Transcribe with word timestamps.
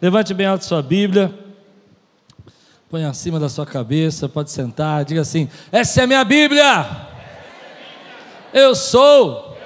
Levante 0.00 0.32
bem 0.32 0.46
alto 0.46 0.64
sua 0.64 0.80
Bíblia. 0.80 1.34
Põe 2.88 3.04
acima 3.04 3.40
da 3.40 3.48
sua 3.48 3.66
cabeça, 3.66 4.28
pode 4.28 4.50
sentar, 4.50 5.04
diga 5.04 5.20
assim: 5.20 5.48
Essa 5.72 6.00
é 6.00 6.04
a 6.04 6.06
minha 6.06 6.24
Bíblia. 6.24 6.86
Eu 8.52 8.74
sou 8.74 9.58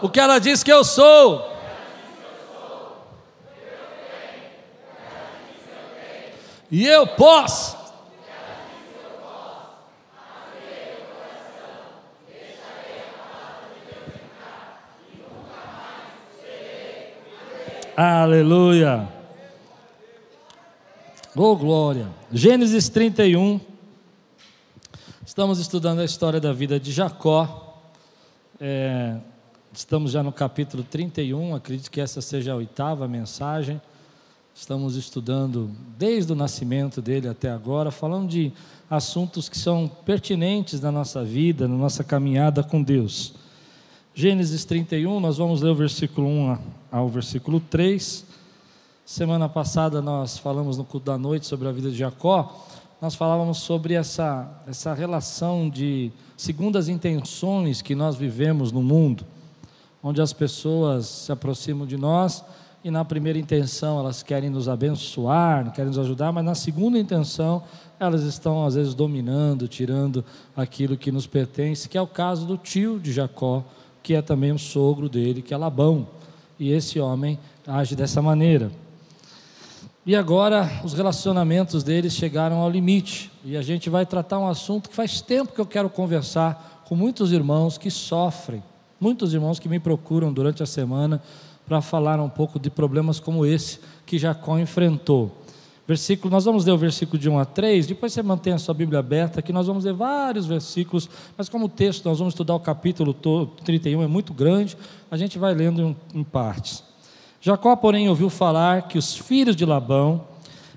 o 0.00 0.08
que 0.08 0.20
ela 0.20 0.38
diz 0.38 0.62
que 0.62 0.72
eu 0.72 0.84
sou. 0.84 1.52
E 6.70 6.86
eu 6.86 7.06
posso. 7.06 7.76
Aleluia. 17.96 19.15
Oh, 21.38 21.54
glória. 21.54 22.08
Gênesis 22.32 22.88
31. 22.88 23.60
Estamos 25.26 25.58
estudando 25.58 25.98
a 25.98 26.04
história 26.06 26.40
da 26.40 26.50
vida 26.50 26.80
de 26.80 26.90
Jacó. 26.90 27.78
É, 28.58 29.18
estamos 29.70 30.12
já 30.12 30.22
no 30.22 30.32
capítulo 30.32 30.82
31. 30.82 31.54
Acredito 31.54 31.90
que 31.90 32.00
essa 32.00 32.22
seja 32.22 32.54
a 32.54 32.56
oitava 32.56 33.06
mensagem. 33.06 33.78
Estamos 34.54 34.96
estudando 34.96 35.70
desde 35.98 36.32
o 36.32 36.34
nascimento 36.34 37.02
dele 37.02 37.28
até 37.28 37.50
agora, 37.50 37.90
falando 37.90 38.30
de 38.30 38.50
assuntos 38.88 39.46
que 39.46 39.58
são 39.58 39.86
pertinentes 40.06 40.80
na 40.80 40.90
nossa 40.90 41.22
vida, 41.22 41.68
na 41.68 41.76
nossa 41.76 42.02
caminhada 42.02 42.62
com 42.62 42.82
Deus. 42.82 43.34
Gênesis 44.14 44.64
31, 44.64 45.20
nós 45.20 45.36
vamos 45.36 45.60
ler 45.60 45.68
o 45.68 45.74
versículo 45.74 46.26
1 46.26 46.58
ao 46.90 47.10
versículo 47.10 47.60
3. 47.60 48.35
Semana 49.06 49.48
passada 49.48 50.02
nós 50.02 50.36
falamos 50.36 50.76
no 50.76 50.84
culto 50.84 51.06
da 51.06 51.16
noite 51.16 51.46
sobre 51.46 51.68
a 51.68 51.70
vida 51.70 51.92
de 51.92 51.96
Jacó. 51.96 52.66
Nós 53.00 53.14
falávamos 53.14 53.58
sobre 53.58 53.94
essa, 53.94 54.50
essa 54.66 54.92
relação 54.94 55.70
de 55.70 56.10
segundas 56.36 56.88
intenções 56.88 57.80
que 57.80 57.94
nós 57.94 58.16
vivemos 58.16 58.72
no 58.72 58.82
mundo, 58.82 59.24
onde 60.02 60.20
as 60.20 60.32
pessoas 60.32 61.06
se 61.06 61.30
aproximam 61.30 61.86
de 61.86 61.96
nós 61.96 62.44
e 62.82 62.90
na 62.90 63.04
primeira 63.04 63.38
intenção 63.38 64.00
elas 64.00 64.24
querem 64.24 64.50
nos 64.50 64.68
abençoar, 64.68 65.70
querem 65.70 65.90
nos 65.90 66.00
ajudar, 66.00 66.32
mas 66.32 66.44
na 66.44 66.56
segunda 66.56 66.98
intenção 66.98 67.62
elas 68.00 68.24
estão 68.24 68.66
às 68.66 68.74
vezes 68.74 68.92
dominando, 68.92 69.68
tirando 69.68 70.24
aquilo 70.56 70.96
que 70.96 71.12
nos 71.12 71.28
pertence, 71.28 71.88
que 71.88 71.96
é 71.96 72.02
o 72.02 72.08
caso 72.08 72.44
do 72.44 72.56
tio 72.56 72.98
de 72.98 73.12
Jacó, 73.12 73.62
que 74.02 74.14
é 74.14 74.20
também 74.20 74.50
o 74.50 74.58
sogro 74.58 75.08
dele, 75.08 75.42
que 75.42 75.54
é 75.54 75.56
Labão. 75.56 76.08
E 76.58 76.72
esse 76.72 76.98
homem 76.98 77.38
age 77.64 77.94
dessa 77.94 78.20
maneira. 78.20 78.68
E 80.06 80.14
agora 80.14 80.70
os 80.84 80.92
relacionamentos 80.92 81.82
deles 81.82 82.12
chegaram 82.12 82.58
ao 82.58 82.70
limite. 82.70 83.28
E 83.44 83.56
a 83.56 83.62
gente 83.62 83.90
vai 83.90 84.06
tratar 84.06 84.38
um 84.38 84.46
assunto 84.46 84.88
que 84.88 84.94
faz 84.94 85.20
tempo 85.20 85.52
que 85.52 85.60
eu 85.60 85.66
quero 85.66 85.90
conversar 85.90 86.84
com 86.86 86.94
muitos 86.94 87.32
irmãos 87.32 87.76
que 87.76 87.90
sofrem, 87.90 88.62
muitos 89.00 89.34
irmãos 89.34 89.58
que 89.58 89.68
me 89.68 89.80
procuram 89.80 90.32
durante 90.32 90.62
a 90.62 90.66
semana 90.66 91.20
para 91.66 91.82
falar 91.82 92.20
um 92.20 92.28
pouco 92.28 92.60
de 92.60 92.70
problemas 92.70 93.18
como 93.18 93.44
esse 93.44 93.80
que 94.06 94.16
Jacó 94.16 94.56
enfrentou. 94.60 95.42
Versículo, 95.88 96.32
nós 96.32 96.44
vamos 96.44 96.64
ler 96.64 96.70
o 96.70 96.78
versículo 96.78 97.18
de 97.18 97.28
1 97.28 97.40
a 97.40 97.44
3, 97.44 97.88
depois 97.88 98.12
você 98.12 98.22
mantém 98.22 98.52
a 98.52 98.58
sua 98.58 98.74
Bíblia 98.74 99.00
aberta, 99.00 99.42
que 99.42 99.52
nós 99.52 99.66
vamos 99.66 99.84
ler 99.84 99.94
vários 99.94 100.46
versículos, 100.46 101.10
mas 101.36 101.48
como 101.48 101.66
o 101.66 101.68
texto, 101.68 102.04
nós 102.04 102.18
vamos 102.18 102.34
estudar 102.34 102.54
o 102.54 102.60
capítulo 102.60 103.12
31, 103.64 104.02
é 104.02 104.06
muito 104.06 104.32
grande, 104.32 104.76
a 105.10 105.16
gente 105.16 105.36
vai 105.36 105.52
lendo 105.54 105.82
em, 105.82 106.20
em 106.20 106.22
partes. 106.22 106.84
Jacó, 107.46 107.76
porém, 107.76 108.08
ouviu 108.08 108.28
falar 108.28 108.88
que 108.88 108.98
os 108.98 109.16
filhos 109.16 109.54
de 109.54 109.64
Labão 109.64 110.24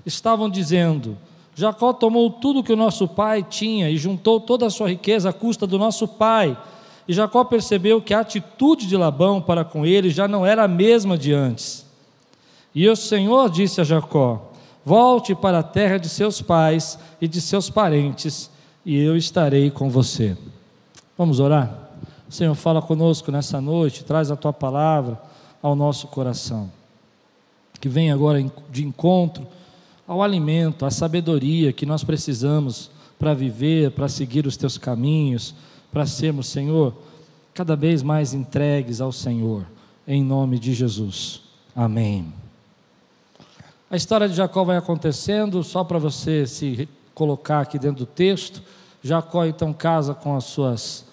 estavam 0.05 0.47
dizendo: 0.47 1.17
Jacó 1.55 1.91
tomou 1.91 2.29
tudo 2.29 2.61
que 2.61 2.71
o 2.71 2.75
nosso 2.75 3.07
pai 3.07 3.41
tinha 3.41 3.89
e 3.89 3.97
juntou 3.97 4.39
toda 4.39 4.67
a 4.67 4.69
sua 4.69 4.87
riqueza 4.87 5.31
à 5.31 5.33
custa 5.33 5.65
do 5.65 5.79
nosso 5.79 6.07
pai 6.07 6.55
e 7.07 7.13
Jacó 7.13 7.43
percebeu 7.43 7.99
que 7.99 8.13
a 8.13 8.19
atitude 8.19 8.85
de 8.85 8.95
Labão 8.95 9.41
para 9.41 9.65
com 9.65 9.83
ele 9.83 10.11
já 10.11 10.27
não 10.27 10.45
era 10.45 10.65
a 10.65 10.67
mesma 10.67 11.17
de 11.17 11.33
antes. 11.33 11.83
E 12.75 12.87
o 12.87 12.95
Senhor 12.95 13.49
disse 13.49 13.81
a 13.81 13.83
Jacó: 13.83 14.51
Volte 14.85 15.33
para 15.33 15.57
a 15.57 15.63
terra 15.63 15.97
de 15.97 16.07
seus 16.07 16.39
pais 16.39 16.99
e 17.19 17.27
de 17.27 17.41
seus 17.41 17.67
parentes, 17.67 18.47
e 18.85 18.95
eu 18.95 19.17
estarei 19.17 19.71
com 19.71 19.89
você. 19.89 20.37
Vamos 21.17 21.39
orar? 21.39 21.89
Senhor, 22.29 22.53
fala 22.53 22.79
conosco 22.79 23.31
nessa 23.31 23.59
noite, 23.59 24.03
traz 24.03 24.29
a 24.29 24.35
tua 24.35 24.53
palavra 24.53 25.28
ao 25.61 25.75
nosso 25.75 26.07
coração. 26.07 26.71
Que 27.79 27.89
venha 27.89 28.13
agora 28.13 28.43
de 28.69 28.85
encontro 28.85 29.47
ao 30.07 30.21
alimento, 30.21 30.85
à 30.85 30.91
sabedoria 30.91 31.71
que 31.71 31.85
nós 31.85 32.03
precisamos 32.03 32.91
para 33.17 33.33
viver, 33.33 33.91
para 33.91 34.07
seguir 34.07 34.45
os 34.45 34.57
teus 34.57 34.77
caminhos 34.77 35.55
para 35.91 36.05
sermos, 36.05 36.47
Senhor, 36.47 36.93
cada 37.53 37.75
vez 37.75 38.03
mais 38.03 38.33
entregues 38.33 39.01
ao 39.01 39.11
Senhor, 39.11 39.65
em 40.07 40.23
nome 40.23 40.59
de 40.59 40.73
Jesus. 40.73 41.41
Amém. 41.75 42.31
A 43.89 43.95
história 43.95 44.29
de 44.29 44.35
Jacó 44.35 44.63
vai 44.63 44.77
acontecendo, 44.77 45.63
só 45.63 45.83
para 45.83 45.97
você 45.97 46.45
se 46.45 46.87
colocar 47.15 47.61
aqui 47.61 47.79
dentro 47.79 47.99
do 47.99 48.05
texto. 48.05 48.61
Jacó 49.01 49.45
então 49.45 49.73
casa 49.73 50.13
com 50.13 50.35
as 50.35 50.43
suas 50.43 51.05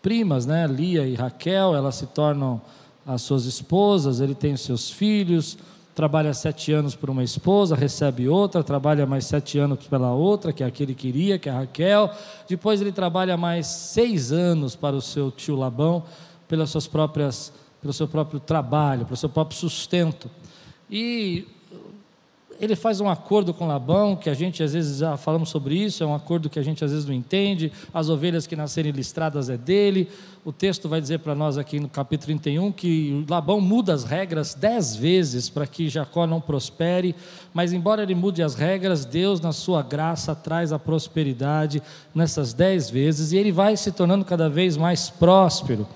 primas, 0.00 0.46
né, 0.46 0.66
Lia 0.66 1.06
e 1.06 1.14
Raquel, 1.14 1.74
elas 1.74 1.96
se 1.96 2.06
tornam 2.06 2.60
as 3.06 3.22
suas 3.22 3.44
esposas, 3.44 4.20
ele 4.20 4.34
tem 4.34 4.52
os 4.52 4.62
seus 4.62 4.90
filhos 4.90 5.56
trabalha 5.96 6.34
sete 6.34 6.74
anos 6.74 6.94
por 6.94 7.08
uma 7.08 7.24
esposa, 7.24 7.74
recebe 7.74 8.28
outra, 8.28 8.62
trabalha 8.62 9.06
mais 9.06 9.24
sete 9.24 9.58
anos 9.58 9.86
pela 9.86 10.12
outra, 10.12 10.52
que 10.52 10.62
é 10.62 10.66
aquele 10.66 10.94
que 10.94 11.10
queria, 11.10 11.38
que 11.38 11.48
é 11.48 11.52
a 11.52 11.60
Raquel. 11.60 12.10
Depois 12.46 12.82
ele 12.82 12.92
trabalha 12.92 13.34
mais 13.34 13.66
seis 13.66 14.30
anos 14.30 14.76
para 14.76 14.94
o 14.94 15.00
seu 15.00 15.30
tio 15.30 15.56
Labão, 15.56 16.04
pelas 16.46 16.68
suas 16.68 16.86
próprias, 16.86 17.50
pelo 17.80 17.94
seu 17.94 18.06
próprio 18.06 18.38
trabalho, 18.38 19.06
pelo 19.06 19.16
seu 19.16 19.30
próprio 19.30 19.58
sustento. 19.58 20.30
E 20.90 21.48
ele 22.60 22.76
faz 22.76 23.00
um 23.00 23.08
acordo 23.08 23.52
com 23.54 23.66
Labão, 23.66 24.16
que 24.16 24.30
a 24.30 24.34
gente 24.34 24.62
às 24.62 24.72
vezes 24.72 24.98
já 24.98 25.16
falamos 25.16 25.48
sobre 25.48 25.74
isso, 25.76 26.02
é 26.02 26.06
um 26.06 26.14
acordo 26.14 26.48
que 26.48 26.58
a 26.58 26.62
gente 26.62 26.84
às 26.84 26.90
vezes 26.90 27.06
não 27.06 27.14
entende. 27.14 27.72
As 27.92 28.08
ovelhas 28.08 28.46
que 28.46 28.56
nascerem 28.56 28.92
listradas 28.92 29.48
é 29.48 29.56
dele. 29.56 30.08
O 30.44 30.52
texto 30.52 30.88
vai 30.88 31.00
dizer 31.00 31.18
para 31.18 31.34
nós 31.34 31.58
aqui 31.58 31.80
no 31.80 31.88
capítulo 31.88 32.26
31 32.38 32.70
que 32.70 33.24
Labão 33.28 33.60
muda 33.60 33.92
as 33.92 34.04
regras 34.04 34.54
dez 34.54 34.94
vezes 34.94 35.48
para 35.48 35.66
que 35.66 35.88
Jacó 35.88 36.26
não 36.26 36.40
prospere, 36.40 37.14
mas 37.52 37.72
embora 37.72 38.02
ele 38.02 38.14
mude 38.14 38.42
as 38.42 38.54
regras, 38.54 39.04
Deus, 39.04 39.40
na 39.40 39.52
sua 39.52 39.82
graça, 39.82 40.34
traz 40.34 40.72
a 40.72 40.78
prosperidade 40.78 41.82
nessas 42.14 42.52
dez 42.52 42.88
vezes 42.88 43.32
e 43.32 43.36
ele 43.36 43.50
vai 43.50 43.76
se 43.76 43.90
tornando 43.90 44.24
cada 44.24 44.48
vez 44.48 44.76
mais 44.76 45.10
próspero. 45.10 45.86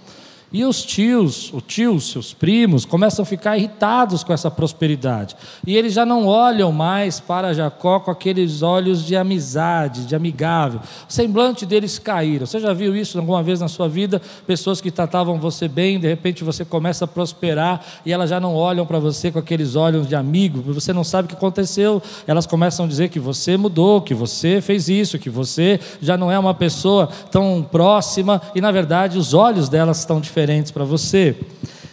E 0.53 0.65
os 0.65 0.83
tios, 0.84 1.53
o 1.55 1.61
tio, 1.61 2.00
seus 2.00 2.34
primos, 2.34 2.84
começam 2.84 3.22
a 3.22 3.27
ficar 3.27 3.56
irritados 3.56 4.25
com 4.25 4.33
essa 4.33 4.50
prosperidade. 4.50 5.37
E 5.65 5.77
eles 5.77 5.93
já 5.93 6.05
não 6.05 6.27
olham 6.27 6.72
mais 6.72 7.21
para 7.21 7.55
Jacó 7.55 8.00
com 8.00 8.11
aqueles 8.11 8.61
olhos 8.61 9.06
de 9.06 9.15
amizade, 9.15 10.06
de 10.06 10.16
amigável. 10.16 10.81
O 11.09 11.12
semblante 11.12 11.65
deles 11.65 12.00
caíram. 12.00 12.47
Você 12.47 12.59
já 12.59 12.72
viu 12.72 12.97
isso 12.97 13.16
alguma 13.16 13.44
vez 13.44 13.61
na 13.61 13.69
sua 13.69 13.88
vida? 13.88 14.21
Pessoas 14.44 14.81
que 14.81 14.91
tratavam 14.91 15.38
você 15.38 15.69
bem, 15.69 16.00
de 16.00 16.09
repente 16.09 16.43
você 16.43 16.65
começa 16.65 17.05
a 17.05 17.09
prosperar 17.09 17.84
e 18.05 18.12
elas 18.12 18.28
já 18.28 18.41
não 18.41 18.56
olham 18.56 18.84
para 18.84 18.99
você 18.99 19.31
com 19.31 19.38
aqueles 19.38 19.77
olhos 19.77 20.09
de 20.09 20.17
amigo, 20.17 20.61
você 20.72 20.93
não 20.93 21.05
sabe 21.05 21.27
o 21.27 21.28
que 21.28 21.37
aconteceu. 21.37 22.03
Elas 22.27 22.44
começam 22.44 22.87
a 22.87 22.88
dizer 22.88 23.09
que 23.09 23.21
você 23.21 23.56
mudou, 23.56 24.03
que 24.03 24.15
você 24.15 24.61
fez 24.61 24.88
isso, 24.88 25.17
que 25.17 25.31
você 25.31 25.78
já 26.03 26.17
não 26.17 26.28
é 26.28 26.38
uma 26.38 26.55
pessoa 26.55 27.09
tão 27.31 27.65
próxima 27.71 28.43
e 28.53 28.61
na 28.61 28.72
verdade 28.72 29.17
os 29.17 29.32
olhos 29.32 29.69
delas 29.69 30.00
estão 30.00 30.21
diferentes 30.21 30.40
diferentes 30.41 30.71
para 30.71 30.84
você. 30.84 31.37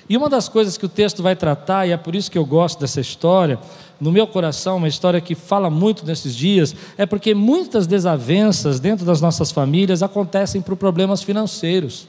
E 0.09 0.15
uma 0.15 0.29
das 0.29 0.47
coisas 0.47 0.77
que 0.77 0.85
o 0.85 0.89
texto 0.89 1.21
vai 1.21 1.35
tratar, 1.35 1.85
e 1.85 1.91
é 1.91 1.97
por 1.97 2.15
isso 2.15 2.31
que 2.31 2.37
eu 2.37 2.45
gosto 2.45 2.79
dessa 2.79 3.01
história, 3.01 3.59
no 3.99 4.09
meu 4.09 4.25
coração, 4.25 4.77
uma 4.77 4.87
história 4.87 5.19
que 5.19 5.35
fala 5.35 5.69
muito 5.69 6.05
nesses 6.05 6.33
dias, 6.33 6.73
é 6.97 7.05
porque 7.05 7.35
muitas 7.35 7.85
desavenças 7.85 8.79
dentro 8.79 9.05
das 9.05 9.19
nossas 9.19 9.51
famílias 9.51 10.01
acontecem 10.01 10.61
por 10.61 10.77
problemas 10.77 11.21
financeiros. 11.21 12.07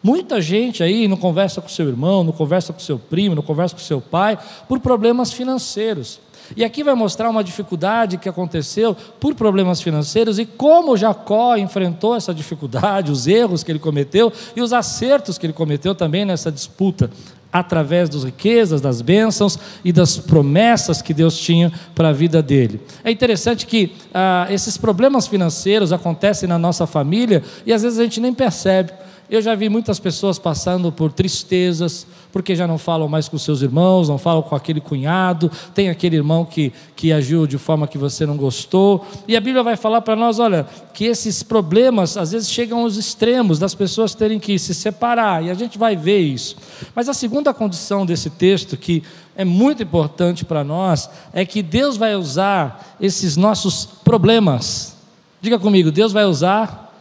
Muita 0.00 0.40
gente 0.40 0.84
aí 0.84 1.08
não 1.08 1.16
conversa 1.16 1.60
com 1.60 1.68
seu 1.68 1.88
irmão, 1.88 2.22
não 2.22 2.32
conversa 2.32 2.72
com 2.72 2.78
seu 2.78 2.98
primo, 2.98 3.34
não 3.34 3.42
conversa 3.42 3.74
com 3.74 3.80
seu 3.80 4.00
pai, 4.00 4.38
por 4.68 4.78
problemas 4.78 5.32
financeiros. 5.32 6.20
E 6.54 6.64
aqui 6.64 6.82
vai 6.84 6.94
mostrar 6.94 7.30
uma 7.30 7.42
dificuldade 7.42 8.18
que 8.18 8.28
aconteceu 8.28 8.94
por 9.18 9.34
problemas 9.34 9.80
financeiros 9.80 10.38
e 10.38 10.44
como 10.44 10.96
Jacó 10.96 11.56
enfrentou 11.56 12.14
essa 12.14 12.34
dificuldade, 12.34 13.10
os 13.10 13.26
erros 13.26 13.62
que 13.62 13.72
ele 13.72 13.78
cometeu 13.78 14.32
e 14.54 14.60
os 14.60 14.72
acertos 14.72 15.38
que 15.38 15.46
ele 15.46 15.52
cometeu 15.52 15.94
também 15.94 16.24
nessa 16.24 16.52
disputa, 16.52 17.10
através 17.52 18.08
das 18.08 18.24
riquezas, 18.24 18.80
das 18.80 19.00
bênçãos 19.00 19.58
e 19.84 19.92
das 19.92 20.18
promessas 20.18 21.00
que 21.00 21.14
Deus 21.14 21.38
tinha 21.38 21.72
para 21.94 22.10
a 22.10 22.12
vida 22.12 22.42
dele. 22.42 22.80
É 23.02 23.10
interessante 23.10 23.66
que 23.66 23.92
ah, 24.12 24.46
esses 24.50 24.76
problemas 24.76 25.26
financeiros 25.26 25.92
acontecem 25.92 26.48
na 26.48 26.58
nossa 26.58 26.86
família 26.86 27.42
e 27.64 27.72
às 27.72 27.82
vezes 27.82 27.98
a 27.98 28.02
gente 28.02 28.20
nem 28.20 28.34
percebe. 28.34 28.92
Eu 29.28 29.42
já 29.42 29.54
vi 29.54 29.68
muitas 29.68 29.98
pessoas 29.98 30.38
passando 30.38 30.92
por 30.92 31.12
tristezas, 31.12 32.06
porque 32.32 32.54
já 32.54 32.66
não 32.66 32.78
falam 32.78 33.08
mais 33.08 33.28
com 33.28 33.36
seus 33.38 33.62
irmãos, 33.62 34.08
não 34.08 34.18
falam 34.18 34.42
com 34.42 34.54
aquele 34.54 34.80
cunhado, 34.80 35.50
tem 35.74 35.88
aquele 35.88 36.16
irmão 36.16 36.44
que, 36.44 36.72
que 36.94 37.12
agiu 37.12 37.46
de 37.46 37.58
forma 37.58 37.88
que 37.88 37.98
você 37.98 38.24
não 38.24 38.36
gostou. 38.36 39.04
E 39.26 39.36
a 39.36 39.40
Bíblia 39.40 39.62
vai 39.62 39.76
falar 39.76 40.00
para 40.02 40.14
nós: 40.14 40.38
olha, 40.38 40.66
que 40.92 41.04
esses 41.04 41.42
problemas 41.42 42.16
às 42.16 42.32
vezes 42.32 42.50
chegam 42.50 42.80
aos 42.80 42.96
extremos 42.96 43.58
das 43.58 43.74
pessoas 43.74 44.14
terem 44.14 44.38
que 44.38 44.58
se 44.58 44.74
separar, 44.74 45.44
e 45.44 45.50
a 45.50 45.54
gente 45.54 45.76
vai 45.76 45.96
ver 45.96 46.20
isso. 46.20 46.56
Mas 46.94 47.08
a 47.08 47.14
segunda 47.14 47.52
condição 47.52 48.06
desse 48.06 48.30
texto, 48.30 48.76
que 48.76 49.02
é 49.34 49.44
muito 49.44 49.82
importante 49.82 50.44
para 50.44 50.62
nós, 50.62 51.10
é 51.32 51.44
que 51.44 51.62
Deus 51.62 51.96
vai 51.96 52.14
usar 52.14 52.96
esses 53.00 53.36
nossos 53.36 53.86
problemas. 54.04 54.96
Diga 55.40 55.58
comigo, 55.58 55.90
Deus 55.90 56.12
vai 56.12 56.24
usar 56.24 56.94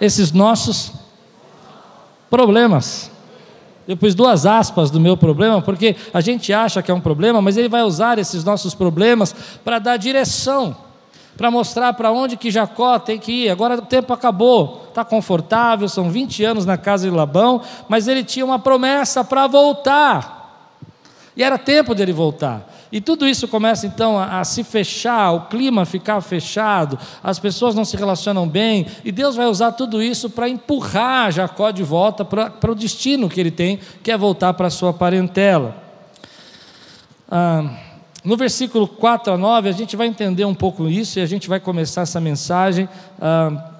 esses 0.00 0.32
nossos 0.32 0.86
problemas. 0.86 1.03
Eu 3.86 3.96
pus 3.96 4.14
duas 4.14 4.46
aspas 4.46 4.90
do 4.90 4.98
meu 4.98 5.16
problema, 5.16 5.60
porque 5.60 5.94
a 6.12 6.20
gente 6.20 6.52
acha 6.52 6.82
que 6.82 6.90
é 6.90 6.94
um 6.94 7.00
problema, 7.00 7.42
mas 7.42 7.56
ele 7.56 7.68
vai 7.68 7.82
usar 7.82 8.18
esses 8.18 8.42
nossos 8.42 8.74
problemas 8.74 9.34
para 9.62 9.78
dar 9.78 9.98
direção, 9.98 10.74
para 11.36 11.50
mostrar 11.50 11.92
para 11.92 12.10
onde 12.10 12.36
que 12.36 12.50
Jacó 12.50 12.98
tem 12.98 13.18
que 13.18 13.44
ir. 13.44 13.50
Agora 13.50 13.76
o 13.76 13.82
tempo 13.82 14.12
acabou, 14.12 14.86
está 14.88 15.04
confortável, 15.04 15.86
são 15.86 16.10
20 16.10 16.44
anos 16.44 16.64
na 16.64 16.78
casa 16.78 17.08
de 17.08 17.14
Labão, 17.14 17.60
mas 17.86 18.08
ele 18.08 18.24
tinha 18.24 18.44
uma 18.44 18.58
promessa 18.58 19.22
para 19.22 19.46
voltar. 19.46 20.42
E 21.36 21.42
era 21.42 21.58
tempo 21.58 21.94
dele 21.94 22.12
voltar. 22.12 22.66
E 22.94 23.00
tudo 23.00 23.26
isso 23.26 23.48
começa 23.48 23.88
então 23.88 24.16
a, 24.16 24.38
a, 24.38 24.44
se 24.44 24.62
fechar, 24.62 25.32
o 25.32 25.40
clima 25.46 25.84
ficar 25.84 26.20
fechado, 26.20 26.96
as 27.24 27.40
pessoas 27.40 27.74
não 27.74 27.84
se 27.84 27.96
relacionam 27.96 28.46
bem, 28.46 28.86
e 29.04 29.10
Deus 29.10 29.34
vai 29.34 29.46
usar 29.46 29.72
tudo 29.72 30.00
isso 30.00 30.30
para 30.30 30.48
empurrar 30.48 31.32
Jacó 31.32 31.72
de 31.72 31.82
volta 31.82 32.24
para 32.24 32.70
o 32.70 32.74
destino 32.74 33.28
que 33.28 33.40
ele 33.40 33.50
tem, 33.50 33.80
que 34.00 34.12
é 34.12 34.16
voltar 34.16 34.54
para 34.54 34.68
a 34.68 34.70
sua 34.70 34.92
parentela. 34.92 35.74
Ah, 37.28 37.68
no 38.22 38.36
versículo 38.36 38.86
4 38.86 39.32
a 39.32 39.36
9, 39.36 39.68
a 39.68 39.72
gente 39.72 39.96
vai 39.96 40.06
entender 40.06 40.44
um 40.44 40.54
pouco 40.54 40.88
isso 40.88 41.18
e 41.18 41.22
a 41.22 41.26
gente 41.26 41.48
vai 41.48 41.58
começar 41.58 42.02
essa 42.02 42.20
mensagem. 42.20 42.88
Ah, 43.20 43.72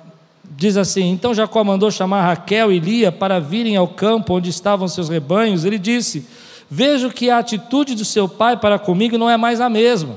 diz 0.57 0.77
assim: 0.77 1.13
Então 1.13 1.33
Jacó 1.33 1.63
mandou 1.63 1.89
chamar 1.89 2.27
Raquel 2.27 2.73
e 2.73 2.81
Lia 2.81 3.13
para 3.13 3.39
virem 3.39 3.77
ao 3.77 3.87
campo 3.87 4.35
onde 4.35 4.51
estavam 4.51 4.89
seus 4.89 5.09
rebanhos. 5.09 5.65
Ele 5.65 5.79
disse 5.79 6.27
Vejo 6.71 7.11
que 7.11 7.31
a 7.31 7.39
atitude 7.39 7.95
do 7.95 8.05
seu 8.05 8.29
pai 8.29 8.57
para 8.57 8.79
comigo 8.79 9.19
não 9.19 9.29
é 9.29 9.37
mais 9.37 9.61
a 9.61 9.69
mesma. 9.69 10.17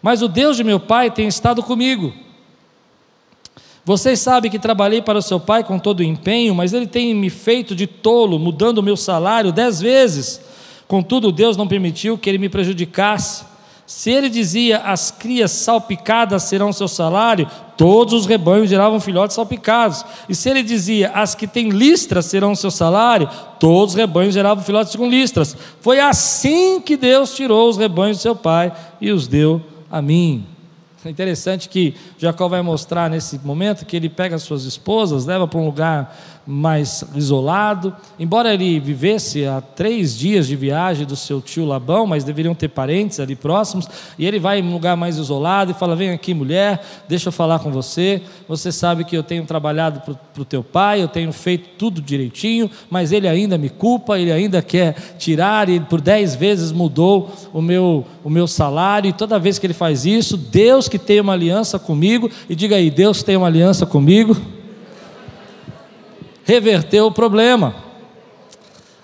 Mas 0.00 0.22
o 0.22 0.28
Deus 0.28 0.56
de 0.56 0.64
meu 0.64 0.80
pai 0.80 1.10
tem 1.10 1.28
estado 1.28 1.62
comigo. 1.62 2.12
Vocês 3.84 4.20
sabem 4.20 4.50
que 4.50 4.58
trabalhei 4.58 5.02
para 5.02 5.18
o 5.18 5.22
seu 5.22 5.40
pai 5.40 5.64
com 5.64 5.78
todo 5.78 6.00
o 6.00 6.04
empenho, 6.04 6.54
mas 6.54 6.72
ele 6.72 6.86
tem 6.86 7.14
me 7.14 7.28
feito 7.28 7.74
de 7.74 7.86
tolo, 7.86 8.38
mudando 8.38 8.78
o 8.78 8.82
meu 8.82 8.96
salário 8.96 9.52
dez 9.52 9.80
vezes. 9.80 10.40
Contudo, 10.86 11.32
Deus 11.32 11.56
não 11.56 11.66
permitiu 11.66 12.16
que 12.16 12.30
ele 12.30 12.38
me 12.38 12.48
prejudicasse. 12.48 13.51
Se 13.94 14.10
ele 14.10 14.30
dizia, 14.30 14.78
as 14.78 15.10
crias 15.10 15.50
salpicadas 15.50 16.44
serão 16.44 16.72
seu 16.72 16.88
salário, 16.88 17.46
todos 17.76 18.14
os 18.14 18.24
rebanhos 18.26 18.70
geravam 18.70 18.98
filhotes 18.98 19.36
salpicados. 19.36 20.02
E 20.30 20.34
se 20.34 20.48
ele 20.48 20.62
dizia, 20.62 21.10
as 21.10 21.34
que 21.34 21.46
têm 21.46 21.68
listras 21.68 22.24
serão 22.24 22.54
seu 22.54 22.70
salário, 22.70 23.28
todos 23.60 23.92
os 23.92 24.00
rebanhos 24.00 24.32
geravam 24.32 24.64
filhotes 24.64 24.96
com 24.96 25.06
listras. 25.06 25.54
Foi 25.82 26.00
assim 26.00 26.80
que 26.80 26.96
Deus 26.96 27.36
tirou 27.36 27.68
os 27.68 27.76
rebanhos 27.76 28.16
do 28.16 28.22
seu 28.22 28.34
pai 28.34 28.72
e 28.98 29.12
os 29.12 29.28
deu 29.28 29.60
a 29.90 30.00
mim. 30.00 30.46
É 31.04 31.10
interessante 31.10 31.68
que 31.68 31.94
Jacó 32.16 32.48
vai 32.48 32.62
mostrar 32.62 33.10
nesse 33.10 33.38
momento 33.44 33.84
que 33.84 33.96
ele 33.96 34.08
pega 34.08 34.38
suas 34.38 34.64
esposas, 34.64 35.26
leva 35.26 35.46
para 35.46 35.60
um 35.60 35.66
lugar 35.66 36.16
mais 36.46 37.04
isolado. 37.14 37.94
Embora 38.18 38.52
ele 38.52 38.80
vivesse 38.80 39.46
a 39.46 39.60
três 39.60 40.16
dias 40.16 40.46
de 40.46 40.56
viagem 40.56 41.06
do 41.06 41.16
seu 41.16 41.40
tio 41.40 41.64
Labão, 41.64 42.06
mas 42.06 42.24
deveriam 42.24 42.54
ter 42.54 42.68
parentes 42.68 43.20
ali 43.20 43.36
próximos, 43.36 43.86
e 44.18 44.26
ele 44.26 44.38
vai 44.38 44.58
em 44.58 44.62
um 44.62 44.72
lugar 44.72 44.96
mais 44.96 45.18
isolado 45.18 45.70
e 45.70 45.74
fala: 45.74 45.94
Vem 45.94 46.10
aqui, 46.10 46.34
mulher, 46.34 46.84
deixa 47.08 47.28
eu 47.28 47.32
falar 47.32 47.58
com 47.60 47.70
você. 47.70 48.22
Você 48.48 48.72
sabe 48.72 49.04
que 49.04 49.16
eu 49.16 49.22
tenho 49.22 49.44
trabalhado 49.44 50.00
para 50.00 50.42
o 50.42 50.44
teu 50.44 50.62
pai, 50.62 51.02
eu 51.02 51.08
tenho 51.08 51.32
feito 51.32 51.70
tudo 51.78 52.00
direitinho, 52.00 52.70
mas 52.90 53.12
ele 53.12 53.28
ainda 53.28 53.56
me 53.56 53.68
culpa, 53.68 54.18
ele 54.18 54.32
ainda 54.32 54.60
quer 54.60 54.94
tirar, 55.18 55.68
e 55.68 55.80
por 55.80 56.00
dez 56.00 56.34
vezes 56.34 56.72
mudou 56.72 57.30
o 57.52 57.62
meu, 57.62 58.04
o 58.24 58.30
meu 58.30 58.46
salário, 58.46 59.08
e 59.08 59.12
toda 59.12 59.38
vez 59.38 59.58
que 59.58 59.66
ele 59.66 59.74
faz 59.74 60.04
isso, 60.04 60.36
Deus 60.36 60.88
que 60.88 60.98
tem 60.98 61.20
uma 61.20 61.32
aliança 61.32 61.78
comigo, 61.78 62.30
e 62.48 62.54
diga 62.54 62.76
aí: 62.76 62.90
Deus 62.90 63.22
tem 63.22 63.36
uma 63.36 63.46
aliança 63.46 63.86
comigo 63.86 64.36
reverter 66.44 67.00
o 67.00 67.12
problema. 67.12 67.74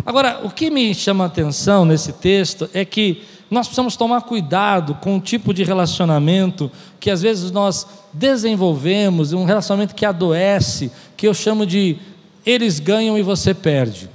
Agora, 0.05 0.41
o 0.43 0.51
que 0.51 0.71
me 0.71 0.95
chama 0.95 1.25
a 1.25 1.27
atenção 1.27 1.85
nesse 1.85 2.13
texto 2.13 2.69
é 2.73 2.85
que 2.85 3.23
nós 3.51 3.67
precisamos 3.67 3.97
tomar 3.97 4.23
cuidado 4.23 4.95
com 4.97 5.17
o 5.17 5.21
tipo 5.21 5.55
de 5.55 5.65
relacionamento 5.65 6.71
que 7.01 7.11
às 7.11 7.23
vezes 7.23 7.51
nós 7.51 7.87
desenvolvemos, 8.13 9.33
um 9.33 9.45
relacionamento 9.45 9.95
que 9.95 10.05
adoece, 10.05 10.91
que 11.17 11.27
eu 11.27 11.33
chamo 11.33 11.65
de 11.65 11.97
eles 12.45 12.81
ganham 12.81 13.19
e 13.19 13.23
você 13.23 13.55
perde. 13.55 14.09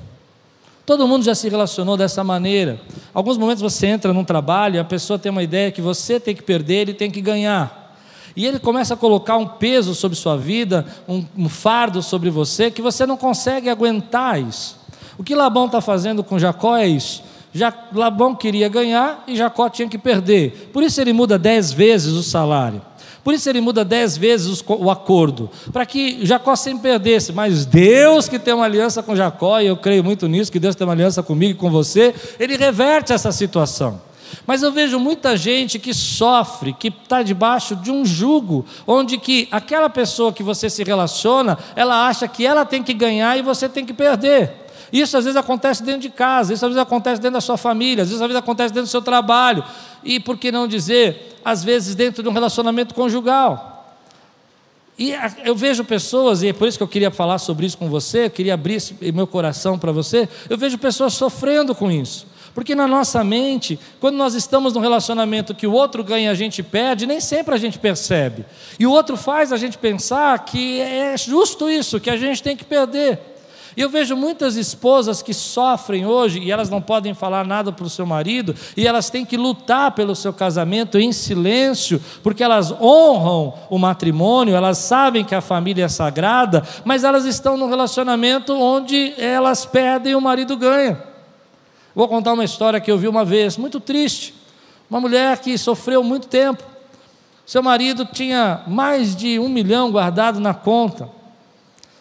Todo 0.86 1.08
mundo 1.08 1.24
já 1.24 1.34
se 1.34 1.48
relacionou 1.48 1.96
dessa 1.96 2.24
maneira. 2.24 2.80
Alguns 3.14 3.38
momentos 3.38 3.62
você 3.62 3.88
entra 3.88 4.12
num 4.12 4.24
trabalho 4.24 4.76
e 4.76 4.80
a 4.80 4.84
pessoa 4.84 5.18
tem 5.18 5.32
uma 5.32 5.44
ideia 5.44 5.72
que 5.72 5.82
você 5.82 6.20
tem 6.20 6.36
que 6.36 6.44
perder, 6.44 6.82
ele 6.82 6.94
tem 6.94 7.10
que 7.10 7.22
ganhar. 7.22 7.83
E 8.36 8.46
ele 8.46 8.60
começa 8.60 8.94
a 8.94 8.98
colocar 8.98 9.38
um 9.38 9.48
peso 9.48 9.94
sobre 9.94 10.18
sua 10.18 10.36
vida, 10.36 10.86
um, 11.08 11.24
um 11.38 11.50
fardo 11.50 12.02
sobre 12.02 12.30
você, 12.30 12.72
que 12.72 12.82
você 12.82 13.06
não 13.06 13.16
consegue 13.16 13.70
aguentar 13.70 14.42
isso. 14.42 14.78
O 15.18 15.24
que 15.24 15.36
Labão 15.36 15.68
está 15.68 15.82
fazendo 15.82 16.24
com 16.24 16.40
Jacó 16.40 16.76
é 16.76 16.88
isso. 16.88 17.24
Já, 17.54 17.72
Labão 17.94 18.34
queria 18.34 18.68
ganhar 18.68 19.24
e 19.28 19.36
Jacó 19.36 19.70
tinha 19.70 19.88
que 19.88 19.98
perder. 19.98 20.72
Por 20.74 20.82
isso 20.82 21.00
ele 21.00 21.14
muda 21.14 21.38
dez 21.38 21.72
vezes 21.72 22.14
o 22.14 22.24
salário. 22.24 22.82
Por 23.24 23.34
isso 23.34 23.48
ele 23.48 23.62
muda 23.62 23.86
dez 23.86 24.18
vezes 24.18 24.62
o 24.68 24.92
acordo, 24.92 25.50
para 25.72 25.86
que 25.86 26.26
Jacó 26.26 26.56
sempre 26.58 26.90
perdesse. 26.90 27.32
Mas 27.32 27.66
Deus 27.66 28.28
que 28.28 28.38
tem 28.38 28.54
uma 28.54 28.66
aliança 28.66 29.02
com 29.02 29.16
Jacó, 29.16 29.62
e 29.62 29.68
eu 29.68 29.78
creio 29.78 30.04
muito 30.04 30.28
nisso, 30.28 30.52
que 30.52 30.60
Deus 30.60 30.76
tem 30.76 30.86
uma 30.86 30.94
aliança 30.94 31.24
comigo 31.24 31.54
e 31.54 31.56
com 31.56 31.72
você, 31.72 32.14
ele 32.38 32.58
reverte 32.58 33.14
essa 33.14 33.32
situação. 33.32 34.02
Mas 34.46 34.64
eu 34.64 34.72
vejo 34.72 35.00
muita 35.00 35.38
gente 35.38 35.80
que 35.80 35.94
sofre, 35.94 36.74
que 36.74 36.88
está 36.88 37.24
debaixo 37.24 37.76
de 37.76 37.92
um 37.92 38.06
jugo, 38.06 38.66
onde 38.86 39.18
que 39.18 39.48
aquela 39.52 39.90
pessoa 39.90 40.34
que 40.34 40.44
você 40.44 40.70
se 40.70 40.84
relaciona, 40.84 41.58
ela 41.76 42.08
acha 42.08 42.28
que 42.28 42.46
ela 42.46 42.66
tem 42.66 42.84
que 42.84 42.94
ganhar 42.94 43.38
e 43.38 43.42
você 43.42 43.70
tem 43.70 43.86
que 43.86 43.94
perder. 43.94 44.64
Isso 44.92 45.18
às 45.18 45.26
vezes 45.26 45.36
acontece 45.36 45.82
dentro 45.82 46.02
de 46.02 46.10
casa, 46.10 46.54
isso 46.54 46.64
às 46.64 46.70
vezes 46.70 46.82
acontece 46.82 47.20
dentro 47.20 47.34
da 47.34 47.42
sua 47.42 47.58
família, 47.58 48.04
às 48.04 48.10
vezes, 48.10 48.22
às 48.22 48.28
vezes 48.28 48.40
acontece 48.40 48.72
dentro 48.72 48.88
do 48.88 48.92
seu 48.92 49.02
trabalho, 49.02 49.64
e 50.04 50.20
por 50.20 50.38
que 50.38 50.52
não 50.52 50.68
dizer, 50.68 51.36
às 51.44 51.64
vezes 51.64 51.96
dentro 51.96 52.22
de 52.22 52.30
um 52.30 52.32
relacionamento 52.32 52.94
conjugal. 52.94 53.98
E 55.00 55.16
eu 55.44 55.56
vejo 55.56 55.84
pessoas, 55.84 56.44
e 56.44 56.50
é 56.50 56.54
por 56.54 56.68
isso 56.68 56.78
que 56.78 56.84
eu 56.84 56.88
queria 56.88 57.10
falar 57.10 57.40
sobre 57.40 57.66
isso 57.66 57.76
com 57.76 57.90
você, 57.90 58.26
eu 58.26 58.30
queria 58.30 58.54
abrir 58.54 58.80
meu 59.12 59.26
coração 59.26 59.80
para 59.80 59.92
você, 59.92 60.30
eu 60.48 60.56
vejo 60.56 60.78
pessoas 60.78 61.16
sofrendo 61.16 61.74
com 61.74 61.92
isso. 61.92 62.28
Porque 62.54 62.76
na 62.76 62.88
nossa 62.88 63.24
mente, 63.24 63.80
quando 64.00 64.16
nós 64.16 64.36
estamos 64.36 64.74
num 64.74 64.82
relacionamento 64.82 65.56
que 65.56 65.66
o 65.66 65.72
outro 65.72 66.04
ganha 66.04 66.28
e 66.28 66.32
a 66.32 66.36
gente 66.36 66.62
perde, 66.62 67.08
nem 67.08 67.20
sempre 67.20 67.56
a 67.56 67.58
gente 67.58 67.80
percebe. 67.80 68.46
E 68.80 68.86
o 68.86 68.92
outro 68.92 69.18
faz 69.18 69.52
a 69.52 69.58
gente 69.58 69.78
pensar 69.78 70.38
que 70.46 70.80
é 70.80 71.18
justo 71.18 71.70
isso, 71.70 72.00
que 72.00 72.10
a 72.10 72.18
gente 72.18 72.44
tem 72.44 72.56
que 72.56 72.64
perder. 72.64 73.20
E 73.76 73.82
eu 73.82 73.90
vejo 73.90 74.16
muitas 74.16 74.56
esposas 74.56 75.24
que 75.24 75.34
sofrem 75.34 76.06
hoje 76.06 76.40
e 76.40 76.52
elas 76.52 76.70
não 76.70 76.80
podem 76.80 77.16
falar 77.16 77.44
nada 77.44 77.72
para 77.72 77.86
o 77.86 77.90
seu 77.90 78.06
marido 78.06 78.56
e 78.78 78.86
elas 78.86 79.10
têm 79.10 79.26
que 79.26 79.36
lutar 79.36 79.92
pelo 79.92 80.16
seu 80.16 80.32
casamento 80.32 81.00
em 81.00 81.12
silêncio, 81.12 82.00
porque 82.22 82.44
elas 82.44 82.72
honram 82.72 83.54
o 83.72 83.80
matrimônio, 83.80 84.56
elas 84.56 84.78
sabem 84.78 85.26
que 85.26 85.34
a 85.34 85.42
família 85.42 85.86
é 85.86 85.90
sagrada, 85.90 86.64
mas 86.86 87.04
elas 87.04 87.26
estão 87.26 87.58
num 87.58 87.70
relacionamento 87.70 88.54
onde 88.54 89.14
elas 89.18 89.66
perdem 89.66 90.14
e 90.14 90.16
o 90.16 90.22
marido 90.22 90.56
ganha. 90.56 91.13
Vou 91.96 92.08
contar 92.08 92.34
uma 92.34 92.44
história 92.44 92.80
que 92.80 92.92
eu 92.92 92.98
vi 92.98 93.08
uma 93.08 93.24
vez, 93.24 93.56
muito 93.58 93.80
triste. 93.80 94.34
Uma 94.90 95.00
mulher 95.00 95.38
que 95.40 95.58
sofreu 95.58 96.04
muito 96.04 96.28
tempo. 96.28 96.64
Seu 97.46 97.62
marido 97.62 98.06
tinha 98.06 98.64
mais 98.68 99.16
de 99.16 99.38
um 99.38 99.48
milhão 99.48 99.92
guardado 99.92 100.40
na 100.40 100.54
conta. 100.54 101.10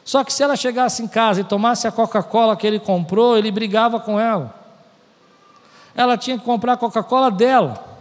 Só 0.05 0.25
que 0.25 0.33
se 0.33 0.43
ela 0.43 0.57
chegasse 0.57 1.03
em 1.03 1.09
casa 1.09 1.41
e 1.41 1.45
tomasse 1.45 1.87
a 1.87 1.93
Coca-Cola 1.93 2.57
que 2.57 2.67
ele 2.67 2.79
comprou, 2.79 3.37
ele 3.37 3.51
brigava 3.51 4.01
com 4.01 4.19
ela. 4.19 4.55
Ela 5.95 6.17
tinha 6.17 6.39
que 6.39 6.45
comprar 6.45 6.73
a 6.73 6.77
Coca-Cola 6.77 7.31
dela. 7.31 7.93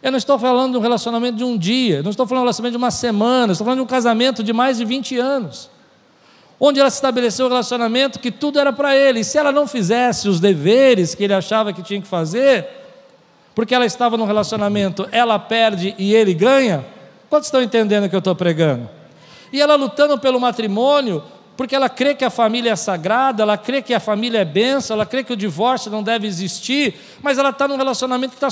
Eu 0.00 0.12
não 0.12 0.18
estou 0.18 0.38
falando 0.38 0.72
de 0.72 0.78
um 0.78 0.80
relacionamento 0.80 1.36
de 1.36 1.44
um 1.44 1.58
dia, 1.58 2.02
não 2.02 2.10
estou 2.10 2.26
falando 2.26 2.42
de 2.42 2.42
um 2.42 2.46
relacionamento 2.46 2.78
de 2.78 2.84
uma 2.84 2.90
semana, 2.92 3.52
estou 3.52 3.64
falando 3.64 3.80
de 3.80 3.84
um 3.84 3.88
casamento 3.88 4.44
de 4.44 4.52
mais 4.52 4.78
de 4.78 4.84
20 4.84 5.18
anos 5.18 5.68
onde 6.60 6.80
ela 6.80 6.88
estabeleceu 6.88 7.46
o 7.46 7.48
relacionamento 7.48 8.18
que 8.18 8.30
tudo 8.30 8.58
era 8.58 8.72
para 8.72 8.96
ele. 8.96 9.20
E 9.20 9.24
se 9.24 9.38
ela 9.38 9.52
não 9.52 9.66
fizesse 9.66 10.28
os 10.28 10.40
deveres 10.40 11.14
que 11.14 11.24
ele 11.24 11.34
achava 11.34 11.72
que 11.72 11.82
tinha 11.82 12.00
que 12.00 12.08
fazer, 12.08 12.66
porque 13.54 13.74
ela 13.74 13.86
estava 13.86 14.16
num 14.16 14.24
relacionamento, 14.24 15.08
ela 15.12 15.38
perde 15.38 15.94
e 15.98 16.14
ele 16.14 16.34
ganha. 16.34 16.84
Quantos 17.30 17.48
estão 17.48 17.62
entendendo 17.62 18.04
o 18.04 18.08
que 18.08 18.14
eu 18.14 18.20
estou 18.20 18.34
pregando? 18.34 18.88
E 19.52 19.60
ela 19.60 19.76
lutando 19.76 20.18
pelo 20.18 20.40
matrimônio, 20.40 21.22
porque 21.56 21.74
ela 21.74 21.88
crê 21.88 22.14
que 22.14 22.24
a 22.24 22.30
família 22.30 22.70
é 22.70 22.76
sagrada, 22.76 23.42
ela 23.42 23.56
crê 23.56 23.82
que 23.82 23.92
a 23.94 24.00
família 24.00 24.38
é 24.38 24.44
benção, 24.44 24.94
ela 24.94 25.06
crê 25.06 25.24
que 25.24 25.32
o 25.32 25.36
divórcio 25.36 25.90
não 25.90 26.02
deve 26.02 26.26
existir, 26.26 26.94
mas 27.22 27.38
ela 27.38 27.50
está 27.50 27.66
num 27.66 27.76
relacionamento 27.76 28.36
que 28.36 28.44
está 28.44 28.48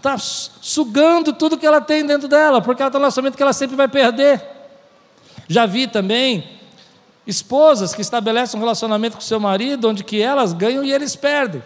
tá 0.00 0.16
sugando 0.18 1.32
tudo 1.32 1.58
que 1.58 1.66
ela 1.66 1.80
tem 1.80 2.06
dentro 2.06 2.28
dela, 2.28 2.60
porque 2.60 2.80
ela 2.80 2.88
está 2.88 2.98
num 2.98 3.04
relacionamento 3.04 3.36
que 3.36 3.42
ela 3.42 3.52
sempre 3.52 3.74
vai 3.74 3.88
perder. 3.88 4.40
Já 5.48 5.66
vi 5.66 5.86
também 5.86 6.44
esposas 7.26 7.94
que 7.94 8.02
estabelecem 8.02 8.58
um 8.58 8.62
relacionamento 8.62 9.16
com 9.16 9.22
seu 9.22 9.40
marido, 9.40 9.88
onde 9.88 10.04
que 10.04 10.20
elas 10.20 10.52
ganham 10.52 10.84
e 10.84 10.92
eles 10.92 11.16
perdem. 11.16 11.62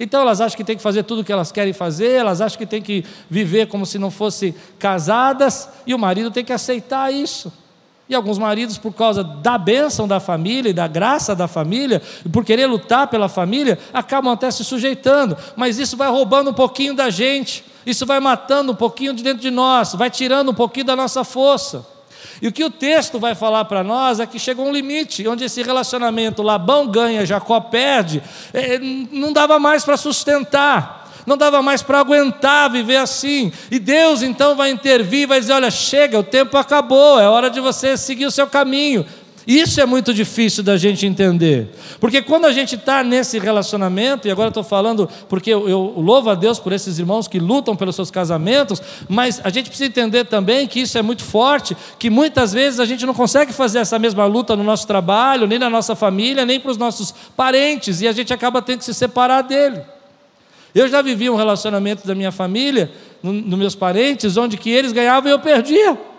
Então 0.00 0.20
elas 0.22 0.40
acham 0.40 0.56
que 0.56 0.64
tem 0.64 0.76
que 0.76 0.82
fazer 0.82 1.02
tudo 1.04 1.20
o 1.20 1.24
que 1.24 1.32
elas 1.32 1.52
querem 1.52 1.72
fazer, 1.72 2.12
elas 2.12 2.40
acham 2.40 2.58
que 2.58 2.66
tem 2.66 2.82
que 2.82 3.04
viver 3.28 3.68
como 3.68 3.86
se 3.86 3.98
não 3.98 4.10
fossem 4.10 4.54
casadas, 4.78 5.68
e 5.86 5.94
o 5.94 5.98
marido 5.98 6.30
tem 6.30 6.44
que 6.44 6.52
aceitar 6.52 7.12
isso. 7.12 7.52
E 8.08 8.14
alguns 8.14 8.36
maridos, 8.36 8.76
por 8.76 8.92
causa 8.92 9.22
da 9.22 9.56
bênção 9.56 10.08
da 10.08 10.18
família 10.18 10.70
e 10.70 10.72
da 10.72 10.86
graça 10.86 11.36
da 11.36 11.46
família, 11.46 12.02
e 12.24 12.28
por 12.28 12.44
querer 12.44 12.66
lutar 12.66 13.06
pela 13.06 13.28
família, 13.28 13.78
acabam 13.92 14.32
até 14.32 14.50
se 14.50 14.64
sujeitando. 14.64 15.36
Mas 15.56 15.78
isso 15.78 15.96
vai 15.96 16.10
roubando 16.10 16.50
um 16.50 16.54
pouquinho 16.54 16.94
da 16.94 17.08
gente, 17.08 17.64
isso 17.86 18.04
vai 18.04 18.18
matando 18.18 18.72
um 18.72 18.74
pouquinho 18.74 19.14
de 19.14 19.22
dentro 19.22 19.40
de 19.40 19.50
nós, 19.50 19.94
vai 19.94 20.10
tirando 20.10 20.50
um 20.50 20.54
pouquinho 20.54 20.86
da 20.86 20.96
nossa 20.96 21.22
força. 21.22 21.91
E 22.40 22.48
o 22.48 22.52
que 22.52 22.64
o 22.64 22.70
texto 22.70 23.18
vai 23.18 23.34
falar 23.34 23.64
para 23.64 23.82
nós 23.82 24.20
é 24.20 24.26
que 24.26 24.38
chegou 24.38 24.66
um 24.66 24.72
limite, 24.72 25.26
onde 25.26 25.44
esse 25.44 25.62
relacionamento 25.62 26.42
Labão 26.42 26.86
ganha, 26.86 27.26
Jacó 27.26 27.60
perde, 27.60 28.22
é, 28.52 28.78
não 28.78 29.32
dava 29.32 29.58
mais 29.58 29.84
para 29.84 29.96
sustentar 29.96 31.02
não 31.26 31.36
dava 31.36 31.62
mais 31.62 31.82
para 31.82 32.00
aguentar 32.00 32.70
viver 32.70 32.96
assim. 32.96 33.52
E 33.70 33.78
Deus 33.78 34.22
então 34.22 34.56
vai 34.56 34.70
intervir, 34.70 35.28
vai 35.28 35.40
dizer: 35.40 35.52
olha, 35.52 35.70
chega, 35.70 36.18
o 36.18 36.22
tempo 36.22 36.56
acabou, 36.56 37.20
é 37.20 37.28
hora 37.28 37.48
de 37.48 37.60
você 37.60 37.96
seguir 37.96 38.26
o 38.26 38.30
seu 38.30 38.46
caminho. 38.46 39.06
Isso 39.46 39.80
é 39.80 39.86
muito 39.86 40.14
difícil 40.14 40.62
da 40.62 40.76
gente 40.76 41.04
entender, 41.04 41.68
porque 41.98 42.22
quando 42.22 42.44
a 42.44 42.52
gente 42.52 42.76
está 42.76 43.02
nesse 43.02 43.38
relacionamento, 43.40 44.28
e 44.28 44.30
agora 44.30 44.48
estou 44.48 44.62
falando 44.62 45.08
porque 45.28 45.50
eu, 45.52 45.68
eu, 45.68 45.94
louvo 45.96 46.30
a 46.30 46.34
Deus 46.34 46.60
por 46.60 46.72
esses 46.72 46.98
irmãos 46.98 47.26
que 47.26 47.40
lutam 47.40 47.74
pelos 47.74 47.96
seus 47.96 48.10
casamentos, 48.10 48.80
mas 49.08 49.40
a 49.42 49.50
gente 49.50 49.68
precisa 49.68 49.88
entender 49.88 50.26
também 50.26 50.68
que 50.68 50.80
isso 50.80 50.96
é 50.96 51.02
muito 51.02 51.24
forte, 51.24 51.76
que 51.98 52.08
muitas 52.08 52.52
vezes 52.52 52.78
a 52.78 52.84
gente 52.84 53.04
não 53.04 53.14
consegue 53.14 53.52
fazer 53.52 53.80
essa 53.80 53.98
mesma 53.98 54.26
luta 54.26 54.54
no 54.54 54.62
nosso 54.62 54.86
trabalho, 54.86 55.46
nem 55.46 55.58
na 55.58 55.68
nossa 55.68 55.96
família, 55.96 56.46
nem 56.46 56.60
para 56.60 56.70
os 56.70 56.78
nossos 56.78 57.12
parentes, 57.36 58.00
e 58.00 58.06
a 58.06 58.12
gente 58.12 58.32
acaba 58.32 58.62
tendo 58.62 58.78
que 58.78 58.84
se 58.84 58.94
separar 58.94 59.42
dele. 59.42 59.80
Eu 60.74 60.88
já 60.88 61.02
vivi 61.02 61.28
um 61.28 61.34
relacionamento 61.34 62.06
da 62.06 62.14
minha 62.14 62.32
família, 62.32 62.90
nos 63.22 63.44
no 63.44 63.56
meus 63.56 63.74
parentes, 63.74 64.36
onde 64.36 64.56
que 64.56 64.70
eles 64.70 64.92
ganhavam 64.92 65.30
e 65.30 65.34
eu 65.34 65.38
perdia. 65.38 66.11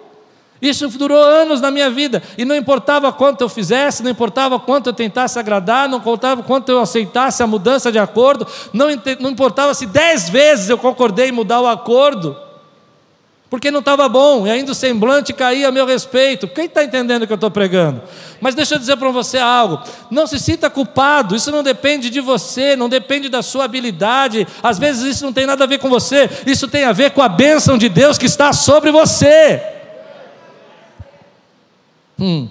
Isso 0.64 0.88
durou 0.88 1.22
anos 1.22 1.60
na 1.60 1.70
minha 1.70 1.90
vida, 1.90 2.24
e 2.38 2.46
não 2.46 2.56
importava 2.56 3.12
quanto 3.12 3.42
eu 3.42 3.50
fizesse, 3.50 4.02
não 4.02 4.10
importava 4.10 4.58
quanto 4.58 4.88
eu 4.88 4.94
tentasse 4.94 5.38
agradar, 5.38 5.90
não 5.90 5.98
importava 5.98 6.42
quanto 6.42 6.70
eu 6.70 6.80
aceitasse 6.80 7.44
a 7.44 7.48
mudança 7.48 7.92
de 7.92 8.00
acordo, 8.00 8.48
não, 8.72 8.88
não 9.20 9.30
importava 9.30 9.74
se 9.74 9.86
dez 9.86 10.30
vezes 10.30 10.70
eu 10.70 10.78
concordei 10.78 11.28
em 11.28 11.32
mudar 11.34 11.60
o 11.60 11.68
acordo, 11.68 12.38
porque 13.50 13.70
não 13.70 13.82
estava 13.82 14.08
bom, 14.08 14.48
e 14.48 14.52
ainda 14.52 14.72
o 14.72 14.76
semblante 14.76 15.34
caía 15.34 15.68
a 15.68 15.72
meu 15.72 15.86
respeito. 15.86 16.48
Quem 16.48 16.64
está 16.64 16.82
entendendo 16.82 17.24
o 17.24 17.28
que 17.28 17.34
eu 17.34 17.36
estou 17.36 17.52
pregando? 17.52 18.02
Mas 18.40 18.56
deixa 18.56 18.76
eu 18.76 18.80
dizer 18.80 18.96
para 18.96 19.12
você 19.12 19.40
algo: 19.40 19.82
não 20.10 20.26
se 20.26 20.40
sinta 20.40 20.70
culpado, 20.70 21.36
isso 21.36 21.52
não 21.52 21.62
depende 21.62 22.10
de 22.10 22.22
você, 22.22 22.78
não 22.78 22.88
depende 22.88 23.28
da 23.28 23.42
sua 23.42 23.66
habilidade, 23.66 24.48
às 24.64 24.80
vezes 24.80 25.04
isso 25.04 25.26
não 25.26 25.34
tem 25.34 25.46
nada 25.46 25.66
a 25.66 25.68
ver 25.68 25.80
com 25.80 25.90
você, 25.90 26.30
isso 26.48 26.70
tem 26.70 26.86
a 26.86 26.94
ver 26.94 27.12
com 27.12 27.22
a 27.22 27.28
bênção 27.28 27.78
de 27.78 27.90
Deus 27.90 28.18
que 28.18 28.28
está 28.28 28.54
sobre 28.54 28.92
você. 28.92 29.83
Hum. 32.24 32.48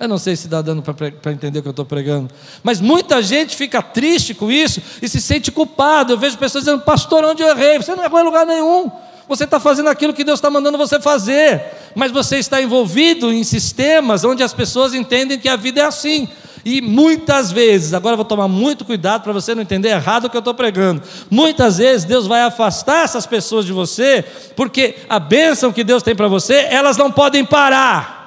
Eu 0.00 0.08
não 0.08 0.16
sei 0.16 0.34
se 0.34 0.46
está 0.46 0.62
dando 0.62 0.82
para 0.82 1.32
entender 1.32 1.58
o 1.58 1.62
que 1.62 1.68
eu 1.68 1.70
estou 1.70 1.84
pregando. 1.84 2.28
Mas 2.62 2.80
muita 2.80 3.22
gente 3.22 3.54
fica 3.54 3.82
triste 3.82 4.34
com 4.34 4.50
isso 4.50 4.80
e 5.00 5.08
se 5.08 5.20
sente 5.20 5.52
culpado. 5.52 6.14
Eu 6.14 6.18
vejo 6.18 6.38
pessoas 6.38 6.64
dizendo, 6.64 6.82
pastor, 6.82 7.22
onde 7.24 7.42
eu 7.42 7.48
errei? 7.48 7.76
Você 7.76 7.94
não 7.94 8.02
errou 8.02 8.20
em 8.20 8.24
lugar 8.24 8.46
nenhum. 8.46 8.90
Você 9.28 9.44
está 9.44 9.60
fazendo 9.60 9.88
aquilo 9.90 10.12
que 10.12 10.24
Deus 10.24 10.38
está 10.38 10.50
mandando 10.50 10.76
você 10.76 10.98
fazer, 10.98 11.62
mas 11.94 12.10
você 12.10 12.38
está 12.38 12.60
envolvido 12.60 13.32
em 13.32 13.44
sistemas 13.44 14.24
onde 14.24 14.42
as 14.42 14.52
pessoas 14.52 14.94
entendem 14.94 15.38
que 15.38 15.48
a 15.48 15.56
vida 15.56 15.82
é 15.82 15.84
assim. 15.84 16.28
E 16.64 16.80
muitas 16.80 17.52
vezes, 17.52 17.92
agora 17.92 18.14
eu 18.14 18.16
vou 18.16 18.24
tomar 18.24 18.48
muito 18.48 18.84
cuidado 18.84 19.22
para 19.22 19.32
você 19.32 19.54
não 19.54 19.62
entender 19.62 19.90
errado 19.90 20.24
o 20.24 20.30
que 20.30 20.36
eu 20.36 20.40
estou 20.40 20.54
pregando. 20.54 21.02
Muitas 21.30 21.78
vezes 21.78 22.04
Deus 22.04 22.26
vai 22.26 22.42
afastar 22.42 23.04
essas 23.04 23.26
pessoas 23.26 23.64
de 23.64 23.72
você, 23.72 24.24
porque 24.56 24.96
a 25.08 25.20
bênção 25.20 25.72
que 25.72 25.84
Deus 25.84 26.02
tem 26.02 26.14
para 26.14 26.28
você, 26.28 26.66
elas 26.70 26.96
não 26.96 27.10
podem 27.10 27.44
parar. 27.44 28.21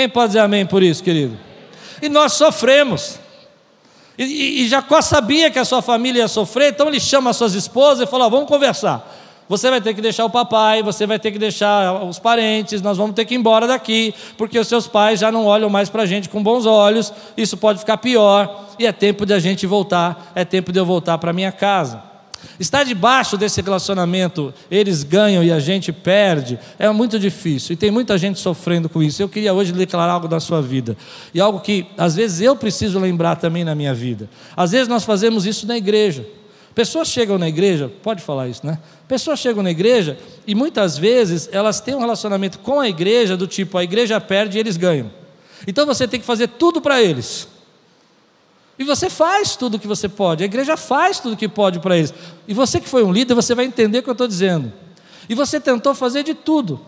Quem 0.00 0.08
pode 0.08 0.28
dizer 0.28 0.38
amém 0.38 0.64
por 0.64 0.82
isso, 0.82 1.04
querido? 1.04 1.36
E 2.00 2.08
nós 2.08 2.32
sofremos. 2.32 3.20
E, 4.16 4.24
e, 4.24 4.62
e 4.62 4.68
Jacó 4.68 5.02
sabia 5.02 5.50
que 5.50 5.58
a 5.58 5.64
sua 5.64 5.82
família 5.82 6.20
ia 6.20 6.28
sofrer, 6.28 6.72
então 6.72 6.88
ele 6.88 6.98
chama 6.98 7.28
as 7.28 7.36
suas 7.36 7.52
esposas 7.52 8.08
e 8.08 8.10
fala: 8.10 8.30
vamos 8.30 8.48
conversar 8.48 9.18
você 9.46 9.68
vai 9.68 9.80
ter 9.80 9.94
que 9.94 10.00
deixar 10.00 10.24
o 10.24 10.30
papai, 10.30 10.80
você 10.80 11.08
vai 11.08 11.18
ter 11.18 11.32
que 11.32 11.38
deixar 11.38 12.04
os 12.04 12.20
parentes, 12.20 12.80
nós 12.80 12.96
vamos 12.96 13.16
ter 13.16 13.24
que 13.24 13.34
ir 13.34 13.36
embora 13.36 13.66
daqui, 13.66 14.14
porque 14.38 14.56
os 14.56 14.68
seus 14.68 14.86
pais 14.86 15.18
já 15.18 15.32
não 15.32 15.44
olham 15.44 15.68
mais 15.68 15.90
para 15.90 16.04
a 16.04 16.06
gente 16.06 16.28
com 16.28 16.40
bons 16.40 16.66
olhos, 16.66 17.12
isso 17.36 17.56
pode 17.56 17.80
ficar 17.80 17.96
pior, 17.96 18.68
e 18.78 18.86
é 18.86 18.92
tempo 18.92 19.26
de 19.26 19.34
a 19.34 19.40
gente 19.40 19.66
voltar, 19.66 20.30
é 20.36 20.44
tempo 20.44 20.70
de 20.70 20.78
eu 20.78 20.86
voltar 20.86 21.18
para 21.18 21.32
minha 21.32 21.50
casa. 21.50 22.09
Estar 22.58 22.84
debaixo 22.84 23.36
desse 23.36 23.60
relacionamento, 23.62 24.52
eles 24.70 25.02
ganham 25.02 25.42
e 25.42 25.50
a 25.50 25.58
gente 25.58 25.92
perde, 25.92 26.58
é 26.78 26.88
muito 26.90 27.18
difícil. 27.18 27.72
E 27.72 27.76
tem 27.76 27.90
muita 27.90 28.18
gente 28.18 28.38
sofrendo 28.38 28.88
com 28.88 29.02
isso. 29.02 29.22
Eu 29.22 29.28
queria 29.28 29.52
hoje 29.54 29.72
declarar 29.72 30.12
algo 30.12 30.28
da 30.28 30.40
sua 30.40 30.60
vida. 30.60 30.96
E 31.32 31.40
algo 31.40 31.60
que 31.60 31.86
às 31.96 32.16
vezes 32.16 32.40
eu 32.40 32.54
preciso 32.54 32.98
lembrar 32.98 33.36
também 33.36 33.64
na 33.64 33.74
minha 33.74 33.94
vida. 33.94 34.28
Às 34.56 34.72
vezes 34.72 34.88
nós 34.88 35.04
fazemos 35.04 35.46
isso 35.46 35.66
na 35.66 35.76
igreja. 35.76 36.26
Pessoas 36.74 37.08
chegam 37.08 37.36
na 37.36 37.48
igreja, 37.48 37.90
pode 38.02 38.22
falar 38.22 38.48
isso, 38.48 38.64
né? 38.64 38.78
Pessoas 39.08 39.40
chegam 39.40 39.62
na 39.62 39.70
igreja 39.70 40.16
e 40.46 40.54
muitas 40.54 40.96
vezes 40.96 41.48
elas 41.50 41.80
têm 41.80 41.94
um 41.94 42.00
relacionamento 42.00 42.60
com 42.60 42.78
a 42.78 42.88
igreja 42.88 43.36
do 43.36 43.46
tipo: 43.46 43.76
a 43.76 43.84
igreja 43.84 44.20
perde 44.20 44.56
e 44.56 44.60
eles 44.60 44.76
ganham. 44.76 45.10
Então 45.66 45.84
você 45.84 46.06
tem 46.06 46.20
que 46.20 46.26
fazer 46.26 46.48
tudo 46.48 46.80
para 46.80 47.02
eles. 47.02 47.48
E 48.80 48.84
você 48.84 49.10
faz 49.10 49.56
tudo 49.56 49.74
o 49.74 49.78
que 49.78 49.86
você 49.86 50.08
pode, 50.08 50.42
a 50.42 50.46
igreja 50.46 50.74
faz 50.74 51.20
tudo 51.20 51.34
o 51.34 51.36
que 51.36 51.46
pode 51.46 51.80
para 51.80 51.98
eles. 51.98 52.14
E 52.48 52.54
você 52.54 52.80
que 52.80 52.88
foi 52.88 53.04
um 53.04 53.12
líder, 53.12 53.34
você 53.34 53.54
vai 53.54 53.66
entender 53.66 53.98
o 53.98 54.02
que 54.02 54.08
eu 54.08 54.12
estou 54.12 54.26
dizendo. 54.26 54.72
E 55.28 55.34
você 55.34 55.60
tentou 55.60 55.94
fazer 55.94 56.22
de 56.22 56.32
tudo. 56.32 56.80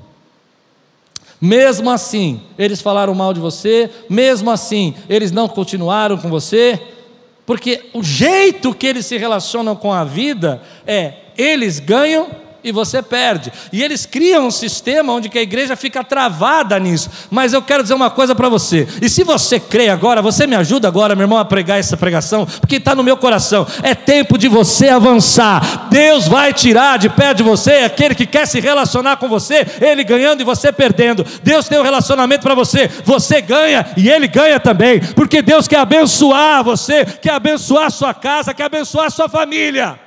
Mesmo 1.39 1.91
assim, 1.91 2.41
eles 2.57 2.81
falaram 2.81 3.15
mal 3.15 3.35
de 3.35 3.41
você, 3.41 3.91
mesmo 4.09 4.51
assim, 4.51 4.95
eles 5.07 5.31
não 5.31 5.47
continuaram 5.47 6.17
com 6.17 6.31
você, 6.31 6.81
porque 7.45 7.91
o 7.93 8.03
jeito 8.03 8.75
que 8.75 8.87
eles 8.87 9.05
se 9.05 9.19
relacionam 9.19 9.77
com 9.77 9.93
a 9.93 10.03
vida 10.03 10.63
é 10.87 11.17
eles 11.37 11.79
ganham 11.79 12.27
e 12.65 12.71
você 12.71 13.03
perde. 13.03 13.53
E 13.73 13.83
eles 13.83 14.07
criam 14.07 14.47
um 14.47 14.51
sistema 14.51 15.13
onde 15.13 15.31
a 15.37 15.43
igreja 15.43 15.75
fica 15.77 16.05
travada 16.05 16.79
nisso. 16.79 17.11
Mas 17.31 17.53
eu 17.53 17.63
quero 17.63 17.83
dizer 17.83 17.95
uma 17.95 18.11
coisa 18.11 18.35
para 18.35 18.49
você. 18.49 18.87
E 19.01 19.09
se 19.09 19.25
você 19.25 19.59
crê 19.59 19.89
agora, 19.89 20.23
você 20.23 20.47
me 20.47 20.55
ajuda 20.55 20.89
agora, 20.89 21.15
meu 21.15 21.25
irmão, 21.25 21.39
a 21.39 21.45
pregar 21.45 21.79
essa 21.79 21.97
pregação, 21.97 22.47
porque 22.47 22.77
está 22.77 22.95
no 22.95 23.03
meu 23.03 23.17
coração. 23.17 23.67
É 23.83 23.95
tempo 23.95 24.39
de 24.39 24.49
você 24.49 24.89
avançar. 24.89 25.89
Deus 25.91 26.29
vai 26.29 26.53
tirar 26.53 26.99
de 26.99 27.09
perto 27.09 27.39
de 27.39 27.43
você 27.43 27.73
aquele 27.85 28.15
que 28.15 28.27
quer 28.27 28.47
se 28.47 28.61
relacionar 28.61 29.17
com 29.17 29.29
você, 29.29 29.67
ele 29.81 30.05
ganhando 30.05 30.41
e 30.41 30.45
você 30.45 30.73
perdendo. 30.73 31.25
Deus 31.43 31.69
tem 31.69 31.79
um 31.79 31.83
relacionamento 31.83 32.43
para 32.43 32.55
você. 32.55 32.89
Você 33.05 33.41
ganha 33.41 33.87
e 33.97 34.09
ele 34.09 34.29
ganha 34.29 34.61
também. 34.61 35.01
Porque 35.01 35.43
Deus 35.43 35.67
quer 35.67 35.79
abençoar 35.79 36.63
você, 36.63 37.05
quer 37.05 37.33
abençoar 37.33 37.91
sua 37.91 38.15
casa, 38.15 38.55
quer 38.55 38.65
abençoar 38.65 39.11
sua 39.11 39.29
família 39.29 39.99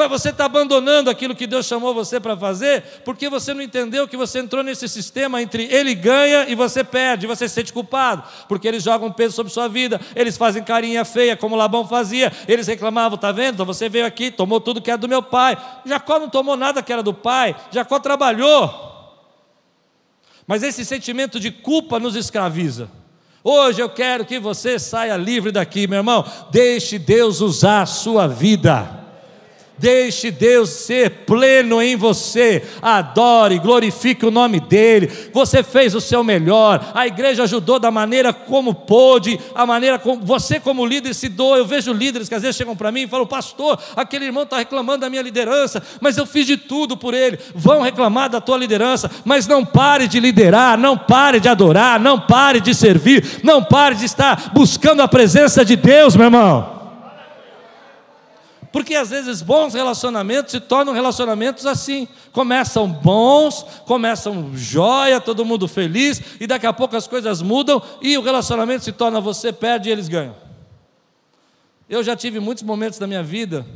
mas 0.00 0.08
você 0.08 0.30
está 0.30 0.46
abandonando 0.46 1.10
aquilo 1.10 1.34
que 1.34 1.46
Deus 1.46 1.66
chamou 1.66 1.92
você 1.92 2.18
para 2.18 2.34
fazer, 2.34 2.82
porque 3.04 3.28
você 3.28 3.52
não 3.52 3.60
entendeu 3.60 4.08
que 4.08 4.16
você 4.16 4.38
entrou 4.38 4.62
nesse 4.62 4.88
sistema 4.88 5.42
entre 5.42 5.64
ele 5.64 5.94
ganha 5.94 6.48
e 6.48 6.54
você 6.54 6.82
perde, 6.82 7.26
você 7.26 7.46
se 7.46 7.54
sente 7.56 7.70
culpado, 7.70 8.22
porque 8.48 8.66
eles 8.66 8.82
jogam 8.82 9.12
peso 9.12 9.36
sobre 9.36 9.52
sua 9.52 9.68
vida, 9.68 10.00
eles 10.16 10.38
fazem 10.38 10.62
carinha 10.62 11.04
feia, 11.04 11.36
como 11.36 11.54
Labão 11.54 11.86
fazia, 11.86 12.32
eles 12.48 12.66
reclamavam, 12.66 13.16
está 13.16 13.30
vendo? 13.30 13.56
Então 13.56 13.66
você 13.66 13.90
veio 13.90 14.06
aqui, 14.06 14.30
tomou 14.30 14.58
tudo 14.58 14.80
que 14.80 14.90
era 14.90 14.96
do 14.96 15.06
meu 15.06 15.22
pai. 15.22 15.58
Jacó 15.84 16.18
não 16.18 16.30
tomou 16.30 16.56
nada 16.56 16.82
que 16.82 16.90
era 16.90 17.02
do 17.02 17.12
pai, 17.12 17.54
Jacó 17.70 17.98
trabalhou. 17.98 18.88
Mas 20.46 20.62
esse 20.62 20.82
sentimento 20.82 21.38
de 21.38 21.50
culpa 21.50 21.98
nos 21.98 22.16
escraviza. 22.16 22.90
Hoje 23.44 23.82
eu 23.82 23.90
quero 23.90 24.24
que 24.24 24.38
você 24.38 24.78
saia 24.78 25.14
livre 25.18 25.52
daqui, 25.52 25.86
meu 25.86 25.98
irmão. 25.98 26.24
Deixe 26.50 26.98
Deus 26.98 27.42
usar 27.42 27.82
a 27.82 27.86
sua 27.86 28.26
vida. 28.26 28.99
Deixe 29.80 30.30
Deus 30.30 30.68
ser 30.68 31.10
pleno 31.24 31.80
em 31.80 31.96
você. 31.96 32.62
Adore, 32.82 33.58
glorifique 33.58 34.26
o 34.26 34.30
nome 34.30 34.60
dEle. 34.60 35.10
Você 35.32 35.62
fez 35.62 35.94
o 35.94 36.02
seu 36.02 36.22
melhor. 36.22 36.92
A 36.94 37.06
igreja 37.06 37.44
ajudou 37.44 37.78
da 37.78 37.90
maneira 37.90 38.30
como 38.30 38.74
pôde, 38.74 39.40
a 39.54 39.64
maneira 39.64 39.98
como 39.98 40.22
você, 40.22 40.60
como 40.60 40.84
líder, 40.84 41.14
se 41.14 41.30
doa. 41.30 41.56
Eu 41.56 41.64
vejo 41.64 41.94
líderes 41.94 42.28
que 42.28 42.34
às 42.34 42.42
vezes 42.42 42.56
chegam 42.56 42.76
para 42.76 42.92
mim 42.92 43.04
e 43.04 43.08
falam: 43.08 43.26
Pastor, 43.26 43.78
aquele 43.96 44.26
irmão 44.26 44.42
está 44.42 44.58
reclamando 44.58 44.98
da 44.98 45.08
minha 45.08 45.22
liderança, 45.22 45.82
mas 45.98 46.18
eu 46.18 46.26
fiz 46.26 46.46
de 46.46 46.58
tudo 46.58 46.94
por 46.94 47.14
ele. 47.14 47.38
Vão 47.54 47.80
reclamar 47.80 48.28
da 48.28 48.38
tua 48.38 48.58
liderança, 48.58 49.10
mas 49.24 49.46
não 49.46 49.64
pare 49.64 50.06
de 50.06 50.20
liderar, 50.20 50.76
não 50.76 50.98
pare 50.98 51.40
de 51.40 51.48
adorar, 51.48 51.98
não 51.98 52.20
pare 52.20 52.60
de 52.60 52.74
servir, 52.74 53.40
não 53.42 53.64
pare 53.64 53.94
de 53.94 54.04
estar 54.04 54.50
buscando 54.52 55.00
a 55.00 55.08
presença 55.08 55.64
de 55.64 55.74
Deus, 55.74 56.14
meu 56.14 56.26
irmão. 56.26 56.79
Porque 58.72 58.94
às 58.94 59.10
vezes 59.10 59.42
bons 59.42 59.74
relacionamentos 59.74 60.52
se 60.52 60.60
tornam 60.60 60.94
relacionamentos 60.94 61.66
assim. 61.66 62.06
Começam 62.32 62.88
bons, 62.88 63.64
começam 63.84 64.56
jóia, 64.56 65.20
todo 65.20 65.44
mundo 65.44 65.66
feliz, 65.66 66.22
e 66.40 66.46
daqui 66.46 66.66
a 66.66 66.72
pouco 66.72 66.96
as 66.96 67.06
coisas 67.08 67.42
mudam 67.42 67.82
e 68.00 68.16
o 68.16 68.22
relacionamento 68.22 68.84
se 68.84 68.92
torna 68.92 69.20
você 69.20 69.52
perde 69.52 69.88
e 69.88 69.92
eles 69.92 70.08
ganham. 70.08 70.36
Eu 71.88 72.04
já 72.04 72.14
tive 72.14 72.38
muitos 72.38 72.62
momentos 72.62 72.98
da 72.98 73.06
minha 73.06 73.22
vida 73.22 73.66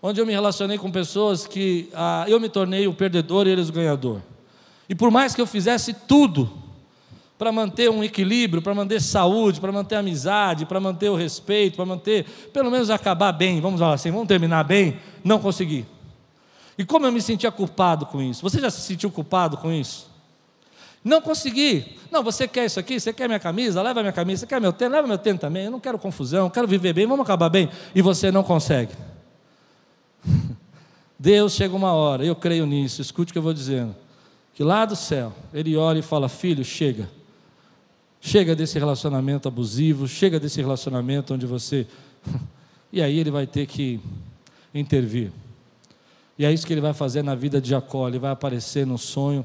onde 0.00 0.20
eu 0.20 0.26
me 0.26 0.32
relacionei 0.32 0.78
com 0.78 0.90
pessoas 0.90 1.46
que 1.46 1.88
ah, 1.92 2.24
eu 2.28 2.40
me 2.40 2.48
tornei 2.48 2.86
o 2.86 2.94
perdedor 2.94 3.46
e 3.46 3.50
eles 3.50 3.68
o 3.68 3.72
ganhador. 3.72 4.22
E 4.88 4.94
por 4.94 5.10
mais 5.10 5.34
que 5.34 5.40
eu 5.40 5.46
fizesse 5.46 5.92
tudo, 5.92 6.50
para 7.38 7.52
manter 7.52 7.88
um 7.88 8.02
equilíbrio, 8.02 8.60
para 8.60 8.74
manter 8.74 9.00
saúde, 9.00 9.60
para 9.60 9.70
manter 9.70 9.94
amizade, 9.94 10.66
para 10.66 10.80
manter 10.80 11.08
o 11.08 11.14
respeito, 11.14 11.76
para 11.76 11.86
manter, 11.86 12.26
pelo 12.52 12.70
menos 12.70 12.90
acabar 12.90 13.30
bem, 13.30 13.60
vamos 13.60 13.78
falar 13.78 13.94
assim, 13.94 14.10
vamos 14.10 14.26
terminar 14.26 14.64
bem, 14.64 14.98
não 15.22 15.38
consegui. 15.38 15.86
E 16.76 16.84
como 16.84 17.06
eu 17.06 17.12
me 17.12 17.22
sentia 17.22 17.52
culpado 17.52 18.06
com 18.06 18.20
isso? 18.20 18.42
Você 18.42 18.60
já 18.60 18.70
se 18.70 18.80
sentiu 18.80 19.10
culpado 19.10 19.56
com 19.56 19.72
isso? 19.72 20.10
Não 21.02 21.20
consegui. 21.20 21.96
Não, 22.10 22.22
você 22.22 22.46
quer 22.46 22.66
isso 22.66 22.78
aqui? 22.78 22.98
Você 22.98 23.12
quer 23.12 23.28
minha 23.28 23.38
camisa? 23.38 23.80
Leva 23.82 24.00
minha 24.00 24.12
camisa. 24.12 24.40
Você 24.40 24.46
quer 24.46 24.60
meu 24.60 24.72
tênis? 24.72 24.92
Leva 24.92 25.08
meu 25.08 25.18
tênis 25.18 25.40
também. 25.40 25.64
Eu 25.64 25.70
não 25.70 25.80
quero 25.80 25.98
confusão, 25.98 26.50
quero 26.50 26.68
viver 26.68 26.92
bem, 26.92 27.06
vamos 27.06 27.24
acabar 27.24 27.48
bem. 27.48 27.68
E 27.94 28.02
você 28.02 28.30
não 28.30 28.42
consegue. 28.42 28.92
Deus 31.18 31.54
chega 31.54 31.74
uma 31.74 31.92
hora, 31.92 32.24
eu 32.24 32.36
creio 32.36 32.64
nisso, 32.64 33.02
escute 33.02 33.30
o 33.30 33.32
que 33.32 33.38
eu 33.38 33.42
vou 33.42 33.52
dizendo. 33.52 33.94
Que 34.54 34.62
lá 34.62 34.84
do 34.84 34.94
céu, 34.94 35.32
Ele 35.52 35.76
olha 35.76 35.98
e 35.98 36.02
fala: 36.02 36.28
Filho, 36.28 36.64
chega. 36.64 37.08
Chega 38.20 38.54
desse 38.54 38.78
relacionamento 38.78 39.46
abusivo, 39.48 40.08
chega 40.08 40.40
desse 40.40 40.60
relacionamento 40.60 41.34
onde 41.34 41.46
você. 41.46 41.86
e 42.92 43.00
aí 43.00 43.18
ele 43.18 43.30
vai 43.30 43.46
ter 43.46 43.66
que 43.66 44.00
intervir. 44.74 45.30
E 46.38 46.44
é 46.44 46.52
isso 46.52 46.66
que 46.66 46.72
ele 46.72 46.80
vai 46.80 46.94
fazer 46.94 47.22
na 47.22 47.34
vida 47.34 47.60
de 47.60 47.70
Jacó. 47.70 48.08
Ele 48.08 48.18
vai 48.18 48.30
aparecer 48.30 48.86
no 48.86 48.98
sonho 48.98 49.44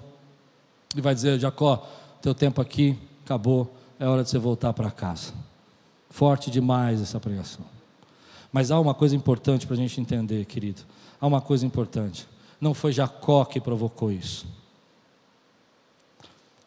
e 0.96 1.02
vai 1.02 1.14
dizer: 1.14 1.40
Jacó, 1.40 1.88
teu 2.22 2.34
tempo 2.34 2.62
aqui 2.62 2.98
acabou, 3.26 3.76
é 4.00 4.08
hora 4.08 4.24
de 4.24 4.30
você 4.30 4.38
voltar 4.38 4.74
para 4.74 4.92
casa. 4.92 5.34
Forte 6.10 6.52
demais 6.52 7.02
essa 7.02 7.20
pregação. 7.20 7.66
Mas 8.52 8.70
há 8.70 8.80
uma 8.80 8.94
coisa 8.94 9.16
importante 9.16 9.66
para 9.66 9.76
a 9.76 9.78
gente 9.80 10.00
entender, 10.00 10.46
querido. 10.46 10.84
Há 11.20 11.26
uma 11.26 11.42
coisa 11.42 11.66
importante. 11.66 12.28
Não 12.62 12.74
foi 12.74 12.92
Jacó 12.92 13.44
que 13.46 13.60
provocou 13.60 14.12
isso. 14.12 14.46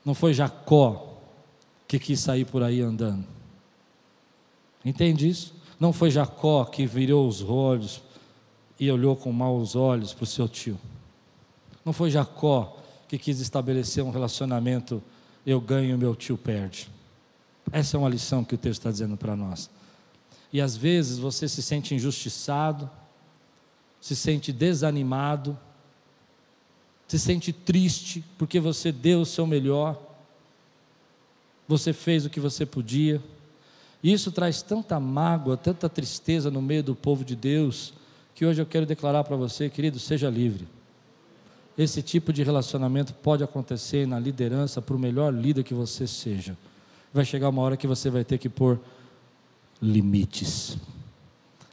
Não 0.04 0.14
foi 0.14 0.34
Jacó 0.34 1.15
que 1.86 1.98
quis 1.98 2.20
sair 2.20 2.44
por 2.44 2.62
aí 2.62 2.80
andando. 2.80 3.24
Entende 4.84 5.28
isso? 5.28 5.54
Não 5.78 5.92
foi 5.92 6.10
Jacó 6.10 6.64
que 6.64 6.86
virou 6.86 7.28
os 7.28 7.42
olhos 7.42 8.00
e 8.78 8.90
olhou 8.90 9.16
com 9.16 9.32
maus 9.32 9.74
olhos 9.74 10.12
para 10.12 10.24
o 10.24 10.26
seu 10.26 10.48
tio. 10.48 10.78
Não 11.84 11.92
foi 11.92 12.10
Jacó 12.10 12.76
que 13.08 13.18
quis 13.18 13.40
estabelecer 13.40 14.02
um 14.02 14.10
relacionamento, 14.10 15.02
eu 15.44 15.60
ganho, 15.60 15.96
meu 15.96 16.14
tio 16.14 16.36
perde. 16.36 16.88
Essa 17.70 17.96
é 17.96 18.00
uma 18.00 18.08
lição 18.08 18.44
que 18.44 18.54
o 18.54 18.58
texto 18.58 18.80
está 18.80 18.90
dizendo 18.90 19.16
para 19.16 19.36
nós. 19.36 19.70
E 20.52 20.60
às 20.60 20.76
vezes 20.76 21.18
você 21.18 21.48
se 21.48 21.62
sente 21.62 21.94
injustiçado, 21.94 22.88
se 24.00 24.14
sente 24.14 24.52
desanimado, 24.52 25.58
se 27.08 27.18
sente 27.18 27.52
triste 27.52 28.24
porque 28.38 28.58
você 28.58 28.90
deu 28.90 29.20
o 29.20 29.26
seu 29.26 29.46
melhor, 29.46 30.00
você 31.68 31.92
fez 31.92 32.24
o 32.24 32.30
que 32.30 32.40
você 32.40 32.64
podia. 32.64 33.20
E 34.02 34.12
isso 34.12 34.30
traz 34.30 34.62
tanta 34.62 35.00
mágoa, 35.00 35.56
tanta 35.56 35.88
tristeza 35.88 36.50
no 36.50 36.62
meio 36.62 36.82
do 36.82 36.94
povo 36.94 37.24
de 37.24 37.34
Deus, 37.34 37.92
que 38.34 38.44
hoje 38.44 38.60
eu 38.60 38.66
quero 38.66 38.86
declarar 38.86 39.24
para 39.24 39.36
você, 39.36 39.68
querido, 39.68 39.98
seja 39.98 40.28
livre. 40.28 40.68
Esse 41.76 42.02
tipo 42.02 42.32
de 42.32 42.42
relacionamento 42.42 43.12
pode 43.12 43.44
acontecer 43.44 44.06
na 44.06 44.18
liderança, 44.18 44.80
por 44.80 44.98
melhor 44.98 45.32
líder 45.32 45.62
que 45.62 45.74
você 45.74 46.06
seja. 46.06 46.56
Vai 47.12 47.24
chegar 47.24 47.48
uma 47.48 47.62
hora 47.62 47.76
que 47.76 47.86
você 47.86 48.08
vai 48.08 48.24
ter 48.24 48.38
que 48.38 48.48
pôr 48.48 48.78
limites. 49.80 50.78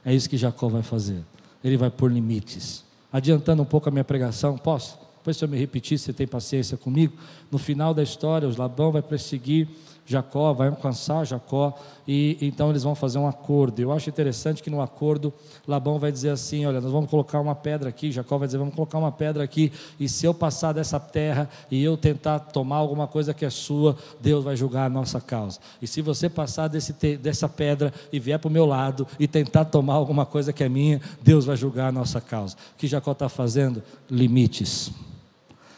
É 0.03 0.13
isso 0.13 0.29
que 0.29 0.37
Jacó 0.37 0.67
vai 0.67 0.83
fazer. 0.83 1.23
Ele 1.63 1.77
vai 1.77 1.89
pôr 1.89 2.11
limites. 2.11 2.83
Adiantando 3.11 3.61
um 3.61 3.65
pouco 3.65 3.87
a 3.87 3.91
minha 3.91 4.03
pregação, 4.03 4.57
posso? 4.57 4.97
Depois, 5.23 5.37
se 5.37 5.45
eu 5.45 5.47
me 5.47 5.57
repetir, 5.57 5.97
você 5.97 6.11
tem 6.11 6.27
paciência 6.27 6.75
comigo. 6.75 7.13
No 7.49 7.57
final 7.57 7.93
da 7.93 8.03
história, 8.03 8.45
os 8.45 8.57
Labão 8.57 8.91
vai 8.91 9.01
perseguir 9.01 9.69
Jacó, 10.05 10.51
vai 10.51 10.67
alcançar 10.67 11.25
Jacó, 11.25 11.73
e 12.05 12.37
então 12.41 12.69
eles 12.69 12.83
vão 12.83 12.93
fazer 12.93 13.17
um 13.17 13.27
acordo. 13.27 13.81
Eu 13.81 13.91
acho 13.91 14.09
interessante 14.09 14.61
que 14.61 14.69
no 14.69 14.81
acordo, 14.81 15.33
Labão 15.65 15.97
vai 15.97 16.11
dizer 16.11 16.31
assim: 16.31 16.65
Olha, 16.65 16.81
nós 16.81 16.91
vamos 16.91 17.09
colocar 17.09 17.39
uma 17.39 17.55
pedra 17.55 17.87
aqui. 17.87 18.11
Jacó 18.11 18.37
vai 18.37 18.47
dizer: 18.47 18.57
Vamos 18.57 18.75
colocar 18.75 18.97
uma 18.97 19.11
pedra 19.11 19.43
aqui, 19.43 19.71
e 19.97 20.09
se 20.09 20.25
eu 20.25 20.33
passar 20.33 20.73
dessa 20.73 20.99
terra 20.99 21.49
e 21.71 21.81
eu 21.81 21.95
tentar 21.95 22.39
tomar 22.39 22.77
alguma 22.77 23.07
coisa 23.07 23.33
que 23.33 23.45
é 23.45 23.49
sua, 23.49 23.95
Deus 24.19 24.43
vai 24.43 24.57
julgar 24.57 24.87
a 24.87 24.89
nossa 24.89 25.21
causa. 25.21 25.59
E 25.81 25.87
se 25.87 26.01
você 26.01 26.29
passar 26.29 26.67
desse, 26.67 26.91
dessa 27.15 27.47
pedra 27.47 27.93
e 28.11 28.19
vier 28.19 28.37
para 28.37 28.49
o 28.49 28.51
meu 28.51 28.65
lado 28.65 29.07
e 29.17 29.25
tentar 29.25 29.65
tomar 29.65 29.93
alguma 29.93 30.25
coisa 30.25 30.51
que 30.51 30.63
é 30.65 30.69
minha, 30.69 30.99
Deus 31.21 31.45
vai 31.45 31.55
julgar 31.55 31.87
a 31.87 31.91
nossa 31.93 32.19
causa. 32.19 32.57
O 32.75 32.77
que 32.77 32.87
Jacó 32.87 33.13
está 33.13 33.29
fazendo? 33.29 33.81
Limites. 34.09 34.91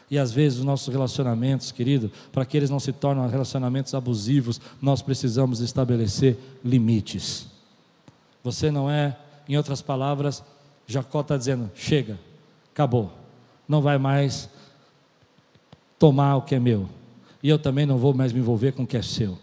E 0.09 0.19
às 0.19 0.31
vezes 0.31 0.59
os 0.59 0.65
nossos 0.65 0.93
relacionamentos, 0.93 1.71
querido, 1.71 2.11
para 2.31 2.45
que 2.45 2.55
eles 2.55 2.69
não 2.69 2.79
se 2.79 2.91
tornem 2.91 3.27
relacionamentos 3.27 3.93
abusivos, 3.95 4.61
nós 4.81 5.01
precisamos 5.01 5.61
estabelecer 5.61 6.37
limites. 6.63 7.47
Você 8.43 8.69
não 8.69 8.89
é, 8.89 9.17
em 9.49 9.57
outras 9.57 9.81
palavras, 9.81 10.43
Jacó 10.85 11.21
está 11.21 11.35
dizendo: 11.35 11.71
chega, 11.73 12.19
acabou, 12.71 13.11
não 13.67 13.81
vai 13.81 13.97
mais 13.97 14.47
tomar 15.97 16.35
o 16.35 16.43
que 16.43 16.53
é 16.53 16.59
meu, 16.59 16.87
e 17.41 17.49
eu 17.49 17.57
também 17.57 17.85
não 17.85 17.97
vou 17.97 18.13
mais 18.13 18.31
me 18.31 18.39
envolver 18.39 18.73
com 18.73 18.83
o 18.83 18.87
que 18.87 18.97
é 18.97 19.01
seu. 19.01 19.37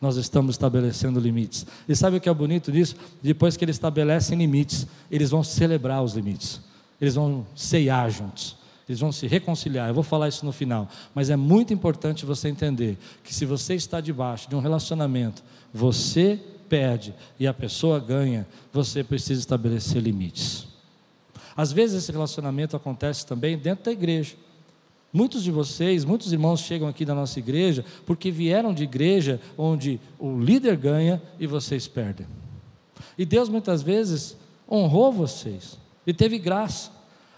Nós 0.00 0.16
estamos 0.16 0.56
estabelecendo 0.56 1.18
limites. 1.18 1.64
E 1.88 1.96
sabe 1.96 2.18
o 2.18 2.20
que 2.20 2.28
é 2.28 2.34
bonito 2.34 2.70
disso? 2.70 2.94
Depois 3.22 3.56
que 3.56 3.64
eles 3.64 3.76
estabelecem 3.76 4.36
limites, 4.36 4.86
eles 5.10 5.30
vão 5.30 5.42
celebrar 5.42 6.02
os 6.02 6.12
limites, 6.12 6.60
eles 7.00 7.14
vão 7.14 7.46
ceiar 7.56 8.10
juntos. 8.10 8.63
Eles 8.88 9.00
vão 9.00 9.10
se 9.10 9.26
reconciliar. 9.26 9.88
Eu 9.88 9.94
vou 9.94 10.02
falar 10.02 10.28
isso 10.28 10.44
no 10.44 10.52
final. 10.52 10.88
Mas 11.14 11.30
é 11.30 11.36
muito 11.36 11.72
importante 11.72 12.26
você 12.26 12.48
entender 12.48 12.98
que 13.22 13.34
se 13.34 13.46
você 13.46 13.74
está 13.74 14.00
debaixo 14.00 14.48
de 14.48 14.54
um 14.54 14.60
relacionamento, 14.60 15.42
você 15.72 16.38
perde 16.68 17.14
e 17.38 17.46
a 17.46 17.54
pessoa 17.54 17.98
ganha, 17.98 18.46
você 18.72 19.02
precisa 19.02 19.40
estabelecer 19.40 20.02
limites. 20.02 20.66
Às 21.56 21.72
vezes 21.72 22.02
esse 22.02 22.12
relacionamento 22.12 22.76
acontece 22.76 23.26
também 23.26 23.56
dentro 23.56 23.84
da 23.84 23.92
igreja. 23.92 24.34
Muitos 25.12 25.44
de 25.44 25.52
vocês, 25.52 26.04
muitos 26.04 26.32
irmãos 26.32 26.60
chegam 26.60 26.88
aqui 26.88 27.04
da 27.04 27.14
nossa 27.14 27.38
igreja 27.38 27.84
porque 28.04 28.32
vieram 28.32 28.74
de 28.74 28.82
igreja 28.82 29.40
onde 29.56 30.00
o 30.18 30.40
líder 30.40 30.76
ganha 30.76 31.22
e 31.38 31.46
vocês 31.46 31.86
perdem. 31.86 32.26
E 33.16 33.24
Deus 33.24 33.48
muitas 33.48 33.80
vezes 33.80 34.36
honrou 34.68 35.12
vocês 35.12 35.78
e 36.04 36.12
teve 36.12 36.38
graça. 36.38 36.90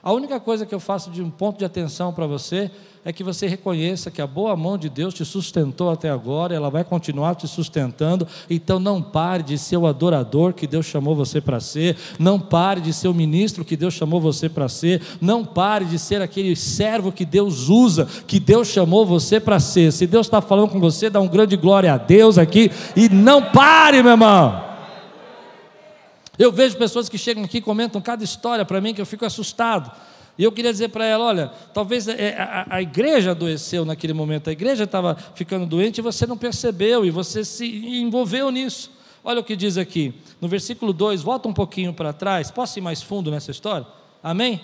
A 0.06 0.12
única 0.12 0.38
coisa 0.38 0.64
que 0.64 0.72
eu 0.72 0.78
faço 0.78 1.10
de 1.10 1.20
um 1.20 1.28
ponto 1.28 1.58
de 1.58 1.64
atenção 1.64 2.12
para 2.12 2.28
você 2.28 2.70
é 3.04 3.12
que 3.12 3.24
você 3.24 3.48
reconheça 3.48 4.08
que 4.08 4.22
a 4.22 4.26
boa 4.26 4.54
mão 4.54 4.78
de 4.78 4.88
Deus 4.88 5.12
te 5.12 5.24
sustentou 5.24 5.90
até 5.90 6.08
agora, 6.08 6.54
ela 6.54 6.70
vai 6.70 6.84
continuar 6.84 7.34
te 7.34 7.48
sustentando. 7.48 8.24
Então 8.48 8.78
não 8.78 9.02
pare 9.02 9.42
de 9.42 9.58
ser 9.58 9.76
o 9.76 9.84
adorador 9.84 10.52
que 10.52 10.64
Deus 10.64 10.86
chamou 10.86 11.16
você 11.16 11.40
para 11.40 11.58
ser, 11.58 11.96
não 12.20 12.38
pare 12.38 12.80
de 12.80 12.92
ser 12.92 13.08
o 13.08 13.14
ministro 13.14 13.64
que 13.64 13.76
Deus 13.76 13.94
chamou 13.94 14.20
você 14.20 14.48
para 14.48 14.68
ser, 14.68 15.02
não 15.20 15.44
pare 15.44 15.84
de 15.86 15.98
ser 15.98 16.22
aquele 16.22 16.54
servo 16.54 17.10
que 17.10 17.24
Deus 17.24 17.68
usa, 17.68 18.06
que 18.28 18.38
Deus 18.38 18.68
chamou 18.68 19.04
você 19.04 19.40
para 19.40 19.58
ser. 19.58 19.92
Se 19.92 20.06
Deus 20.06 20.28
está 20.28 20.40
falando 20.40 20.70
com 20.70 20.78
você, 20.78 21.10
dá 21.10 21.20
um 21.20 21.26
grande 21.26 21.56
glória 21.56 21.92
a 21.92 21.98
Deus 21.98 22.38
aqui 22.38 22.70
e 22.94 23.08
não 23.08 23.42
pare, 23.42 24.04
meu 24.04 24.12
irmão. 24.12 24.65
Eu 26.38 26.52
vejo 26.52 26.76
pessoas 26.76 27.08
que 27.08 27.16
chegam 27.16 27.44
aqui 27.44 27.58
e 27.58 27.60
comentam 27.60 28.00
cada 28.00 28.22
história 28.22 28.64
para 28.64 28.80
mim 28.80 28.94
que 28.94 29.00
eu 29.00 29.06
fico 29.06 29.24
assustado. 29.24 29.90
E 30.38 30.44
eu 30.44 30.52
queria 30.52 30.70
dizer 30.70 30.88
para 30.88 31.04
ela: 31.04 31.24
olha, 31.24 31.52
talvez 31.72 32.06
é, 32.08 32.36
a, 32.38 32.76
a, 32.76 32.82
igreja 32.82 33.30
adoeceu 33.30 33.84
naquele 33.84 34.12
momento, 34.12 34.48
a 34.48 34.52
igreja 34.52 34.84
estava 34.84 35.16
ficando 35.34 35.64
doente 35.64 35.98
e 35.98 36.02
você 36.02 36.26
não 36.26 36.36
percebeu 36.36 37.04
e 37.04 37.10
você 37.10 37.44
se 37.44 37.64
envolveu 37.66 38.50
nisso. 38.50 38.90
Olha 39.24 39.40
o 39.40 39.44
que 39.44 39.56
diz 39.56 39.76
aqui, 39.76 40.14
no 40.40 40.46
versículo 40.46 40.92
2, 40.92 41.22
volta 41.22 41.48
um 41.48 41.52
pouquinho 41.52 41.92
para 41.92 42.12
trás, 42.12 42.50
posso 42.50 42.78
ir 42.78 42.82
mais 42.82 43.02
fundo 43.02 43.28
nessa 43.30 43.50
história? 43.50 43.86
Amém? 44.22 44.60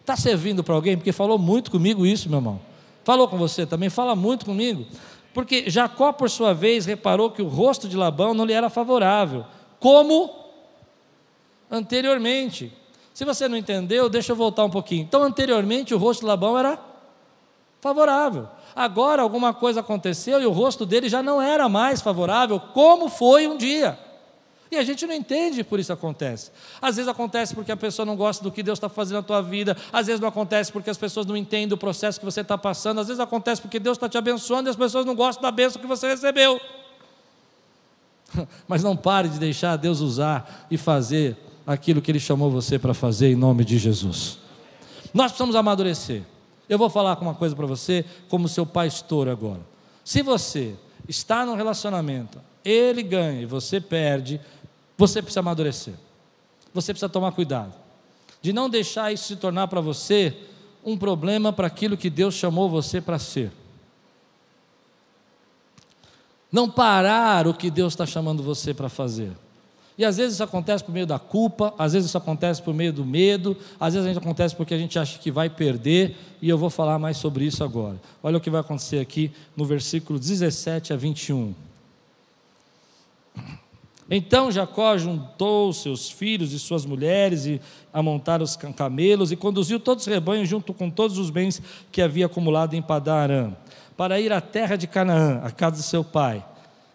Está 0.00 0.16
servindo 0.16 0.64
para 0.64 0.74
alguém? 0.74 0.96
Porque 0.96 1.12
falou 1.12 1.38
muito 1.38 1.70
comigo 1.70 2.06
isso, 2.06 2.30
meu 2.30 2.38
irmão. 2.38 2.60
Falou 3.04 3.28
com 3.28 3.36
você 3.36 3.66
também? 3.66 3.90
Fala 3.90 4.16
muito 4.16 4.46
comigo. 4.46 4.86
Porque 5.34 5.68
Jacó, 5.68 6.12
por 6.12 6.30
sua 6.30 6.54
vez, 6.54 6.86
reparou 6.86 7.30
que 7.30 7.42
o 7.42 7.48
rosto 7.48 7.88
de 7.88 7.96
Labão 7.96 8.32
não 8.32 8.46
lhe 8.46 8.54
era 8.54 8.70
favorável, 8.70 9.44
como 9.78 10.45
anteriormente. 11.70 12.72
Se 13.12 13.24
você 13.24 13.48
não 13.48 13.56
entendeu, 13.56 14.08
deixa 14.08 14.32
eu 14.32 14.36
voltar 14.36 14.64
um 14.64 14.70
pouquinho. 14.70 15.02
Então, 15.02 15.22
anteriormente, 15.22 15.94
o 15.94 15.98
rosto 15.98 16.20
de 16.20 16.26
Labão 16.26 16.58
era 16.58 16.78
favorável. 17.80 18.48
Agora, 18.74 19.22
alguma 19.22 19.54
coisa 19.54 19.80
aconteceu 19.80 20.40
e 20.40 20.46
o 20.46 20.52
rosto 20.52 20.84
dele 20.84 21.08
já 21.08 21.22
não 21.22 21.40
era 21.40 21.68
mais 21.68 22.02
favorável, 22.02 22.60
como 22.60 23.08
foi 23.08 23.46
um 23.46 23.56
dia. 23.56 23.98
E 24.70 24.76
a 24.76 24.82
gente 24.82 25.06
não 25.06 25.14
entende 25.14 25.62
por 25.62 25.78
isso 25.78 25.92
acontece. 25.92 26.50
Às 26.82 26.96
vezes 26.96 27.08
acontece 27.08 27.54
porque 27.54 27.70
a 27.70 27.76
pessoa 27.76 28.04
não 28.04 28.16
gosta 28.16 28.42
do 28.42 28.50
que 28.50 28.62
Deus 28.62 28.76
está 28.76 28.88
fazendo 28.88 29.18
na 29.18 29.22
tua 29.22 29.40
vida, 29.40 29.76
às 29.92 30.06
vezes 30.06 30.20
não 30.20 30.28
acontece 30.28 30.72
porque 30.72 30.90
as 30.90 30.98
pessoas 30.98 31.24
não 31.24 31.36
entendem 31.36 31.72
o 31.72 31.78
processo 31.78 32.18
que 32.18 32.24
você 32.24 32.40
está 32.40 32.58
passando, 32.58 33.00
às 33.00 33.06
vezes 33.06 33.20
acontece 33.20 33.62
porque 33.62 33.78
Deus 33.78 33.96
está 33.96 34.08
te 34.08 34.18
abençoando 34.18 34.68
e 34.68 34.70
as 34.70 34.76
pessoas 34.76 35.06
não 35.06 35.14
gostam 35.14 35.42
da 35.42 35.50
bênção 35.50 35.80
que 35.80 35.86
você 35.86 36.08
recebeu. 36.08 36.60
Mas 38.66 38.82
não 38.82 38.96
pare 38.96 39.28
de 39.28 39.38
deixar 39.38 39.76
Deus 39.76 40.00
usar 40.00 40.66
e 40.70 40.76
fazer 40.76 41.45
aquilo 41.66 42.00
que 42.00 42.10
Ele 42.10 42.20
chamou 42.20 42.50
você 42.50 42.78
para 42.78 42.94
fazer 42.94 43.32
em 43.32 43.36
nome 43.36 43.64
de 43.64 43.78
Jesus. 43.78 44.38
Nós 45.12 45.32
precisamos 45.32 45.56
amadurecer. 45.56 46.22
Eu 46.68 46.78
vou 46.78 46.90
falar 46.90 47.18
uma 47.20 47.34
coisa 47.34 47.54
para 47.54 47.66
você, 47.66 48.04
como 48.28 48.48
seu 48.48 48.64
pastor 48.64 49.28
agora. 49.28 49.60
Se 50.04 50.22
você 50.22 50.74
está 51.08 51.44
num 51.44 51.54
relacionamento, 51.54 52.40
ele 52.64 53.02
ganha 53.02 53.42
e 53.42 53.46
você 53.46 53.80
perde, 53.80 54.40
você 54.96 55.20
precisa 55.20 55.40
amadurecer. 55.40 55.94
Você 56.72 56.92
precisa 56.92 57.08
tomar 57.08 57.32
cuidado 57.32 57.86
de 58.46 58.52
não 58.52 58.70
deixar 58.70 59.12
isso 59.12 59.24
se 59.24 59.34
tornar 59.34 59.66
para 59.66 59.80
você 59.80 60.36
um 60.84 60.96
problema 60.96 61.52
para 61.52 61.66
aquilo 61.66 61.96
que 61.96 62.08
Deus 62.08 62.34
chamou 62.34 62.68
você 62.68 63.00
para 63.00 63.18
ser. 63.18 63.50
Não 66.52 66.70
parar 66.70 67.48
o 67.48 67.54
que 67.54 67.68
Deus 67.72 67.92
está 67.92 68.06
chamando 68.06 68.44
você 68.44 68.72
para 68.72 68.88
fazer. 68.88 69.32
E 69.98 70.04
às 70.04 70.18
vezes 70.18 70.34
isso 70.34 70.44
acontece 70.44 70.84
por 70.84 70.92
meio 70.92 71.06
da 71.06 71.18
culpa, 71.18 71.72
às 71.78 71.94
vezes 71.94 72.08
isso 72.08 72.18
acontece 72.18 72.62
por 72.62 72.74
meio 72.74 72.92
do 72.92 73.04
medo, 73.04 73.56
às 73.80 73.94
vezes 73.94 74.10
isso 74.10 74.18
acontece 74.18 74.54
porque 74.54 74.74
a 74.74 74.78
gente 74.78 74.98
acha 74.98 75.18
que 75.18 75.30
vai 75.30 75.48
perder, 75.48 76.16
e 76.42 76.48
eu 76.48 76.58
vou 76.58 76.68
falar 76.68 76.98
mais 76.98 77.16
sobre 77.16 77.46
isso 77.46 77.64
agora. 77.64 77.98
Olha 78.22 78.36
o 78.36 78.40
que 78.40 78.50
vai 78.50 78.60
acontecer 78.60 78.98
aqui 78.98 79.32
no 79.56 79.64
versículo 79.64 80.18
17 80.18 80.92
a 80.92 80.96
21. 80.96 81.54
Então 84.08 84.52
Jacó 84.52 84.96
juntou 84.96 85.72
seus 85.72 86.08
filhos 86.10 86.52
e 86.52 86.58
suas 86.58 86.86
mulheres 86.86 87.46
e 87.46 87.60
a 87.92 88.02
montar 88.02 88.40
os 88.40 88.54
camelos 88.54 89.32
e 89.32 89.36
conduziu 89.36 89.80
todos 89.80 90.06
os 90.06 90.12
rebanhos 90.12 90.48
junto 90.48 90.72
com 90.72 90.88
todos 90.88 91.18
os 91.18 91.28
bens 91.30 91.60
que 91.90 92.00
havia 92.00 92.26
acumulado 92.26 92.74
em 92.74 92.82
Padarã, 92.82 93.52
para 93.96 94.20
ir 94.20 94.32
à 94.32 94.40
terra 94.40 94.76
de 94.76 94.86
Canaã, 94.86 95.40
a 95.42 95.50
casa 95.50 95.76
de 95.76 95.82
seu 95.82 96.04
pai, 96.04 96.44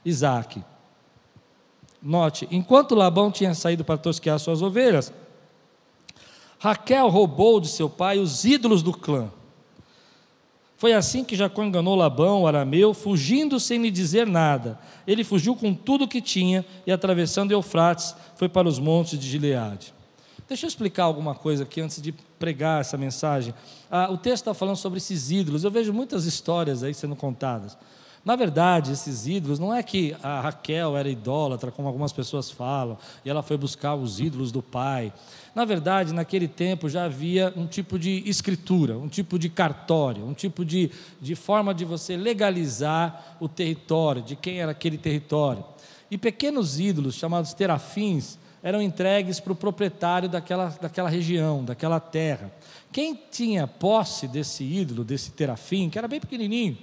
Isaque. 0.05 0.63
Note, 2.01 2.47
enquanto 2.49 2.95
Labão 2.95 3.31
tinha 3.31 3.53
saído 3.53 3.83
para 3.83 3.97
tosquear 3.97 4.39
suas 4.39 4.61
ovelhas, 4.61 5.13
Raquel 6.57 7.09
roubou 7.09 7.59
de 7.59 7.67
seu 7.67 7.89
pai 7.89 8.19
os 8.19 8.43
ídolos 8.43 8.81
do 8.81 8.93
clã. 8.93 9.31
Foi 10.77 10.93
assim 10.93 11.23
que 11.23 11.35
Jacó 11.35 11.63
enganou 11.63 11.95
Labão, 11.95 12.41
o 12.41 12.47
arameu, 12.47 12.91
fugindo 12.91 13.59
sem 13.59 13.79
lhe 13.79 13.91
dizer 13.91 14.25
nada. 14.25 14.79
Ele 15.05 15.23
fugiu 15.23 15.55
com 15.55 15.75
tudo 15.75 16.05
o 16.05 16.07
que 16.07 16.19
tinha 16.19 16.65
e, 16.87 16.91
atravessando 16.91 17.51
Eufrates, 17.51 18.15
foi 18.35 18.49
para 18.49 18.67
os 18.67 18.79
montes 18.79 19.19
de 19.19 19.29
Gileade. 19.29 19.93
Deixa 20.47 20.65
eu 20.65 20.67
explicar 20.67 21.03
alguma 21.03 21.35
coisa 21.35 21.63
aqui 21.63 21.81
antes 21.81 22.01
de 22.01 22.11
pregar 22.11 22.81
essa 22.81 22.97
mensagem. 22.97 23.53
Ah, 23.91 24.09
o 24.11 24.17
texto 24.17 24.41
está 24.41 24.53
falando 24.55 24.75
sobre 24.75 24.97
esses 24.97 25.29
ídolos. 25.29 25.63
Eu 25.63 25.69
vejo 25.69 25.93
muitas 25.93 26.25
histórias 26.25 26.81
aí 26.81 26.93
sendo 26.93 27.15
contadas. 27.15 27.77
Na 28.23 28.35
verdade, 28.35 28.91
esses 28.91 29.25
ídolos, 29.25 29.57
não 29.57 29.73
é 29.73 29.81
que 29.81 30.15
a 30.21 30.41
Raquel 30.41 30.95
era 30.95 31.09
idólatra, 31.09 31.71
como 31.71 31.87
algumas 31.87 32.13
pessoas 32.13 32.51
falam, 32.51 32.95
e 33.25 33.29
ela 33.29 33.41
foi 33.41 33.57
buscar 33.57 33.95
os 33.95 34.19
ídolos 34.19 34.51
do 34.51 34.61
pai. 34.61 35.11
Na 35.55 35.65
verdade, 35.65 36.13
naquele 36.13 36.47
tempo 36.47 36.87
já 36.87 37.05
havia 37.05 37.51
um 37.57 37.65
tipo 37.65 37.97
de 37.97 38.21
escritura, 38.29 38.95
um 38.95 39.07
tipo 39.07 39.39
de 39.39 39.49
cartório, 39.49 40.23
um 40.23 40.35
tipo 40.35 40.63
de, 40.63 40.91
de 41.19 41.33
forma 41.33 41.73
de 41.73 41.83
você 41.83 42.15
legalizar 42.15 43.37
o 43.39 43.49
território, 43.49 44.21
de 44.21 44.35
quem 44.35 44.59
era 44.59 44.71
aquele 44.71 44.99
território. 44.99 45.65
E 46.11 46.17
pequenos 46.17 46.79
ídolos, 46.79 47.15
chamados 47.15 47.55
terafins, 47.55 48.37
eram 48.61 48.83
entregues 48.83 49.39
para 49.39 49.53
o 49.53 49.55
proprietário 49.55 50.29
daquela, 50.29 50.67
daquela 50.79 51.09
região, 51.09 51.65
daquela 51.65 51.99
terra. 51.99 52.53
Quem 52.91 53.19
tinha 53.31 53.65
posse 53.65 54.27
desse 54.27 54.63
ídolo, 54.63 55.03
desse 55.03 55.31
terafim, 55.31 55.89
que 55.89 55.97
era 55.97 56.07
bem 56.07 56.19
pequenininho, 56.19 56.77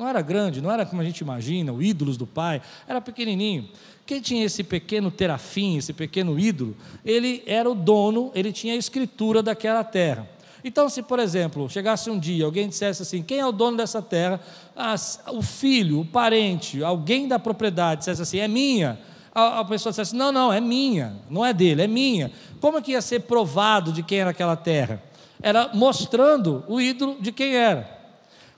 não 0.00 0.08
era 0.08 0.22
grande, 0.22 0.62
não 0.62 0.70
era 0.70 0.86
como 0.86 1.02
a 1.02 1.04
gente 1.04 1.18
imagina, 1.18 1.70
o 1.74 1.82
ídolos 1.82 2.16
do 2.16 2.26
pai, 2.26 2.62
era 2.88 3.02
pequenininho. 3.02 3.68
Quem 4.06 4.18
tinha 4.18 4.42
esse 4.42 4.64
pequeno 4.64 5.10
terafim, 5.10 5.76
esse 5.76 5.92
pequeno 5.92 6.40
ídolo, 6.40 6.74
ele 7.04 7.42
era 7.46 7.70
o 7.70 7.74
dono, 7.74 8.32
ele 8.34 8.50
tinha 8.50 8.72
a 8.72 8.76
escritura 8.78 9.42
daquela 9.42 9.84
terra. 9.84 10.26
Então, 10.64 10.88
se 10.88 11.02
por 11.02 11.18
exemplo, 11.18 11.68
chegasse 11.68 12.08
um 12.08 12.18
dia, 12.18 12.46
alguém 12.46 12.66
dissesse 12.66 13.02
assim: 13.02 13.22
quem 13.22 13.40
é 13.40 13.46
o 13.46 13.52
dono 13.52 13.76
dessa 13.76 14.00
terra? 14.00 14.40
Ah, 14.74 14.94
o 15.32 15.42
filho, 15.42 16.00
o 16.00 16.04
parente, 16.04 16.82
alguém 16.82 17.28
da 17.28 17.38
propriedade 17.38 17.98
dissesse 17.98 18.22
assim: 18.22 18.38
é 18.38 18.48
minha. 18.48 18.98
A, 19.34 19.60
a 19.60 19.64
pessoa 19.66 19.90
dissesse: 19.90 20.16
não, 20.16 20.32
não, 20.32 20.50
é 20.50 20.62
minha, 20.62 21.16
não 21.28 21.44
é 21.44 21.52
dele, 21.52 21.82
é 21.82 21.86
minha. 21.86 22.32
Como 22.58 22.78
é 22.78 22.82
que 22.82 22.92
ia 22.92 23.02
ser 23.02 23.20
provado 23.20 23.92
de 23.92 24.02
quem 24.02 24.20
era 24.20 24.30
aquela 24.30 24.56
terra? 24.56 25.02
Era 25.42 25.70
mostrando 25.74 26.64
o 26.68 26.80
ídolo 26.80 27.18
de 27.20 27.30
quem 27.32 27.54
era. 27.54 27.99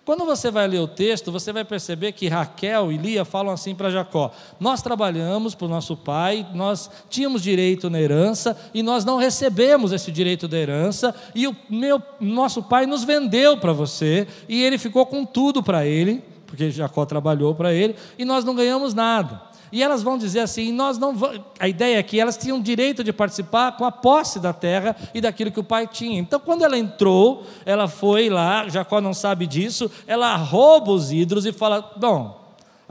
Quando 0.04 0.24
você 0.24 0.50
vai 0.50 0.66
ler 0.66 0.80
o 0.80 0.88
texto, 0.88 1.30
você 1.30 1.52
vai 1.52 1.64
perceber 1.64 2.10
que 2.10 2.26
Raquel 2.26 2.90
e 2.90 2.96
Lia 2.96 3.24
falam 3.24 3.54
assim 3.54 3.72
para 3.72 3.88
Jacó: 3.88 4.32
Nós 4.58 4.82
trabalhamos 4.82 5.54
para 5.54 5.66
o 5.66 5.70
nosso 5.70 5.96
pai, 5.96 6.44
nós 6.52 6.90
tínhamos 7.08 7.40
direito 7.40 7.88
na 7.88 8.00
herança 8.00 8.56
e 8.74 8.82
nós 8.82 9.04
não 9.04 9.16
recebemos 9.16 9.92
esse 9.92 10.10
direito 10.10 10.48
da 10.48 10.58
herança, 10.58 11.14
e 11.34 11.46
o 11.46 11.54
meu, 11.70 12.02
nosso 12.18 12.64
pai 12.64 12.84
nos 12.84 13.04
vendeu 13.04 13.56
para 13.56 13.72
você, 13.72 14.26
e 14.48 14.60
ele 14.64 14.76
ficou 14.76 15.06
com 15.06 15.24
tudo 15.24 15.62
para 15.62 15.86
ele, 15.86 16.22
porque 16.48 16.68
Jacó 16.72 17.06
trabalhou 17.06 17.54
para 17.54 17.72
ele, 17.72 17.94
e 18.18 18.24
nós 18.24 18.44
não 18.44 18.56
ganhamos 18.56 18.94
nada. 18.94 19.51
E 19.72 19.82
elas 19.82 20.02
vão 20.02 20.18
dizer 20.18 20.40
assim: 20.40 20.70
nós 20.70 20.98
não 20.98 21.16
a 21.58 21.66
ideia 21.66 21.98
é 21.98 22.02
que 22.02 22.20
elas 22.20 22.36
tinham 22.36 22.60
direito 22.60 23.02
de 23.02 23.12
participar 23.12 23.72
com 23.72 23.86
a 23.86 23.90
posse 23.90 24.38
da 24.38 24.52
terra 24.52 24.94
e 25.14 25.20
daquilo 25.20 25.50
que 25.50 25.58
o 25.58 25.64
pai 25.64 25.86
tinha. 25.86 26.20
Então, 26.20 26.38
quando 26.38 26.62
ela 26.62 26.76
entrou, 26.76 27.44
ela 27.64 27.88
foi 27.88 28.28
lá, 28.28 28.68
Jacó 28.68 29.00
não 29.00 29.14
sabe 29.14 29.46
disso, 29.46 29.90
ela 30.06 30.36
rouba 30.36 30.92
os 30.92 31.10
ídolos 31.10 31.46
e 31.46 31.52
fala: 31.52 31.90
bom, 31.96 32.41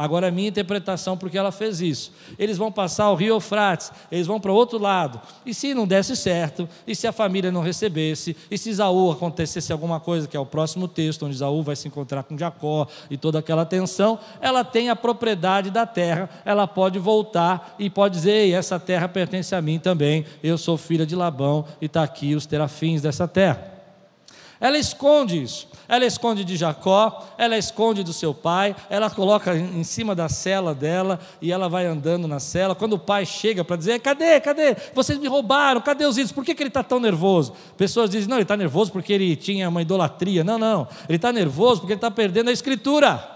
Agora, 0.02 0.30
a 0.30 0.32
minha 0.32 0.50
interpretação, 0.50 1.16
porque 1.16 1.38
ela 1.38 1.52
fez 1.52 1.80
isso. 1.80 2.12
Eles 2.40 2.58
vão 2.58 2.72
passar 2.72 3.12
o 3.12 3.16
rio 3.16 3.36
Eufrates, 3.36 3.92
eles 4.12 4.26
vão 4.26 4.40
para 4.40 4.52
o 4.52 4.56
outro 4.56 4.80
lado. 4.80 5.22
E 5.46 5.54
se 5.54 5.76
não 5.76 5.86
desse 5.86 6.16
certo, 6.16 6.68
e 6.88 6.96
se 6.96 7.06
a 7.06 7.12
família 7.12 7.52
não 7.52 7.62
recebesse, 7.62 8.36
e 8.50 8.58
se 8.58 8.72
Isaú 8.72 9.12
acontecesse 9.12 9.72
alguma 9.72 10.00
coisa, 10.00 10.28
que 10.28 10.36
é 10.36 10.40
o 10.40 10.46
próximo 10.46 10.88
texto, 10.88 11.28
onde 11.28 11.36
Isaú 11.36 11.62
vai 11.62 11.76
se 11.76 11.88
encontrar 11.88 12.24
com 12.24 12.36
Jacó 12.36 12.88
e 13.12 13.16
toda 13.16 13.38
aquela 13.38 13.64
tensão, 13.64 14.18
ela 14.42 14.64
tem 14.64 14.90
a 14.90 14.96
propriedade 14.96 15.70
da 15.70 15.86
terra, 15.86 16.28
ela 16.44 16.66
pode 16.66 16.98
voltar 16.98 17.76
e 17.78 17.88
pode 17.88 18.16
dizer: 18.16 18.32
Ei, 18.32 18.56
essa 18.56 18.80
terra 18.80 19.08
pertence 19.08 19.54
a 19.54 19.62
mim 19.62 19.78
também, 19.78 20.26
eu 20.42 20.58
sou 20.58 20.78
filha 20.78 21.06
de 21.06 21.16
Labão 21.16 21.64
e 21.80 21.86
está 21.86 22.02
aqui 22.02 22.34
os 22.34 22.48
terafins 22.48 23.04
dessa 23.04 23.28
terra. 23.28 23.71
Ela 24.62 24.78
esconde 24.78 25.41
isso. 25.41 25.67
Ela 25.89 26.06
esconde 26.06 26.45
de 26.45 26.56
Jacó, 26.56 27.28
ela 27.38 27.58
esconde 27.58 28.04
do 28.04 28.13
seu 28.13 28.34
pai, 28.34 28.76
ela 28.89 29.10
coloca 29.10 29.58
em 29.58 29.84
cima 29.84 30.15
da 30.15 30.30
cela 30.30 30.74
dela 30.74 31.19
e 31.41 31.52
ela 31.52 31.67
vai 31.67 31.86
andando 31.86 32.28
na 32.28 32.39
cela. 32.39 32.76
Quando 32.76 32.93
o 32.93 33.00
pai 33.00 33.26
chega 33.26 33.65
para 33.65 33.76
dizer: 33.76 34.00
Cadê, 34.00 34.39
cadê? 34.39 34.78
Vocês 34.93 35.17
me 35.17 35.28
roubaram, 35.28 35.82
cadê 35.82 36.06
os 36.06 36.15
ídolos? 36.15 36.32
Por 36.32 36.45
que, 36.45 36.56
que 36.56 36.62
ele 36.63 36.69
está 36.69 36.84
tão 36.84 37.00
nervoso? 37.00 37.54
Pessoas 37.76 38.10
dizem: 38.10 38.30
Não, 38.30 38.38
ele 38.38 38.43
está 38.43 38.56
nervoso 38.56 38.91
porque 38.91 39.12
ele 39.12 39.36
tinha 39.36 39.67
uma 39.67 39.82
idolatria. 39.82 40.43
Não, 40.43 40.58
não. 40.58 40.88
Ele 41.10 41.17
está 41.17 41.34
nervoso 41.34 41.82
porque 41.82 41.93
ele 41.93 41.97
está 41.97 42.12
perdendo 42.12 42.50
a 42.50 42.54
escritura. 42.54 43.28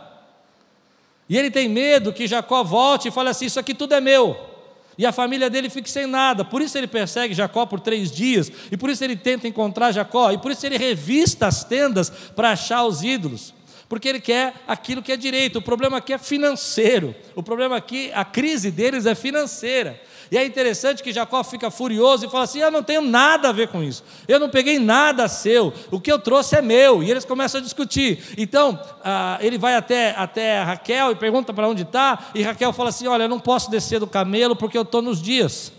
E 1.27 1.37
ele 1.37 1.49
tem 1.49 1.67
medo 1.67 2.13
que 2.13 2.27
Jacó 2.27 2.63
volte 2.63 3.07
e 3.07 3.11
fale 3.11 3.29
assim: 3.29 3.47
Isso 3.47 3.59
aqui 3.59 3.73
tudo 3.73 3.95
é 3.95 3.99
meu 3.99 4.54
e 4.97 5.05
a 5.05 5.11
família 5.11 5.49
dele 5.49 5.69
fique 5.69 5.89
sem 5.89 6.05
nada. 6.05 6.45
Por 6.45 6.61
isso 6.61 6.77
ele 6.77 6.87
persegue 6.87 7.33
Jacó 7.33 7.65
por 7.65 7.79
três 7.79 8.11
dias, 8.11 8.51
e 8.71 8.77
por 8.77 8.89
isso 8.89 9.03
ele 9.03 9.15
tenta 9.15 9.47
encontrar 9.47 9.91
Jacó, 9.91 10.31
e 10.31 10.37
por 10.37 10.51
isso 10.51 10.65
ele 10.65 10.77
revista 10.77 11.47
as 11.47 11.63
tendas 11.63 12.09
para 12.09 12.51
achar 12.51 12.85
os 12.85 13.03
ídolos, 13.03 13.53
porque 13.87 14.07
ele 14.07 14.19
quer 14.19 14.53
aquilo 14.67 15.01
que 15.01 15.11
é 15.11 15.17
direito. 15.17 15.59
O 15.59 15.61
problema 15.61 15.97
aqui 15.97 16.13
é 16.13 16.17
financeiro, 16.17 17.15
o 17.35 17.43
problema 17.43 17.75
aqui, 17.75 18.11
a 18.13 18.25
crise 18.25 18.71
deles 18.71 19.05
é 19.05 19.15
financeira. 19.15 20.01
E 20.35 20.37
é 20.37 20.45
interessante 20.45 21.01
que 21.01 21.13
Jacó 21.13 21.41
fica 21.45 21.71
furioso 21.71 22.25
e 22.25 22.29
fala 22.29 22.43
assim: 22.43 22.59
Eu 22.59 22.69
não 22.69 22.83
tenho 22.83 23.01
nada 23.01 23.47
a 23.47 23.51
ver 23.53 23.69
com 23.69 23.81
isso, 23.81 24.03
eu 24.27 24.37
não 24.37 24.49
peguei 24.49 24.77
nada 24.77 25.29
seu, 25.29 25.73
o 25.89 25.97
que 25.97 26.11
eu 26.11 26.19
trouxe 26.19 26.57
é 26.57 26.61
meu. 26.61 27.01
E 27.01 27.09
eles 27.09 27.23
começam 27.23 27.61
a 27.61 27.63
discutir. 27.63 28.21
Então, 28.37 28.77
ah, 29.01 29.37
ele 29.39 29.57
vai 29.57 29.75
até, 29.77 30.13
até 30.17 30.61
Raquel 30.61 31.13
e 31.13 31.15
pergunta 31.15 31.53
para 31.53 31.69
onde 31.69 31.83
está, 31.83 32.19
e 32.35 32.41
Raquel 32.41 32.73
fala 32.73 32.89
assim: 32.89 33.07
Olha, 33.07 33.23
eu 33.23 33.29
não 33.29 33.39
posso 33.39 33.71
descer 33.71 33.97
do 33.97 34.07
camelo 34.07 34.57
porque 34.57 34.77
eu 34.77 34.81
estou 34.81 35.01
nos 35.01 35.21
dias. 35.21 35.71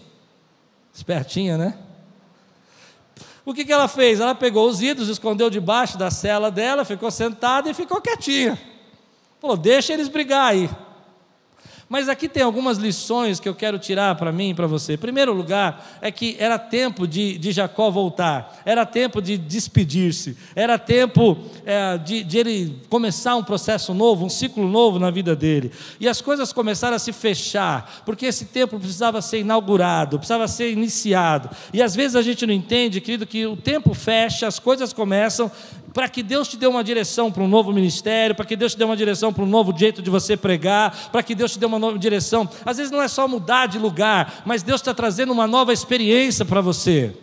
Espertinha, 0.94 1.58
né? 1.58 1.76
O 3.44 3.52
que, 3.52 3.62
que 3.62 3.72
ela 3.74 3.88
fez? 3.88 4.20
Ela 4.20 4.34
pegou 4.34 4.66
os 4.70 4.80
ídolos, 4.80 5.10
escondeu 5.10 5.50
debaixo 5.50 5.98
da 5.98 6.10
cela 6.10 6.50
dela, 6.50 6.82
ficou 6.82 7.10
sentada 7.10 7.68
e 7.68 7.74
ficou 7.74 8.00
quietinha. 8.00 8.58
Falou: 9.38 9.58
deixa 9.58 9.92
eles 9.92 10.08
brigar 10.08 10.46
aí. 10.46 10.70
Mas 11.88 12.08
aqui 12.08 12.28
tem 12.28 12.42
algumas 12.42 12.78
lições 12.78 13.38
que 13.38 13.48
eu 13.48 13.54
quero 13.54 13.78
tirar 13.78 14.16
para 14.16 14.32
mim 14.32 14.50
e 14.50 14.54
para 14.54 14.66
você. 14.66 14.94
Em 14.94 14.98
primeiro 14.98 15.32
lugar, 15.32 15.98
é 16.02 16.10
que 16.10 16.36
era 16.38 16.58
tempo 16.58 17.06
de, 17.06 17.38
de 17.38 17.52
Jacó 17.52 17.90
voltar, 17.90 18.60
era 18.64 18.84
tempo 18.84 19.22
de 19.22 19.38
despedir-se, 19.38 20.36
era 20.56 20.78
tempo 20.78 21.38
é, 21.64 21.96
de, 21.96 22.24
de 22.24 22.38
ele 22.38 22.82
começar 22.88 23.36
um 23.36 23.44
processo 23.44 23.94
novo, 23.94 24.24
um 24.24 24.28
ciclo 24.28 24.66
novo 24.68 24.98
na 24.98 25.12
vida 25.12 25.36
dele. 25.36 25.70
E 26.00 26.08
as 26.08 26.20
coisas 26.20 26.52
começaram 26.52 26.96
a 26.96 26.98
se 26.98 27.12
fechar, 27.12 28.02
porque 28.04 28.26
esse 28.26 28.46
tempo 28.46 28.80
precisava 28.80 29.22
ser 29.22 29.38
inaugurado, 29.38 30.18
precisava 30.18 30.48
ser 30.48 30.72
iniciado. 30.72 31.50
E 31.72 31.80
às 31.80 31.94
vezes 31.94 32.16
a 32.16 32.22
gente 32.22 32.44
não 32.44 32.54
entende, 32.54 33.00
querido, 33.00 33.26
que 33.26 33.46
o 33.46 33.56
tempo 33.56 33.94
fecha, 33.94 34.48
as 34.48 34.58
coisas 34.58 34.92
começam, 34.92 35.52
para 35.96 36.10
que 36.10 36.22
Deus 36.22 36.46
te 36.46 36.58
dê 36.58 36.66
uma 36.66 36.84
direção 36.84 37.32
para 37.32 37.42
um 37.42 37.48
novo 37.48 37.72
ministério, 37.72 38.34
para 38.34 38.44
que 38.44 38.54
Deus 38.54 38.72
te 38.72 38.78
dê 38.78 38.84
uma 38.84 38.94
direção 38.94 39.32
para 39.32 39.42
um 39.42 39.46
novo 39.46 39.74
jeito 39.74 40.02
de 40.02 40.10
você 40.10 40.36
pregar, 40.36 41.08
para 41.10 41.22
que 41.22 41.34
Deus 41.34 41.52
te 41.52 41.58
dê 41.58 41.64
uma 41.64 41.75
nova 41.78 41.98
direção. 41.98 42.48
Às 42.64 42.76
vezes 42.76 42.90
não 42.90 43.02
é 43.02 43.08
só 43.08 43.26
mudar 43.26 43.66
de 43.66 43.78
lugar, 43.78 44.42
mas 44.44 44.62
Deus 44.62 44.80
está 44.80 44.94
trazendo 44.94 45.32
uma 45.32 45.46
nova 45.46 45.72
experiência 45.72 46.44
para 46.44 46.60
você. 46.60 47.14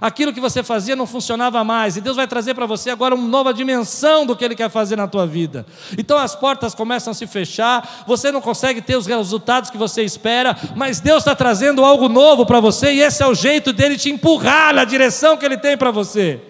Aquilo 0.00 0.32
que 0.32 0.40
você 0.40 0.62
fazia 0.62 0.96
não 0.96 1.06
funcionava 1.06 1.62
mais, 1.62 1.96
e 1.96 2.00
Deus 2.00 2.16
vai 2.16 2.26
trazer 2.26 2.52
para 2.54 2.66
você 2.66 2.90
agora 2.90 3.14
uma 3.14 3.28
nova 3.28 3.54
dimensão 3.54 4.26
do 4.26 4.34
que 4.34 4.44
Ele 4.44 4.56
quer 4.56 4.68
fazer 4.68 4.96
na 4.96 5.06
tua 5.06 5.26
vida. 5.26 5.64
Então 5.96 6.18
as 6.18 6.34
portas 6.34 6.74
começam 6.74 7.12
a 7.12 7.14
se 7.14 7.26
fechar, 7.26 8.04
você 8.06 8.32
não 8.32 8.40
consegue 8.40 8.82
ter 8.82 8.96
os 8.96 9.06
resultados 9.06 9.70
que 9.70 9.78
você 9.78 10.02
espera, 10.02 10.56
mas 10.74 11.00
Deus 11.00 11.18
está 11.18 11.34
trazendo 11.34 11.84
algo 11.84 12.08
novo 12.08 12.44
para 12.44 12.60
você, 12.60 12.92
e 12.92 13.00
esse 13.00 13.22
é 13.22 13.26
o 13.26 13.34
jeito 13.34 13.72
dele 13.72 13.96
te 13.96 14.10
empurrar 14.10 14.74
na 14.74 14.84
direção 14.84 15.36
que 15.36 15.46
Ele 15.46 15.56
tem 15.56 15.76
para 15.76 15.90
você. 15.90 16.40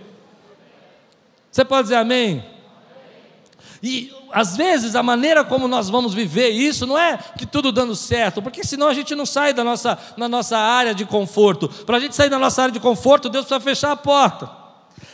Você 1.53 1.65
pode 1.65 1.85
dizer 1.85 1.97
amém? 1.97 2.45
E 3.83 4.11
às 4.35 4.57
vezes 4.57 4.97
a 4.97 5.03
maneira 5.03 5.45
como 5.45 5.69
nós 5.69 5.89
vamos 5.89 6.13
viver 6.13 6.49
isso 6.49 6.87
não 6.87 6.99
é 6.99 7.17
que 7.39 7.47
tudo 7.47 7.71
dando 7.71 7.95
certo, 7.95 8.43
porque 8.43 8.65
senão 8.65 8.89
a 8.89 8.95
gente 8.95 9.15
não 9.15 9.25
sai 9.25 9.55
da 9.55 9.63
nossa, 9.63 9.97
na 10.17 10.29
nossa 10.29 10.59
área 10.59 10.93
de 10.93 11.05
conforto. 11.05 11.69
Para 11.69 11.99
a 11.99 12.01
gente 12.01 12.17
sair 12.17 12.29
da 12.29 12.39
nossa 12.39 12.63
área 12.63 12.73
de 12.73 12.81
conforto, 12.81 13.29
Deus 13.29 13.45
precisa 13.47 13.61
fechar 13.61 13.93
a 13.93 13.97
porta. 13.97 14.51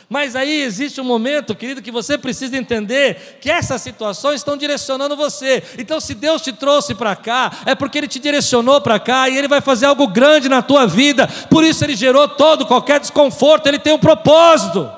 Mas 0.09 0.35
aí 0.35 0.63
existe 0.63 0.99
um 0.99 1.03
momento, 1.03 1.55
querido, 1.55 1.83
que 1.83 1.91
você 1.91 2.17
precisa 2.17 2.57
entender 2.57 3.37
que 3.39 3.49
essas 3.49 3.81
situações 3.81 4.37
estão 4.37 4.57
direcionando 4.57 5.15
você. 5.15 5.63
Então, 5.77 6.01
se 6.01 6.15
Deus 6.15 6.41
te 6.41 6.51
trouxe 6.51 6.95
para 6.95 7.15
cá, 7.15 7.51
é 7.65 7.75
porque 7.75 7.99
Ele 7.99 8.07
te 8.07 8.19
direcionou 8.19 8.81
para 8.81 8.99
cá 8.99 9.29
e 9.29 9.37
Ele 9.37 9.47
vai 9.47 9.61
fazer 9.61 9.85
algo 9.85 10.07
grande 10.07 10.49
na 10.49 10.63
tua 10.63 10.87
vida. 10.87 11.27
Por 11.49 11.63
isso 11.63 11.83
Ele 11.83 11.95
gerou 11.95 12.27
todo, 12.27 12.65
qualquer 12.65 12.99
desconforto, 12.99 13.67
Ele 13.67 13.79
tem 13.79 13.93
um 13.93 13.99
propósito. 13.99 14.91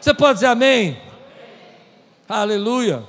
Você 0.00 0.12
pode 0.12 0.34
dizer 0.34 0.48
amém? 0.48 1.03
Aleluia. 2.28 3.04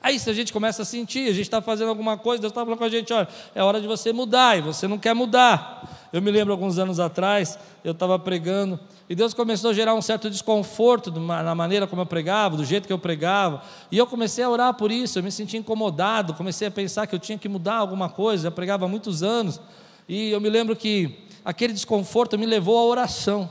Aí 0.00 0.18
se 0.18 0.28
a 0.28 0.34
gente 0.34 0.52
começa 0.52 0.82
a 0.82 0.84
sentir, 0.84 1.30
a 1.30 1.32
gente 1.32 1.42
está 1.42 1.62
fazendo 1.62 1.88
alguma 1.88 2.18
coisa, 2.18 2.40
Deus 2.40 2.50
está 2.50 2.62
falando 2.62 2.78
com 2.78 2.84
a 2.84 2.90
gente, 2.90 3.10
olha, 3.10 3.26
é 3.54 3.62
hora 3.62 3.80
de 3.80 3.86
você 3.86 4.12
mudar, 4.12 4.58
e 4.58 4.60
você 4.60 4.86
não 4.86 4.98
quer 4.98 5.14
mudar. 5.14 6.08
Eu 6.12 6.20
me 6.20 6.30
lembro 6.30 6.52
alguns 6.52 6.78
anos 6.78 7.00
atrás, 7.00 7.58
eu 7.82 7.92
estava 7.92 8.18
pregando, 8.18 8.78
e 9.08 9.14
Deus 9.14 9.32
começou 9.32 9.70
a 9.70 9.72
gerar 9.72 9.94
um 9.94 10.02
certo 10.02 10.28
desconforto 10.28 11.10
na 11.10 11.54
maneira 11.54 11.86
como 11.86 12.02
eu 12.02 12.06
pregava, 12.06 12.54
do 12.54 12.66
jeito 12.66 12.86
que 12.86 12.92
eu 12.92 12.98
pregava, 12.98 13.62
e 13.90 13.96
eu 13.96 14.06
comecei 14.06 14.44
a 14.44 14.50
orar 14.50 14.74
por 14.74 14.92
isso, 14.92 15.18
eu 15.18 15.22
me 15.22 15.32
senti 15.32 15.56
incomodado, 15.56 16.34
comecei 16.34 16.68
a 16.68 16.70
pensar 16.70 17.06
que 17.06 17.14
eu 17.14 17.18
tinha 17.18 17.38
que 17.38 17.48
mudar 17.48 17.76
alguma 17.76 18.10
coisa, 18.10 18.48
eu 18.48 18.52
pregava 18.52 18.84
há 18.84 18.88
muitos 18.88 19.22
anos, 19.22 19.58
e 20.06 20.30
eu 20.30 20.40
me 20.40 20.50
lembro 20.50 20.76
que 20.76 21.18
aquele 21.42 21.72
desconforto 21.72 22.38
me 22.38 22.44
levou 22.44 22.78
à 22.78 22.84
oração. 22.84 23.50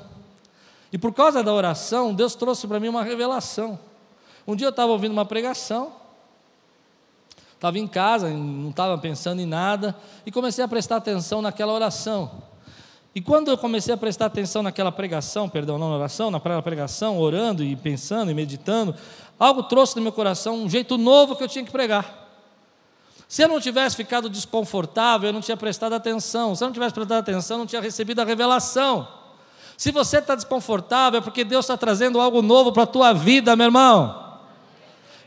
E 0.91 0.99
por 0.99 1.11
causa 1.11 1.41
da 1.41 1.51
oração, 1.51 2.13
Deus 2.13 2.35
trouxe 2.35 2.67
para 2.67 2.79
mim 2.79 2.89
uma 2.89 3.03
revelação. 3.03 3.79
Um 4.47 4.55
dia 4.55 4.67
eu 4.67 4.71
estava 4.71 4.91
ouvindo 4.91 5.11
uma 5.11 5.25
pregação, 5.25 5.93
estava 7.53 7.79
em 7.79 7.87
casa, 7.87 8.29
não 8.29 8.69
estava 8.69 8.97
pensando 8.97 9.41
em 9.41 9.45
nada, 9.45 9.95
e 10.25 10.31
comecei 10.31 10.63
a 10.63 10.67
prestar 10.67 10.97
atenção 10.97 11.41
naquela 11.41 11.71
oração. 11.71 12.43
E 13.15 13.21
quando 13.21 13.49
eu 13.49 13.57
comecei 13.57 13.93
a 13.93 13.97
prestar 13.97 14.25
atenção 14.25 14.63
naquela 14.63 14.91
pregação, 14.91 15.47
perdão, 15.47 15.77
não 15.77 15.89
na 15.89 15.95
oração, 15.95 16.31
naquela 16.31 16.61
pregação, 16.61 17.19
orando 17.19 17.63
e 17.63 17.75
pensando 17.75 18.31
e 18.31 18.33
meditando, 18.33 18.95
algo 19.39 19.63
trouxe 19.63 19.95
no 19.95 20.01
meu 20.01 20.11
coração 20.11 20.55
um 20.55 20.69
jeito 20.69 20.97
novo 20.97 21.35
que 21.35 21.43
eu 21.43 21.47
tinha 21.47 21.63
que 21.63 21.71
pregar. 21.71 22.21
Se 23.27 23.43
eu 23.43 23.47
não 23.47 23.59
tivesse 23.59 23.95
ficado 23.95 24.29
desconfortável, 24.29 25.29
eu 25.29 25.33
não 25.33 25.41
tinha 25.41 25.57
prestado 25.57 25.93
atenção. 25.93 26.55
Se 26.55 26.63
eu 26.63 26.67
não 26.67 26.73
tivesse 26.73 26.93
prestado 26.93 27.19
atenção, 27.19 27.55
eu 27.55 27.59
não 27.59 27.65
tinha 27.65 27.81
recebido 27.81 28.19
a 28.19 28.25
revelação. 28.25 29.07
Se 29.77 29.91
você 29.91 30.17
está 30.17 30.35
desconfortável, 30.35 31.19
é 31.19 31.21
porque 31.21 31.43
Deus 31.43 31.65
está 31.65 31.75
trazendo 31.77 32.19
algo 32.19 32.41
novo 32.41 32.71
para 32.71 32.83
a 32.83 32.87
tua 32.87 33.13
vida, 33.13 33.55
meu 33.55 33.65
irmão. 33.65 34.22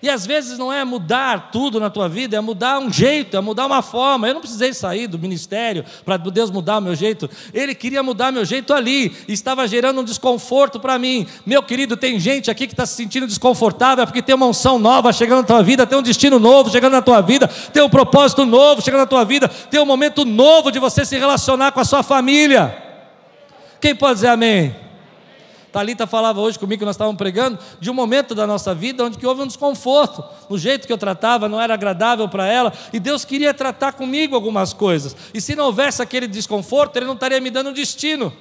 E 0.03 0.11
às 0.11 0.27
vezes 0.27 0.59
não 0.59 0.73
é 0.73 0.85
mudar 0.85 1.51
tudo 1.51 1.81
na 1.81 1.89
tua 1.89 2.09
vida, 2.09 2.37
é 2.37 2.41
mudar 2.41 2.79
um 2.79 2.93
jeito, 2.93 3.37
é 3.37 3.41
mudar 3.41 3.67
uma 3.67 3.83
forma. 3.83 4.29
Eu 4.29 4.35
não 4.35 4.41
precisei 4.41 4.75
sair 4.75 5.07
do 5.07 5.19
ministério 5.19 5.85
para 6.05 6.17
Deus 6.17 6.51
mudar 6.51 6.81
meu 6.81 6.95
jeito. 6.95 7.29
Ele 7.53 7.75
queria 7.75 8.03
mudar 8.03 8.31
meu 8.31 8.45
jeito 8.45 8.75
ali, 8.75 9.17
e 9.27 9.33
estava 9.33 9.67
gerando 9.67 10.01
um 10.01 10.05
desconforto 10.05 10.79
para 10.79 10.99
mim. 10.99 11.27
Meu 11.45 11.63
querido, 11.63 11.97
tem 11.97 12.21
gente 12.21 12.51
aqui 12.51 12.67
que 12.67 12.73
está 12.73 12.85
se 12.85 12.95
sentindo 12.95 13.27
desconfortável 13.27 14.03
é 14.03 14.07
porque 14.07 14.23
tem 14.23 14.35
uma 14.35 14.47
unção 14.47 14.79
nova 14.79 15.13
chegando 15.13 15.39
na 15.39 15.47
tua 15.47 15.63
vida, 15.63 15.87
tem 15.87 15.99
um 15.99 16.03
destino 16.03 16.39
novo 16.39 16.71
chegando 16.71 16.93
na 16.93 17.03
tua 17.03 17.21
vida, 17.21 17.49
tem 17.73 17.83
um 17.83 17.89
propósito 17.89 18.45
novo 18.45 18.83
chegando 18.83 19.01
na 19.01 19.07
tua 19.07 19.25
vida, 19.25 19.49
tem 19.49 19.81
um 19.81 19.87
momento 19.87 20.25
novo 20.25 20.71
de 20.71 20.79
você 20.79 21.05
se 21.05 21.17
relacionar 21.17 21.73
com 21.73 21.81
a 21.81 21.85
sua 21.85 22.03
família. 22.03 22.77
Quem 23.81 23.95
pode 23.95 24.15
dizer 24.15 24.29
amém? 24.29 24.86
Talita 25.77 26.07
falava 26.07 26.41
hoje 26.41 26.59
comigo 26.59 26.79
que 26.79 26.85
nós 26.87 26.95
estávamos 26.95 27.19
pregando 27.19 27.59
de 27.79 27.91
um 27.91 27.93
momento 27.93 28.35
da 28.35 28.47
nossa 28.47 28.75
vida 28.75 29.05
onde 29.05 29.19
que 29.19 29.27
houve 29.27 29.43
um 29.43 29.47
desconforto, 29.47 30.25
o 30.49 30.57
jeito 30.57 30.87
que 30.87 30.93
eu 30.93 30.97
tratava 30.97 31.51
não 31.51 31.61
era 31.61 31.75
agradável 31.75 32.27
para 32.31 32.47
ela 32.47 32.73
e 32.95 32.99
Deus 32.99 33.27
queria 33.27 33.53
tratar 33.53 33.93
comigo 33.93 34.35
algumas 34.35 34.73
coisas. 34.73 35.15
E 35.35 35.41
se 35.41 35.55
não 35.55 35.67
houvesse 35.67 36.01
aquele 36.01 36.27
desconforto, 36.27 36.97
ele 36.97 37.05
não 37.05 37.13
estaria 37.13 37.39
me 37.43 37.51
dando 37.51 37.69
um 37.69 37.73
destino. 37.75 38.33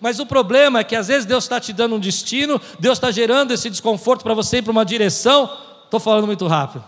Mas 0.00 0.20
o 0.20 0.26
problema 0.26 0.78
é 0.78 0.84
que 0.84 0.94
às 0.94 1.08
vezes 1.08 1.24
Deus 1.24 1.42
está 1.42 1.58
te 1.58 1.72
dando 1.72 1.96
um 1.96 1.98
destino, 1.98 2.60
Deus 2.78 2.98
está 2.98 3.10
gerando 3.10 3.52
esse 3.52 3.68
desconforto 3.68 4.22
para 4.22 4.34
você 4.34 4.58
ir 4.58 4.62
para 4.62 4.70
uma 4.70 4.84
direção. 4.84 5.50
Estou 5.86 5.98
falando 5.98 6.28
muito 6.28 6.46
rápido. 6.46 6.84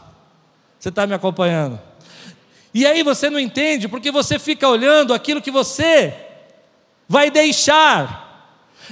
Você 0.78 0.90
está 0.90 1.08
me 1.08 1.14
acompanhando? 1.14 1.76
E 2.72 2.86
aí 2.86 3.02
você 3.02 3.28
não 3.28 3.40
entende 3.40 3.88
porque 3.88 4.12
você 4.12 4.38
fica 4.38 4.68
olhando 4.68 5.12
aquilo 5.12 5.42
que 5.42 5.50
você 5.50 6.14
vai 7.08 7.32
deixar. 7.32 8.27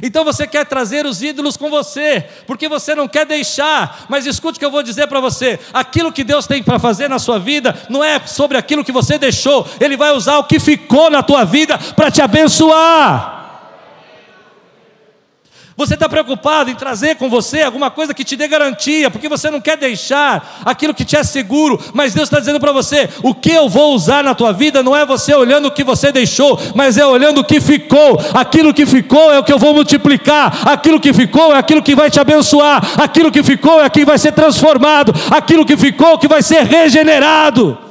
Então 0.03 0.25
você 0.25 0.47
quer 0.47 0.65
trazer 0.67 1.07
os 1.07 1.23
ídolos 1.23 1.57
com 1.57 1.71
você, 1.71 2.25
porque 2.47 2.69
você 2.69 2.95
não 2.95 3.09
quer 3.09 3.27
deixar. 3.27 4.07
Mas 4.09 4.27
escute 4.27 4.57
o 4.57 4.61
que 4.61 4.65
eu 4.65 4.71
vou 4.71 4.83
dizer 4.83 5.07
para 5.07 5.21
você: 5.21 5.59
aquilo 5.73 6.13
que 6.13 6.25
Deus 6.25 6.47
tem 6.47 6.63
para 6.63 6.79
fazer 6.79 7.09
na 7.09 7.19
sua 7.19 7.39
vida 7.39 7.75
não 7.89 8.03
é 8.03 8.21
sobre 8.27 8.59
aquilo 8.59 8.85
que 8.85 8.93
você 8.93 9.19
deixou, 9.19 9.67
Ele 9.81 9.97
vai 9.97 10.13
usar 10.13 10.39
o 10.39 10.45
que 10.45 10.59
ficou 10.59 11.11
na 11.11 11.23
tua 11.23 11.45
vida 11.45 11.79
para 11.79 12.11
te 12.11 12.21
abençoar. 12.21 13.36
Você 15.77 15.93
está 15.93 16.09
preocupado 16.09 16.71
em 16.71 16.75
trazer 16.75 17.17
com 17.17 17.29
você 17.29 17.61
alguma 17.61 17.91
coisa 17.91 18.15
que 18.15 18.25
te 18.25 18.35
dê 18.35 18.49
garantia, 18.49 19.11
porque 19.11 19.29
você 19.29 19.51
não 19.51 19.61
quer 19.61 19.77
deixar 19.77 20.63
aquilo 20.65 20.95
que 20.95 21.05
te 21.05 21.17
é 21.17 21.23
seguro, 21.23 21.79
mas 21.93 22.15
Deus 22.15 22.29
está 22.29 22.41
dizendo 22.41 22.59
para 22.59 22.73
você: 22.73 23.11
o 23.23 23.35
que 23.35 23.51
eu 23.51 23.69
vou 23.69 23.95
usar 23.95 24.25
na 24.25 24.35
tua 24.35 24.55
vida 24.55 24.83
não 24.83 24.97
é 24.97 25.05
você 25.05 25.35
olhando 25.35 25.67
o 25.67 25.71
que 25.71 25.85
você 25.85 26.11
deixou, 26.11 26.59
mas 26.75 26.97
é 26.97 27.05
olhando 27.05 27.43
o 27.43 27.45
que 27.45 27.61
ficou. 27.61 28.19
Aquilo 28.33 28.73
que 28.73 28.87
ficou 28.87 29.31
é 29.31 29.39
o 29.39 29.45
que 29.45 29.53
eu 29.53 29.59
vou 29.59 29.75
multiplicar, 29.75 30.67
aquilo 30.67 30.99
que 30.99 31.13
ficou 31.13 31.55
é 31.55 31.59
aquilo 31.59 31.83
que 31.83 31.95
vai 31.95 32.09
te 32.09 32.19
abençoar, 32.19 32.99
aquilo 32.99 33.31
que 33.31 33.43
ficou 33.43 33.79
é 33.79 33.85
aquilo 33.85 34.07
que 34.07 34.11
vai 34.13 34.19
ser 34.19 34.33
transformado, 34.33 35.13
aquilo 35.31 35.67
que 35.67 35.77
ficou 35.77 36.15
é 36.15 36.19
que 36.19 36.27
vai 36.27 36.43
ser 36.43 36.63
regenerado. 36.63 37.86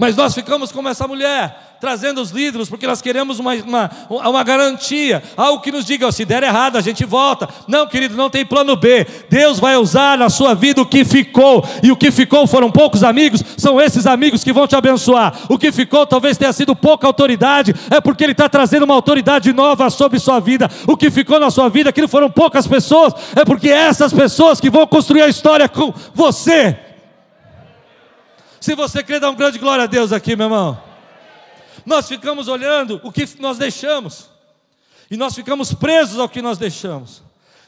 Mas 0.00 0.16
nós 0.16 0.34
ficamos 0.34 0.72
como 0.72 0.88
essa 0.88 1.06
mulher 1.06 1.68
trazendo 1.78 2.20
os 2.20 2.30
líderes, 2.30 2.68
porque 2.68 2.86
nós 2.86 3.00
queremos 3.00 3.38
uma, 3.38 3.54
uma, 3.54 3.90
uma 4.28 4.42
garantia, 4.42 5.22
algo 5.34 5.62
que 5.62 5.72
nos 5.72 5.86
diga, 5.86 6.12
se 6.12 6.26
der 6.26 6.42
errado, 6.42 6.76
a 6.76 6.80
gente 6.82 7.06
volta. 7.06 7.48
Não, 7.66 7.86
querido, 7.86 8.16
não 8.16 8.28
tem 8.28 8.44
plano 8.44 8.76
B. 8.76 9.06
Deus 9.30 9.58
vai 9.58 9.76
usar 9.76 10.18
na 10.18 10.28
sua 10.28 10.54
vida 10.54 10.82
o 10.82 10.86
que 10.86 11.04
ficou, 11.04 11.64
e 11.82 11.90
o 11.90 11.96
que 11.96 12.10
ficou 12.10 12.46
foram 12.46 12.70
poucos 12.70 13.02
amigos, 13.02 13.42
são 13.56 13.80
esses 13.80 14.06
amigos 14.06 14.44
que 14.44 14.52
vão 14.52 14.66
te 14.66 14.76
abençoar. 14.76 15.34
O 15.48 15.58
que 15.58 15.72
ficou 15.72 16.06
talvez 16.06 16.36
tenha 16.36 16.52
sido 16.52 16.76
pouca 16.76 17.06
autoridade, 17.06 17.74
é 17.90 18.00
porque 18.00 18.24
Ele 18.24 18.32
está 18.32 18.48
trazendo 18.48 18.84
uma 18.84 18.94
autoridade 18.94 19.52
nova 19.52 19.88
sobre 19.88 20.18
sua 20.18 20.38
vida. 20.38 20.70
O 20.86 20.98
que 20.98 21.10
ficou 21.10 21.40
na 21.40 21.50
sua 21.50 21.70
vida, 21.70 21.90
aquilo 21.90 22.08
foram 22.08 22.30
poucas 22.30 22.66
pessoas, 22.66 23.14
é 23.34 23.44
porque 23.44 23.70
essas 23.70 24.12
pessoas 24.12 24.60
que 24.60 24.68
vão 24.68 24.86
construir 24.86 25.22
a 25.22 25.28
história 25.28 25.68
com 25.68 25.94
você. 26.14 26.89
Se 28.60 28.74
você 28.74 29.02
crê, 29.02 29.18
dá 29.18 29.30
um 29.30 29.34
grande 29.34 29.58
glória 29.58 29.84
a 29.84 29.86
Deus 29.86 30.12
aqui, 30.12 30.36
meu 30.36 30.46
irmão. 30.46 30.82
Nós 31.86 32.06
ficamos 32.06 32.46
olhando 32.46 33.00
o 33.02 33.10
que 33.10 33.26
nós 33.38 33.56
deixamos, 33.56 34.28
e 35.10 35.16
nós 35.16 35.34
ficamos 35.34 35.72
presos 35.72 36.18
ao 36.18 36.28
que 36.28 36.42
nós 36.42 36.58
deixamos. 36.58 37.22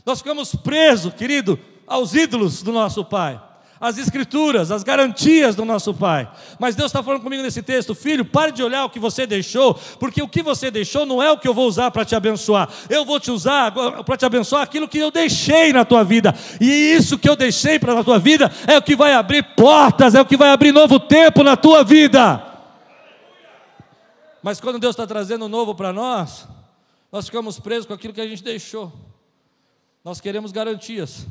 Nós 0.05 0.19
ficamos 0.19 0.55
presos, 0.55 1.15
querido, 1.15 1.59
aos 1.87 2.15
ídolos 2.15 2.63
do 2.63 2.73
nosso 2.73 3.05
pai. 3.05 3.41
As 3.83 3.99
escrituras, 3.99 4.71
as 4.71 4.85
garantias 4.85 5.57
do 5.57 5.65
nosso 5.65 5.93
Pai. 5.93 6.31
Mas 6.57 6.77
Deus 6.77 6.87
está 6.87 7.03
falando 7.03 7.21
comigo 7.21 7.43
nesse 7.43 7.61
texto, 7.61 7.97
filho, 7.97 8.25
pare 8.25 8.53
de 8.53 8.63
olhar 8.63 8.85
o 8.85 8.89
que 8.89 9.01
você 9.01 9.27
deixou, 9.27 9.75
porque 9.99 10.23
o 10.23 10.29
que 10.29 10.41
você 10.41 10.71
deixou 10.71 11.05
não 11.05 11.21
é 11.21 11.33
o 11.33 11.37
que 11.37 11.49
eu 11.49 11.53
vou 11.53 11.67
usar 11.67 11.91
para 11.91 12.05
te 12.05 12.15
abençoar. 12.15 12.69
Eu 12.89 13.05
vou 13.05 13.19
te 13.19 13.33
usar 13.33 13.73
para 14.05 14.17
te 14.17 14.25
abençoar 14.25 14.63
aquilo 14.63 14.87
que 14.87 14.99
eu 14.99 15.11
deixei 15.11 15.73
na 15.73 15.85
tua 15.85 16.05
vida. 16.05 16.33
E 16.61 16.65
isso 16.95 17.19
que 17.19 17.29
eu 17.29 17.35
deixei 17.35 17.77
para 17.77 17.93
na 17.93 18.05
tua 18.05 18.21
vida 18.21 18.53
é 18.69 18.79
o 18.79 18.83
que 18.83 18.95
vai 18.95 19.15
abrir 19.15 19.43
portas, 19.57 20.15
é 20.15 20.21
o 20.21 20.27
que 20.27 20.37
vai 20.37 20.51
abrir 20.51 20.71
novo 20.71 21.01
tempo 21.01 21.43
na 21.43 21.57
tua 21.57 21.83
vida. 21.83 22.41
Mas 24.45 24.61
quando 24.61 24.79
Deus 24.79 24.93
está 24.93 25.09
trazendo 25.09 25.49
novo 25.49 25.75
para 25.75 25.93
nós, 25.93 26.47
nós 27.11 27.27
ficamos 27.27 27.59
presos 27.59 27.85
com 27.87 27.95
aquilo 27.95 28.15
que 28.15 28.21
a 28.21 28.29
gente 28.29 28.45
deixou. 28.45 28.93
Nós 30.05 30.21
queremos 30.21 30.53
garantias. 30.53 31.27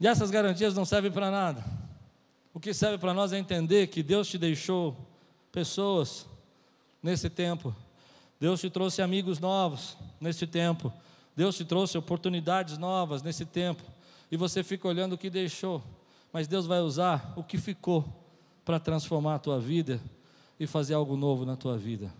E 0.00 0.06
essas 0.06 0.30
garantias 0.30 0.74
não 0.74 0.86
servem 0.86 1.12
para 1.12 1.30
nada. 1.30 1.62
O 2.54 2.58
que 2.58 2.72
serve 2.72 2.96
para 2.96 3.12
nós 3.12 3.32
é 3.32 3.38
entender 3.38 3.88
que 3.88 4.02
Deus 4.02 4.26
te 4.28 4.38
deixou 4.38 4.96
pessoas 5.52 6.26
nesse 7.02 7.28
tempo. 7.28 7.74
Deus 8.40 8.60
te 8.60 8.70
trouxe 8.70 9.02
amigos 9.02 9.38
novos 9.38 9.96
nesse 10.18 10.46
tempo. 10.46 10.90
Deus 11.36 11.56
te 11.56 11.64
trouxe 11.64 11.98
oportunidades 11.98 12.78
novas 12.78 13.22
nesse 13.22 13.44
tempo. 13.44 13.82
E 14.32 14.36
você 14.36 14.62
fica 14.62 14.88
olhando 14.88 15.12
o 15.12 15.18
que 15.18 15.28
deixou. 15.28 15.82
Mas 16.32 16.48
Deus 16.48 16.66
vai 16.66 16.80
usar 16.80 17.34
o 17.36 17.44
que 17.44 17.58
ficou 17.58 18.04
para 18.64 18.80
transformar 18.80 19.34
a 19.34 19.38
tua 19.38 19.60
vida 19.60 20.00
e 20.58 20.66
fazer 20.66 20.94
algo 20.94 21.16
novo 21.16 21.44
na 21.44 21.56
tua 21.56 21.76
vida. 21.76 22.12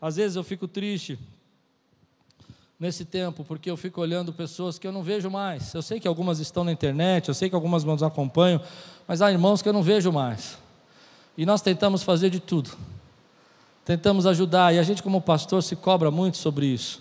Às 0.00 0.16
vezes 0.16 0.36
eu 0.36 0.44
fico 0.44 0.68
triste 0.68 1.18
nesse 2.82 3.04
tempo, 3.04 3.44
porque 3.44 3.70
eu 3.70 3.76
fico 3.76 4.00
olhando 4.00 4.32
pessoas 4.32 4.76
que 4.76 4.84
eu 4.84 4.90
não 4.90 5.04
vejo 5.04 5.30
mais. 5.30 5.72
Eu 5.72 5.82
sei 5.82 6.00
que 6.00 6.08
algumas 6.08 6.40
estão 6.40 6.64
na 6.64 6.72
internet, 6.72 7.28
eu 7.28 7.34
sei 7.34 7.48
que 7.48 7.54
algumas 7.54 7.84
nos 7.84 8.02
acompanham, 8.02 8.60
mas 9.06 9.22
há 9.22 9.30
irmãos 9.30 9.62
que 9.62 9.68
eu 9.68 9.72
não 9.72 9.84
vejo 9.84 10.10
mais. 10.10 10.58
E 11.38 11.46
nós 11.46 11.62
tentamos 11.62 12.02
fazer 12.02 12.28
de 12.28 12.40
tudo. 12.40 12.70
Tentamos 13.84 14.26
ajudar, 14.26 14.74
e 14.74 14.80
a 14.80 14.82
gente, 14.82 15.00
como 15.00 15.20
pastor, 15.20 15.62
se 15.62 15.76
cobra 15.76 16.10
muito 16.10 16.38
sobre 16.38 16.66
isso. 16.66 17.00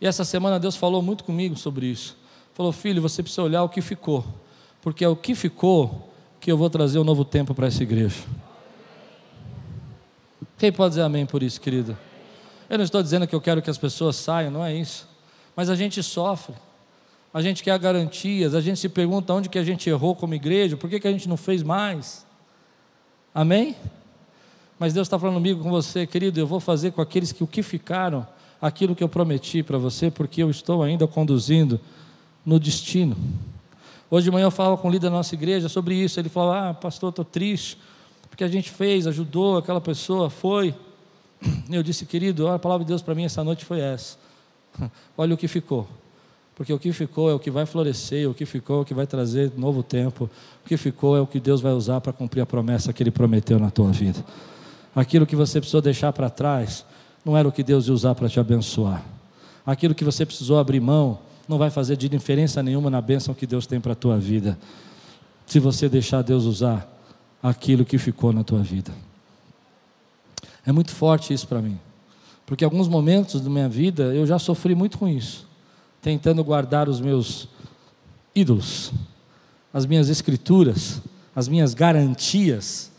E 0.00 0.08
essa 0.08 0.24
semana 0.24 0.58
Deus 0.58 0.74
falou 0.74 1.00
muito 1.00 1.22
comigo 1.22 1.56
sobre 1.56 1.86
isso. 1.86 2.16
Falou, 2.52 2.72
filho, 2.72 3.00
você 3.00 3.22
precisa 3.22 3.44
olhar 3.44 3.62
o 3.62 3.68
que 3.68 3.80
ficou, 3.80 4.24
porque 4.80 5.04
é 5.04 5.08
o 5.08 5.14
que 5.14 5.36
ficou 5.36 6.12
que 6.40 6.50
eu 6.50 6.56
vou 6.56 6.68
trazer 6.68 6.98
um 6.98 7.04
novo 7.04 7.24
tempo 7.24 7.54
para 7.54 7.68
essa 7.68 7.84
igreja. 7.84 8.24
Quem 10.58 10.72
pode 10.72 10.90
dizer 10.90 11.02
amém 11.02 11.24
por 11.24 11.44
isso, 11.44 11.60
querida? 11.60 11.96
Eu 12.68 12.78
não 12.78 12.84
estou 12.84 13.00
dizendo 13.00 13.24
que 13.24 13.34
eu 13.36 13.40
quero 13.40 13.62
que 13.62 13.70
as 13.70 13.78
pessoas 13.78 14.16
saiam, 14.16 14.50
não 14.50 14.64
é 14.64 14.74
isso. 14.74 15.11
Mas 15.54 15.68
a 15.68 15.74
gente 15.74 16.02
sofre, 16.02 16.54
a 17.32 17.42
gente 17.42 17.62
quer 17.62 17.78
garantias, 17.78 18.54
a 18.54 18.60
gente 18.60 18.78
se 18.78 18.88
pergunta 18.88 19.32
onde 19.32 19.48
que 19.48 19.58
a 19.58 19.64
gente 19.64 19.88
errou 19.88 20.14
como 20.14 20.34
igreja, 20.34 20.76
por 20.76 20.88
que, 20.88 21.00
que 21.00 21.08
a 21.08 21.12
gente 21.12 21.28
não 21.28 21.36
fez 21.36 21.62
mais? 21.62 22.26
Amém? 23.34 23.76
Mas 24.78 24.92
Deus 24.92 25.06
está 25.06 25.18
falando 25.18 25.36
comigo, 25.36 25.62
com 25.62 25.70
você, 25.70 26.06
querido, 26.06 26.40
eu 26.40 26.46
vou 26.46 26.60
fazer 26.60 26.92
com 26.92 27.00
aqueles 27.00 27.32
que 27.32 27.44
o 27.44 27.46
que 27.46 27.62
ficaram, 27.62 28.26
aquilo 28.60 28.94
que 28.94 29.04
eu 29.04 29.08
prometi 29.08 29.62
para 29.62 29.78
você, 29.78 30.10
porque 30.10 30.42
eu 30.42 30.50
estou 30.50 30.82
ainda 30.82 31.06
conduzindo 31.06 31.80
no 32.44 32.58
destino. 32.58 33.16
Hoje 34.10 34.24
de 34.24 34.30
manhã 34.30 34.44
eu 34.44 34.50
falava 34.50 34.76
com 34.76 34.88
o 34.88 34.90
líder 34.90 35.06
da 35.06 35.16
nossa 35.16 35.34
igreja 35.34 35.68
sobre 35.70 35.94
isso. 35.94 36.20
Ele 36.20 36.28
falou: 36.28 36.52
Ah, 36.52 36.74
pastor, 36.74 37.08
estou 37.08 37.24
triste, 37.24 37.78
porque 38.28 38.44
a 38.44 38.48
gente 38.48 38.70
fez, 38.70 39.06
ajudou 39.06 39.56
aquela 39.56 39.80
pessoa, 39.80 40.28
foi. 40.28 40.74
Eu 41.70 41.82
disse, 41.82 42.04
querido, 42.04 42.48
a 42.48 42.58
palavra 42.58 42.84
de 42.84 42.88
Deus 42.88 43.02
para 43.02 43.14
mim 43.14 43.24
essa 43.24 43.42
noite 43.42 43.64
foi 43.64 43.80
essa. 43.80 44.18
Olha 45.16 45.34
o 45.34 45.36
que 45.36 45.48
ficou. 45.48 45.88
Porque 46.54 46.72
o 46.72 46.78
que 46.78 46.92
ficou 46.92 47.30
é 47.30 47.34
o 47.34 47.38
que 47.38 47.50
vai 47.50 47.64
florescer, 47.64 48.28
o 48.28 48.34
que 48.34 48.44
ficou 48.44 48.78
é 48.78 48.82
o 48.82 48.84
que 48.84 48.94
vai 48.94 49.06
trazer 49.06 49.52
novo 49.56 49.82
tempo, 49.82 50.30
o 50.64 50.68
que 50.68 50.76
ficou 50.76 51.16
é 51.16 51.20
o 51.20 51.26
que 51.26 51.40
Deus 51.40 51.60
vai 51.60 51.72
usar 51.72 52.00
para 52.00 52.12
cumprir 52.12 52.40
a 52.42 52.46
promessa 52.46 52.92
que 52.92 53.02
Ele 53.02 53.10
prometeu 53.10 53.58
na 53.58 53.70
tua 53.70 53.90
vida. 53.90 54.22
Aquilo 54.94 55.26
que 55.26 55.34
você 55.34 55.58
precisou 55.58 55.80
deixar 55.80 56.12
para 56.12 56.28
trás, 56.28 56.84
não 57.24 57.36
era 57.36 57.48
o 57.48 57.52
que 57.52 57.62
Deus 57.62 57.86
ia 57.86 57.94
usar 57.94 58.14
para 58.14 58.28
te 58.28 58.38
abençoar. 58.38 59.02
Aquilo 59.64 59.94
que 59.94 60.04
você 60.04 60.26
precisou 60.26 60.58
abrir 60.58 60.80
mão, 60.80 61.18
não 61.48 61.56
vai 61.56 61.70
fazer 61.70 61.96
de 61.96 62.08
diferença 62.08 62.62
nenhuma 62.62 62.90
na 62.90 63.00
bênção 63.00 63.34
que 63.34 63.46
Deus 63.46 63.66
tem 63.66 63.80
para 63.80 63.92
a 63.92 63.96
tua 63.96 64.18
vida. 64.18 64.58
Se 65.46 65.58
você 65.58 65.88
deixar 65.88 66.22
Deus 66.22 66.44
usar 66.44 66.88
aquilo 67.42 67.84
que 67.84 67.98
ficou 67.98 68.32
na 68.32 68.44
tua 68.44 68.60
vida. 68.60 68.92
É 70.64 70.70
muito 70.70 70.92
forte 70.92 71.34
isso 71.34 71.48
para 71.48 71.60
mim. 71.60 71.78
Porque 72.52 72.66
alguns 72.66 72.86
momentos 72.86 73.40
da 73.40 73.48
minha 73.48 73.66
vida 73.66 74.14
eu 74.14 74.26
já 74.26 74.38
sofri 74.38 74.74
muito 74.74 74.98
com 74.98 75.08
isso, 75.08 75.48
tentando 76.02 76.44
guardar 76.44 76.86
os 76.86 77.00
meus 77.00 77.48
ídolos, 78.34 78.92
as 79.72 79.86
minhas 79.86 80.10
escrituras, 80.10 81.00
as 81.34 81.48
minhas 81.48 81.72
garantias 81.72 82.92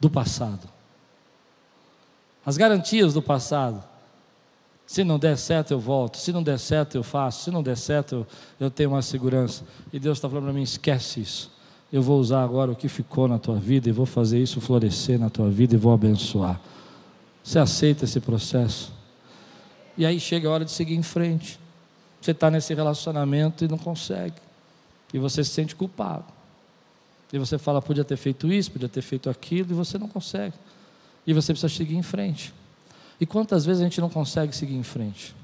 do 0.00 0.10
passado. 0.10 0.68
As 2.44 2.56
garantias 2.56 3.14
do 3.14 3.22
passado. 3.22 3.80
Se 4.84 5.04
não 5.04 5.20
der 5.20 5.38
certo, 5.38 5.70
eu 5.70 5.78
volto. 5.78 6.16
Se 6.16 6.32
não 6.32 6.42
der 6.42 6.58
certo, 6.58 6.96
eu 6.96 7.04
faço. 7.04 7.44
Se 7.44 7.52
não 7.52 7.62
der 7.62 7.76
certo, 7.76 8.12
eu, 8.16 8.26
eu 8.58 8.70
tenho 8.72 8.90
uma 8.90 9.02
segurança. 9.02 9.62
E 9.92 10.00
Deus 10.00 10.18
está 10.18 10.28
falando 10.28 10.46
para 10.46 10.52
mim: 10.52 10.62
esquece 10.62 11.20
isso. 11.20 11.52
Eu 11.92 12.02
vou 12.02 12.18
usar 12.18 12.42
agora 12.42 12.72
o 12.72 12.74
que 12.74 12.88
ficou 12.88 13.28
na 13.28 13.38
tua 13.38 13.54
vida 13.54 13.88
e 13.88 13.92
vou 13.92 14.04
fazer 14.04 14.42
isso 14.42 14.60
florescer 14.60 15.16
na 15.16 15.30
tua 15.30 15.48
vida 15.48 15.76
e 15.76 15.78
vou 15.78 15.92
abençoar. 15.92 16.60
Você 17.48 17.58
aceita 17.58 18.04
esse 18.04 18.20
processo? 18.20 18.92
E 19.96 20.04
aí 20.04 20.20
chega 20.20 20.46
a 20.46 20.52
hora 20.52 20.66
de 20.66 20.70
seguir 20.70 20.96
em 20.96 21.02
frente. 21.02 21.58
Você 22.20 22.32
está 22.32 22.50
nesse 22.50 22.74
relacionamento 22.74 23.64
e 23.64 23.68
não 23.68 23.78
consegue. 23.78 24.34
E 25.14 25.18
você 25.18 25.42
se 25.42 25.52
sente 25.52 25.74
culpado. 25.74 26.26
E 27.32 27.38
você 27.38 27.56
fala, 27.56 27.80
podia 27.80 28.04
ter 28.04 28.18
feito 28.18 28.52
isso, 28.52 28.70
podia 28.70 28.88
ter 28.88 29.00
feito 29.00 29.30
aquilo, 29.30 29.70
e 29.70 29.74
você 29.74 29.96
não 29.96 30.08
consegue. 30.08 30.52
E 31.26 31.32
você 31.32 31.54
precisa 31.54 31.74
seguir 31.74 31.96
em 31.96 32.02
frente. 32.02 32.52
E 33.18 33.24
quantas 33.24 33.64
vezes 33.64 33.80
a 33.80 33.84
gente 33.84 33.98
não 33.98 34.10
consegue 34.10 34.54
seguir 34.54 34.76
em 34.76 34.82
frente? 34.82 35.34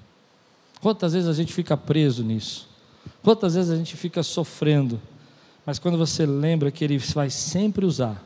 Quantas 0.83 1.15
vezes 1.15 1.27
a 1.27 1.33
gente 1.33 1.55
fica 1.55 1.75
preso 1.75 2.23
nisso? 2.23 2.69
Quantas 3.23 3.55
vezes 3.55 3.71
a 3.71 3.77
gente 3.77 3.97
fica 3.97 4.23
sofrendo? 4.23 5.01
Mas 5.65 5.79
quando 5.79 5.97
você 5.97 6.27
lembra 6.27 6.71
que 6.71 6.85
Ele 6.85 6.99
vai 6.99 7.31
sempre 7.31 7.87
usar 7.87 8.23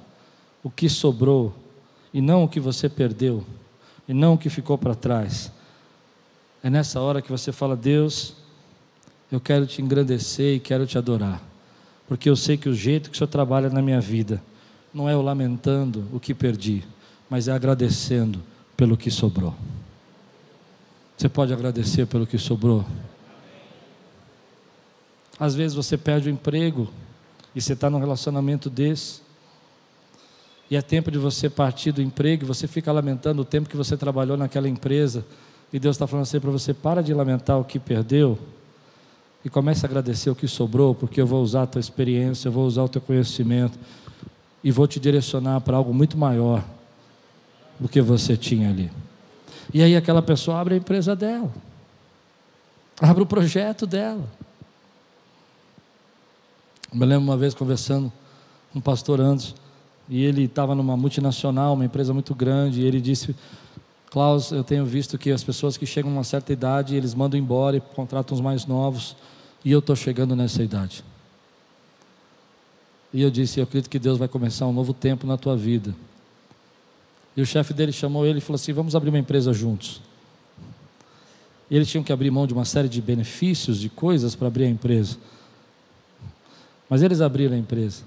o 0.65 0.69
que 0.69 0.89
sobrou 0.89 1.55
e 2.13 2.21
não 2.21 2.43
o 2.43 2.49
que 2.49 2.59
você 2.59 2.89
perdeu, 2.89 3.47
e 4.09 4.15
não 4.15 4.35
o 4.35 4.39
que 4.39 4.49
ficou 4.49 4.79
para 4.79 4.95
trás. 4.95 5.53
É 6.63 6.71
nessa 6.71 7.01
hora 7.01 7.21
que 7.21 7.31
você 7.31 7.53
fala: 7.53 7.77
Deus, 7.77 8.35
eu 9.31 9.39
quero 9.39 9.67
te 9.67 9.83
engrandecer 9.83 10.57
e 10.57 10.61
quero 10.61 10.87
te 10.87 10.97
adorar, 10.97 11.43
porque 12.09 12.31
eu 12.31 12.35
sei 12.35 12.57
que 12.57 12.69
o 12.69 12.75
jeito 12.75 13.11
que 13.11 13.15
o 13.15 13.19
Senhor 13.19 13.29
trabalha 13.29 13.69
na 13.69 13.83
minha 13.83 14.01
vida 14.01 14.43
não 14.93 15.09
é 15.09 15.13
eu 15.13 15.21
lamentando 15.21 16.09
o 16.13 16.19
que 16.19 16.35
perdi, 16.35 16.83
mas 17.29 17.47
é 17.47 17.53
agradecendo 17.53 18.43
pelo 18.77 18.97
que 18.97 19.11
sobrou. 19.11 19.55
Você 21.17 21.29
pode 21.29 21.53
agradecer 21.53 22.07
pelo 22.07 22.27
que 22.27 22.39
sobrou? 22.39 22.87
Às 25.39 25.55
vezes 25.55 25.77
você 25.77 25.97
perde 25.97 26.29
o 26.29 26.33
emprego 26.33 26.89
e 27.55 27.61
você 27.61 27.75
está 27.75 27.91
num 27.91 27.99
relacionamento 27.99 28.71
desse 28.71 29.21
e 30.71 30.77
é 30.77 30.83
tempo 30.83 31.11
de 31.11 31.19
você 31.19 31.49
partir 31.49 31.93
do 31.93 32.03
emprego, 32.03 32.45
você 32.45 32.67
fica 32.67 32.93
lamentando 32.93 33.43
o 33.43 33.45
tempo 33.45 33.69
que 33.69 33.77
você 33.77 33.97
trabalhou 33.97 34.37
naquela 34.37 34.69
empresa, 34.69 35.25
e 35.73 35.79
Deus 35.79 35.97
está 35.97 36.07
falando 36.07 36.25
assim 36.25 36.41
para 36.41 36.51
você: 36.51 36.75
para 36.75 37.03
de 37.03 37.15
lamentar 37.15 37.59
o 37.59 37.65
que 37.65 37.79
perdeu, 37.79 38.39
e 39.45 39.49
comece 39.49 39.87
a 39.87 39.89
agradecer 39.89 40.29
o 40.29 40.35
que 40.35 40.47
sobrou, 40.47 40.95
porque 40.95 41.21
eu 41.21 41.27
vou 41.27 41.43
usar 41.43 41.63
a 41.63 41.67
tua 41.67 41.81
experiência, 41.81 42.49
eu 42.49 42.53
vou 42.53 42.67
usar 42.67 42.83
o 42.83 42.89
teu 42.89 43.01
conhecimento, 43.01 43.79
e 44.63 44.71
vou 44.71 44.87
te 44.87 45.01
direcionar 45.01 45.61
para 45.61 45.77
algo 45.77 45.95
muito 45.95 46.19
maior 46.19 46.63
do 47.79 47.89
que 47.89 48.01
você 48.01 48.37
tinha 48.37 48.69
ali. 48.69 48.91
E 49.73 49.83
aí 49.83 49.97
aquela 49.97 50.21
pessoa 50.21 50.61
abre 50.61 50.75
a 50.75 50.79
empresa 50.79 51.15
dela, 51.17 51.51
abre 53.01 53.23
o 53.23 53.27
projeto 53.27 53.87
dela. 53.87 54.25
Eu 56.91 56.99
me 56.99 57.07
lembro 57.07 57.25
uma 57.25 57.37
vez 57.37 57.55
conversando 57.55 58.13
com 58.73 58.79
o 58.79 58.83
pastor 58.83 59.21
Anderson, 59.21 59.55
e 60.09 60.25
ele 60.25 60.45
estava 60.45 60.75
numa 60.75 60.97
multinacional, 60.97 61.75
uma 61.75 61.85
empresa 61.85 62.15
muito 62.15 62.35
grande, 62.35 62.81
e 62.81 62.85
ele 62.85 63.01
disse: 63.01 63.37
Klaus, 64.11 64.51
eu 64.51 64.65
tenho 64.65 64.87
visto 64.87 65.19
que 65.19 65.31
as 65.31 65.45
pessoas 65.45 65.77
que 65.77 65.85
chegam 65.85 66.11
a 66.11 66.15
uma 66.15 66.25
certa 66.25 66.53
idade, 66.53 66.97
eles 66.97 67.15
mandam 67.15 67.39
embora 67.39 67.77
e 67.77 67.81
contratam 67.81 68.35
os 68.35 68.41
mais 68.41 68.65
novos, 68.65 69.15
e 69.65 69.71
eu 69.71 69.81
estou 69.81 69.95
chegando 69.95 70.35
nessa 70.35 70.63
idade. 70.63 71.05
E 73.13 73.23
eu 73.23 73.31
disse: 73.31 73.61
Eu 73.61 73.65
acredito 73.65 73.91
que 73.91 73.99
Deus 73.99 74.19
vai 74.19 74.29
começar 74.29 74.67
um 74.67 74.73
novo 74.73 74.95
tempo 74.95 75.27
na 75.27 75.37
tua 75.37 75.57
vida. 75.57 75.95
E 77.37 77.43
o 77.43 77.47
chefe 77.47 77.73
dele 77.75 77.93
chamou 77.93 78.27
ele 78.27 78.39
e 78.39 78.41
falou 78.41 78.57
assim: 78.57 78.73
Vamos 78.73 78.97
abrir 78.97 79.11
uma 79.11 79.19
empresa 79.19 79.53
juntos. 79.53 80.01
E 81.71 81.77
eles 81.77 81.89
tinham 81.89 82.03
que 82.03 82.13
abrir 82.13 82.31
mão 82.31 82.47
de 82.47 82.55
uma 82.55 82.65
série 82.65 82.89
de 82.89 83.01
benefícios, 83.03 83.79
de 83.79 83.91
coisas 83.91 84.35
para 84.35 84.49
abrir 84.49 84.65
a 84.65 84.69
empresa. 84.69 85.19
Mas 86.89 87.03
eles 87.03 87.21
abriram 87.21 87.55
a 87.55 87.59
empresa. 87.59 88.05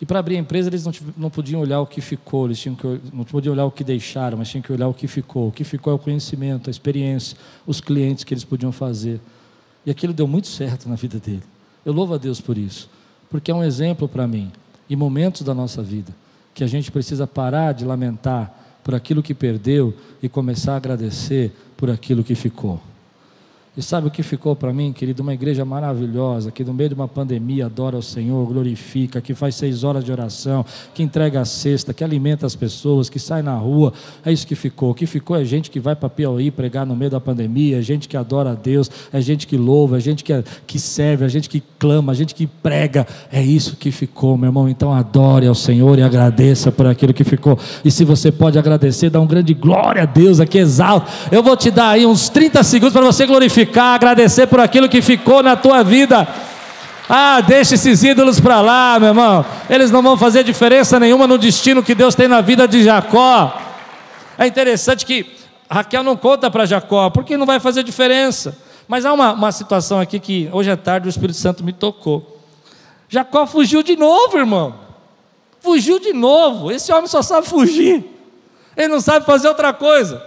E 0.00 0.06
para 0.06 0.18
abrir 0.18 0.36
a 0.36 0.40
empresa, 0.40 0.68
eles 0.68 0.84
não, 0.84 0.92
não 1.16 1.30
podiam 1.30 1.60
olhar 1.60 1.80
o 1.80 1.86
que 1.86 2.00
ficou, 2.00 2.46
eles 2.46 2.58
tinham 2.58 2.74
que, 2.74 3.00
não 3.12 3.24
podiam 3.24 3.52
olhar 3.52 3.64
o 3.64 3.70
que 3.70 3.84
deixaram, 3.84 4.36
mas 4.36 4.48
tinham 4.48 4.62
que 4.62 4.72
olhar 4.72 4.88
o 4.88 4.94
que 4.94 5.06
ficou. 5.06 5.48
O 5.48 5.52
que 5.52 5.64
ficou 5.64 5.92
é 5.92 5.96
o 5.96 5.98
conhecimento, 5.98 6.68
a 6.68 6.70
experiência, 6.70 7.36
os 7.66 7.80
clientes 7.80 8.24
que 8.24 8.34
eles 8.34 8.44
podiam 8.44 8.72
fazer. 8.72 9.20
E 9.86 9.90
aquilo 9.90 10.12
deu 10.12 10.26
muito 10.26 10.48
certo 10.48 10.88
na 10.88 10.96
vida 10.96 11.18
dele. 11.18 11.42
Eu 11.84 11.92
louvo 11.92 12.14
a 12.14 12.18
Deus 12.18 12.40
por 12.40 12.58
isso, 12.58 12.88
porque 13.30 13.50
é 13.50 13.54
um 13.54 13.62
exemplo 13.62 14.08
para 14.08 14.26
mim, 14.26 14.50
em 14.88 14.96
momentos 14.96 15.42
da 15.42 15.54
nossa 15.54 15.82
vida, 15.82 16.14
que 16.52 16.64
a 16.64 16.66
gente 16.66 16.90
precisa 16.90 17.26
parar 17.26 17.72
de 17.72 17.84
lamentar 17.84 18.52
por 18.82 18.94
aquilo 18.94 19.22
que 19.22 19.34
perdeu 19.34 19.94
e 20.22 20.28
começar 20.28 20.74
a 20.74 20.76
agradecer 20.76 21.52
por 21.76 21.90
aquilo 21.90 22.24
que 22.24 22.34
ficou. 22.34 22.80
E 23.76 23.82
sabe 23.82 24.06
o 24.06 24.10
que 24.10 24.22
ficou 24.22 24.54
para 24.54 24.72
mim, 24.72 24.92
querido? 24.92 25.20
Uma 25.20 25.34
igreja 25.34 25.64
maravilhosa, 25.64 26.52
que 26.52 26.62
no 26.62 26.72
meio 26.72 26.90
de 26.90 26.94
uma 26.94 27.08
pandemia 27.08 27.66
adora 27.66 27.96
o 27.96 28.02
Senhor, 28.02 28.46
glorifica, 28.46 29.20
que 29.20 29.34
faz 29.34 29.56
seis 29.56 29.82
horas 29.82 30.04
de 30.04 30.12
oração, 30.12 30.64
que 30.94 31.02
entrega 31.02 31.40
a 31.40 31.44
cesta, 31.44 31.92
que 31.92 32.04
alimenta 32.04 32.46
as 32.46 32.54
pessoas, 32.54 33.10
que 33.10 33.18
sai 33.18 33.42
na 33.42 33.56
rua. 33.56 33.92
É 34.24 34.32
isso 34.32 34.46
que 34.46 34.54
ficou. 34.54 34.92
O 34.92 34.94
que 34.94 35.06
ficou 35.06 35.36
é 35.36 35.44
gente 35.44 35.72
que 35.72 35.80
vai 35.80 35.96
para 35.96 36.08
Piauí 36.08 36.52
pregar 36.52 36.86
no 36.86 36.94
meio 36.94 37.10
da 37.10 37.20
pandemia, 37.20 37.80
é 37.80 37.82
gente 37.82 38.06
que 38.06 38.16
adora 38.16 38.52
a 38.52 38.54
Deus, 38.54 38.88
é 39.12 39.20
gente 39.20 39.44
que 39.44 39.56
louva, 39.56 39.96
é 39.96 40.00
gente 40.00 40.22
que, 40.22 40.32
que 40.68 40.78
serve, 40.78 41.24
é 41.24 41.28
gente 41.28 41.48
que 41.48 41.60
clama, 41.76 42.12
é 42.12 42.14
gente 42.14 42.32
que 42.32 42.46
prega. 42.46 43.04
É 43.32 43.42
isso 43.42 43.74
que 43.74 43.90
ficou, 43.90 44.36
meu 44.36 44.50
irmão. 44.50 44.68
Então 44.68 44.92
adore 44.92 45.48
ao 45.48 45.54
Senhor 45.54 45.98
e 45.98 46.02
agradeça 46.02 46.70
por 46.70 46.86
aquilo 46.86 47.12
que 47.12 47.24
ficou. 47.24 47.58
E 47.84 47.90
se 47.90 48.04
você 48.04 48.30
pode 48.30 48.56
agradecer, 48.56 49.10
dá 49.10 49.20
um 49.20 49.26
grande 49.26 49.52
glória 49.52 50.02
a 50.04 50.06
Deus 50.06 50.38
aqui, 50.38 50.58
exalto. 50.58 51.10
Eu 51.32 51.42
vou 51.42 51.56
te 51.56 51.72
dar 51.72 51.88
aí 51.88 52.06
uns 52.06 52.28
30 52.28 52.62
segundos 52.62 52.92
para 52.92 53.04
você 53.04 53.26
glorificar 53.26 53.63
glorificar, 53.64 53.94
agradecer 53.94 54.46
por 54.46 54.60
aquilo 54.60 54.88
que 54.88 55.00
ficou 55.00 55.42
na 55.42 55.56
tua 55.56 55.82
vida. 55.82 56.26
Ah, 57.08 57.40
deixa 57.40 57.74
esses 57.74 58.02
ídolos 58.02 58.40
para 58.40 58.60
lá, 58.60 58.98
meu 58.98 59.08
irmão. 59.08 59.44
Eles 59.68 59.90
não 59.90 60.02
vão 60.02 60.16
fazer 60.16 60.42
diferença 60.44 60.98
nenhuma 60.98 61.26
no 61.26 61.38
destino 61.38 61.82
que 61.82 61.94
Deus 61.94 62.14
tem 62.14 62.28
na 62.28 62.40
vida 62.40 62.66
de 62.66 62.82
Jacó. 62.82 63.60
É 64.38 64.46
interessante 64.46 65.04
que 65.04 65.26
Raquel 65.70 66.02
não 66.02 66.16
conta 66.16 66.50
para 66.50 66.66
Jacó, 66.66 67.10
porque 67.10 67.36
não 67.36 67.46
vai 67.46 67.60
fazer 67.60 67.82
diferença. 67.82 68.56
Mas 68.88 69.04
há 69.04 69.12
uma, 69.12 69.32
uma 69.32 69.52
situação 69.52 70.00
aqui 70.00 70.18
que 70.18 70.48
hoje 70.52 70.70
à 70.70 70.76
tarde 70.76 71.08
o 71.08 71.10
Espírito 71.10 71.38
Santo 71.38 71.64
me 71.64 71.72
tocou. 71.72 72.40
Jacó 73.08 73.46
fugiu 73.46 73.82
de 73.82 73.96
novo, 73.96 74.38
irmão. 74.38 74.74
Fugiu 75.60 75.98
de 75.98 76.12
novo. 76.12 76.70
Esse 76.70 76.92
homem 76.92 77.06
só 77.06 77.22
sabe 77.22 77.46
fugir. 77.46 78.04
Ele 78.76 78.88
não 78.88 79.00
sabe 79.00 79.24
fazer 79.24 79.48
outra 79.48 79.72
coisa. 79.72 80.22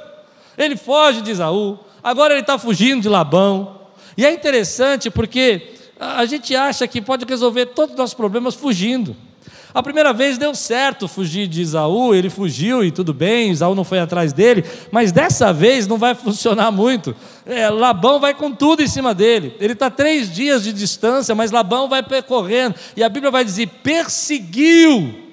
Ele 0.58 0.76
foge 0.76 1.22
de 1.22 1.32
Isaú, 1.32 1.78
agora 2.04 2.34
ele 2.34 2.42
está 2.42 2.58
fugindo 2.58 3.02
de 3.02 3.10
Labão. 3.10 3.82
E 4.18 4.26
é 4.26 4.32
interessante 4.32 5.10
porque 5.10 5.74
a 6.00 6.26
gente 6.26 6.56
acha 6.56 6.88
que 6.88 7.02
pode 7.02 7.26
resolver 7.26 7.68
todos 7.68 7.94
os 7.94 7.98
nossos 7.98 8.14
problemas 8.14 8.56
fugindo. 8.56 9.16
A 9.74 9.84
primeira 9.84 10.12
vez 10.12 10.38
deu 10.38 10.56
certo 10.56 11.08
fugir 11.08 11.48
de 11.48 11.62
Isaú, 11.62 12.16
ele 12.16 12.32
fugiu 12.32 12.84
e 12.84 12.90
tudo 12.90 13.14
bem, 13.14 13.52
Isaú 13.52 13.76
não 13.76 13.84
foi 13.84 14.00
atrás 14.00 14.34
dele, 14.34 14.66
mas 14.92 15.12
dessa 15.12 15.54
vez 15.54 15.86
não 15.86 15.98
vai 15.98 16.16
funcionar 16.16 16.72
muito. 16.72 17.16
É, 17.46 17.70
Labão 17.70 18.20
vai 18.20 18.34
com 18.34 18.52
tudo 18.52 18.82
em 18.82 18.88
cima 18.88 19.14
dele. 19.14 19.56
Ele 19.60 19.74
está 19.74 19.90
três 19.92 20.34
dias 20.34 20.64
de 20.64 20.74
distância, 20.74 21.36
mas 21.36 21.52
Labão 21.52 21.88
vai 21.88 22.02
percorrendo, 22.02 22.76
e 22.96 23.04
a 23.04 23.10
Bíblia 23.10 23.30
vai 23.30 23.46
dizer: 23.46 23.68
perseguiu 23.84 25.27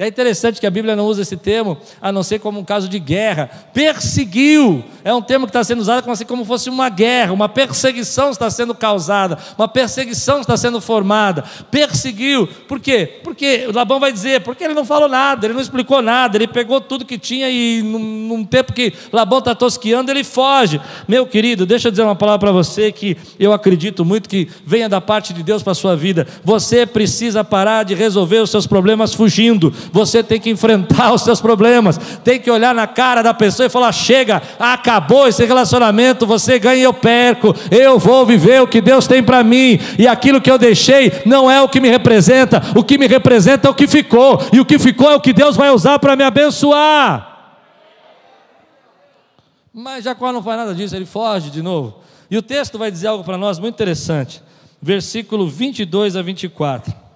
é 0.00 0.06
interessante 0.06 0.58
que 0.58 0.66
a 0.66 0.70
Bíblia 0.70 0.96
não 0.96 1.04
usa 1.04 1.20
esse 1.20 1.36
termo, 1.36 1.76
a 2.00 2.10
não 2.10 2.22
ser 2.22 2.38
como 2.38 2.58
um 2.58 2.64
caso 2.64 2.88
de 2.88 2.98
guerra. 2.98 3.50
Perseguiu 3.74 4.82
é 5.04 5.12
um 5.12 5.20
termo 5.20 5.44
que 5.46 5.50
está 5.50 5.62
sendo 5.62 5.80
usado 5.80 6.02
como, 6.02 6.14
assim, 6.14 6.24
como 6.24 6.42
fosse 6.42 6.70
uma 6.70 6.88
guerra, 6.88 7.34
uma 7.34 7.50
perseguição 7.50 8.30
está 8.30 8.48
sendo 8.50 8.74
causada, 8.74 9.36
uma 9.58 9.68
perseguição 9.68 10.40
está 10.40 10.56
sendo 10.56 10.80
formada. 10.80 11.44
Perseguiu, 11.70 12.46
por 12.66 12.80
quê? 12.80 13.20
Porque 13.22 13.68
Labão 13.74 14.00
vai 14.00 14.10
dizer, 14.10 14.40
porque 14.40 14.64
ele 14.64 14.72
não 14.72 14.86
falou 14.86 15.06
nada, 15.06 15.46
ele 15.46 15.52
não 15.52 15.60
explicou 15.60 16.00
nada, 16.00 16.36
ele 16.36 16.48
pegou 16.48 16.80
tudo 16.80 17.04
que 17.04 17.18
tinha 17.18 17.50
e 17.50 17.82
num, 17.82 17.98
num 17.98 18.44
tempo 18.44 18.72
que 18.72 18.94
Labão 19.12 19.40
está 19.40 19.54
tosqueando, 19.54 20.10
ele 20.10 20.24
foge. 20.24 20.80
Meu 21.06 21.26
querido, 21.26 21.66
deixa 21.66 21.88
eu 21.88 21.92
dizer 21.92 22.04
uma 22.04 22.16
palavra 22.16 22.38
para 22.38 22.52
você 22.52 22.90
que 22.90 23.18
eu 23.38 23.52
acredito 23.52 24.02
muito 24.02 24.30
que 24.30 24.48
venha 24.64 24.88
da 24.88 25.00
parte 25.00 25.34
de 25.34 25.42
Deus 25.42 25.62
para 25.62 25.72
a 25.72 25.74
sua 25.74 25.94
vida. 25.94 26.26
Você 26.42 26.86
precisa 26.86 27.44
parar 27.44 27.84
de 27.84 27.94
resolver 27.94 28.38
os 28.38 28.48
seus 28.48 28.66
problemas 28.66 29.12
fugindo 29.12 29.70
você 29.92 30.22
tem 30.22 30.40
que 30.40 30.50
enfrentar 30.50 31.12
os 31.12 31.22
seus 31.22 31.40
problemas, 31.40 31.98
tem 32.24 32.38
que 32.38 32.50
olhar 32.50 32.74
na 32.74 32.86
cara 32.86 33.22
da 33.22 33.34
pessoa 33.34 33.66
e 33.66 33.70
falar: 33.70 33.92
chega, 33.92 34.42
acabou 34.58 35.26
esse 35.26 35.44
relacionamento, 35.44 36.26
você 36.26 36.58
ganha 36.58 36.80
e 36.80 36.82
eu 36.82 36.94
perco, 36.94 37.54
eu 37.70 37.98
vou 37.98 38.24
viver 38.24 38.62
o 38.62 38.66
que 38.66 38.80
Deus 38.80 39.06
tem 39.06 39.22
para 39.22 39.42
mim, 39.42 39.78
e 39.98 40.06
aquilo 40.06 40.40
que 40.40 40.50
eu 40.50 40.58
deixei 40.58 41.12
não 41.26 41.50
é 41.50 41.60
o 41.60 41.68
que 41.68 41.80
me 41.80 41.88
representa, 41.88 42.62
o 42.76 42.84
que 42.84 42.98
me 42.98 43.06
representa 43.06 43.68
é 43.68 43.70
o 43.70 43.74
que 43.74 43.86
ficou, 43.86 44.40
e 44.52 44.60
o 44.60 44.64
que 44.64 44.78
ficou 44.78 45.10
é 45.10 45.16
o 45.16 45.20
que 45.20 45.32
Deus 45.32 45.56
vai 45.56 45.70
usar 45.70 45.98
para 45.98 46.16
me 46.16 46.24
abençoar. 46.24 47.30
Mas 49.72 50.04
Jacó 50.04 50.32
não 50.32 50.42
faz 50.42 50.58
nada 50.58 50.74
disso, 50.74 50.96
ele 50.96 51.06
foge 51.06 51.50
de 51.50 51.62
novo. 51.62 52.00
E 52.30 52.36
o 52.36 52.42
texto 52.42 52.78
vai 52.78 52.90
dizer 52.90 53.08
algo 53.08 53.24
para 53.24 53.38
nós 53.38 53.58
muito 53.58 53.74
interessante, 53.74 54.42
versículo 54.80 55.48
22 55.48 56.16
a 56.16 56.22
24. 56.22 57.09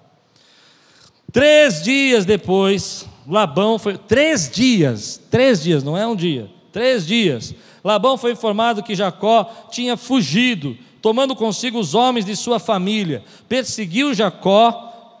Três 1.35 1.83
dias 1.83 2.23
depois, 2.23 3.05
Labão 3.27 3.77
foi. 3.77 3.97
Três 3.97 4.49
dias, 4.49 5.21
três 5.29 5.61
dias, 5.61 5.83
não 5.83 5.97
é 5.97 6.07
um 6.07 6.15
dia, 6.15 6.49
três 6.71 7.05
dias. 7.05 7.53
Labão 7.83 8.17
foi 8.17 8.31
informado 8.31 8.81
que 8.81 8.95
Jacó 8.95 9.43
tinha 9.69 9.97
fugido, 9.97 10.77
tomando 11.01 11.35
consigo 11.35 11.77
os 11.77 11.93
homens 11.93 12.23
de 12.23 12.37
sua 12.37 12.57
família. 12.57 13.21
Perseguiu 13.49 14.13
Jacó, 14.13 15.19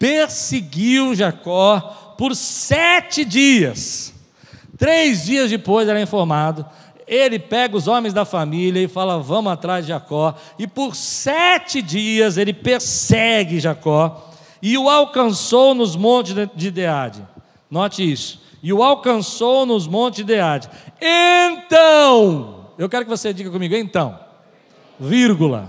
perseguiu 0.00 1.14
Jacó 1.14 2.14
por 2.18 2.34
sete 2.34 3.24
dias. 3.24 4.12
Três 4.76 5.26
dias 5.26 5.48
depois 5.48 5.88
era 5.88 6.02
informado. 6.02 6.66
Ele 7.06 7.38
pega 7.38 7.76
os 7.76 7.86
homens 7.86 8.12
da 8.12 8.24
família 8.24 8.82
e 8.82 8.88
fala: 8.88 9.20
Vamos 9.20 9.52
atrás 9.52 9.84
de 9.84 9.90
Jacó. 9.90 10.34
E 10.58 10.66
por 10.66 10.96
sete 10.96 11.80
dias 11.80 12.36
ele 12.36 12.52
persegue 12.52 13.60
Jacó 13.60 14.31
e 14.62 14.78
o 14.78 14.88
alcançou 14.88 15.74
nos 15.74 15.96
montes 15.96 16.34
de 16.54 16.70
Deade. 16.70 17.26
Note 17.68 18.10
isso. 18.10 18.40
E 18.62 18.72
o 18.72 18.82
alcançou 18.82 19.66
nos 19.66 19.88
montes 19.88 20.18
de 20.18 20.24
Deade. 20.24 20.70
Então, 21.00 22.70
eu 22.78 22.88
quero 22.88 23.04
que 23.04 23.10
você 23.10 23.34
diga 23.34 23.50
comigo, 23.50 23.74
então, 23.74 24.16
vírgula. 25.00 25.68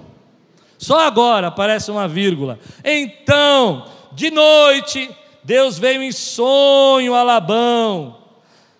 Só 0.77 0.99
agora 0.99 1.47
aparece 1.47 1.89
uma 1.89 2.07
vírgula. 2.07 2.59
Então, 2.83 3.87
de 4.11 4.29
noite, 4.29 5.09
Deus 5.43 5.79
veio 5.79 6.03
em 6.03 6.11
sonho 6.11 7.15
a 7.15 7.23
Labão. 7.23 8.17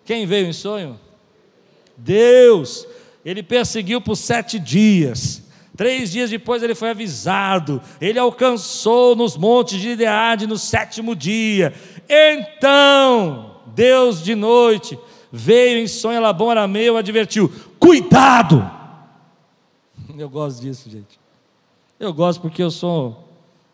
Quem 0.05 0.26
veio 0.26 0.47
em 0.47 0.53
sonho? 0.53 0.99
Deus. 1.97 2.86
Ele 3.26 3.41
perseguiu 3.41 3.99
por 3.99 4.16
sete 4.16 4.59
dias. 4.59 5.43
Três 5.76 6.11
dias 6.11 6.30
depois 6.30 6.61
ele 6.61 6.76
foi 6.76 6.91
avisado, 6.91 7.82
ele 7.99 8.19
alcançou 8.19 9.15
nos 9.15 9.36
montes 9.36 9.82
de 9.82 9.89
Ideade 9.89 10.45
no 10.45 10.57
sétimo 10.57 11.15
dia. 11.15 11.74
Então, 12.07 13.57
Deus 13.67 14.21
de 14.24 14.36
noite 14.36 14.97
veio 15.32 15.80
em 15.80 15.88
sonho 15.88 16.19
a 16.19 16.21
Labão 16.21 16.51
Arameu 16.51 16.95
e 16.95 16.99
advertiu: 16.99 17.51
Cuidado! 17.80 18.69
Eu 20.15 20.30
gosto 20.30 20.61
disso, 20.61 20.89
gente. 20.89 21.19
Eu 21.99 22.13
gosto 22.13 22.41
porque 22.41 22.61
eu 22.61 22.69
sou 22.69 23.28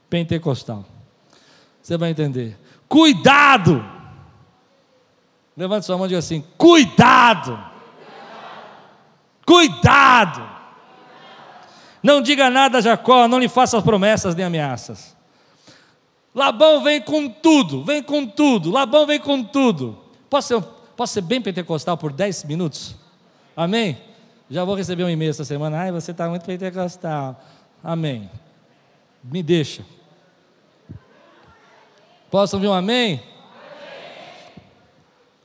pentecostal. 0.10 0.86
Você 1.82 1.98
vai 1.98 2.12
entender. 2.12 2.56
Cuidado! 2.88 3.84
Levante 5.58 5.86
sua 5.86 5.98
mão 5.98 6.06
e 6.06 6.10
diga 6.10 6.20
assim: 6.20 6.44
Cuidado! 6.58 7.60
Cuidado! 9.46 10.59
Não 12.02 12.22
diga 12.22 12.50
nada 12.50 12.78
a 12.78 12.82
Jacó, 12.82 13.28
não 13.28 13.40
lhe 13.40 13.50
faça 13.50 13.82
promessas 13.82 14.36
nem 14.36 14.46
ameaças. 14.46 15.16
Labão 16.34 16.82
vem 16.84 17.02
com 17.02 17.28
tudo, 17.30 17.84
vem 17.84 18.02
com 18.02 18.26
tudo. 18.26 18.72
Labão 18.72 19.06
vem 19.06 19.20
com 19.20 19.44
tudo. 19.44 20.00
Posso 20.30 20.48
ser, 20.48 20.62
posso 20.96 21.14
ser 21.14 21.22
bem 21.22 21.42
pentecostal 21.42 21.98
por 21.98 22.14
10 22.14 22.46
minutos? 22.46 22.96
Amém? 23.56 23.98
Já 24.50 24.64
vou 24.64 24.76
receber 24.76 25.04
um 25.04 25.10
e-mail 25.10 25.32
essa 25.32 25.44
semana. 25.44 25.78
Ai, 25.78 25.92
você 25.92 26.12
está 26.12 26.30
muito 26.30 26.46
pentecostal. 26.46 27.40
Amém. 27.84 28.30
Me 29.24 29.44
deixa. 29.44 29.84
Posso 32.32 32.56
ouvir 32.56 32.68
um 32.68 32.74
amém? 32.74 33.16
amém. 33.16 33.24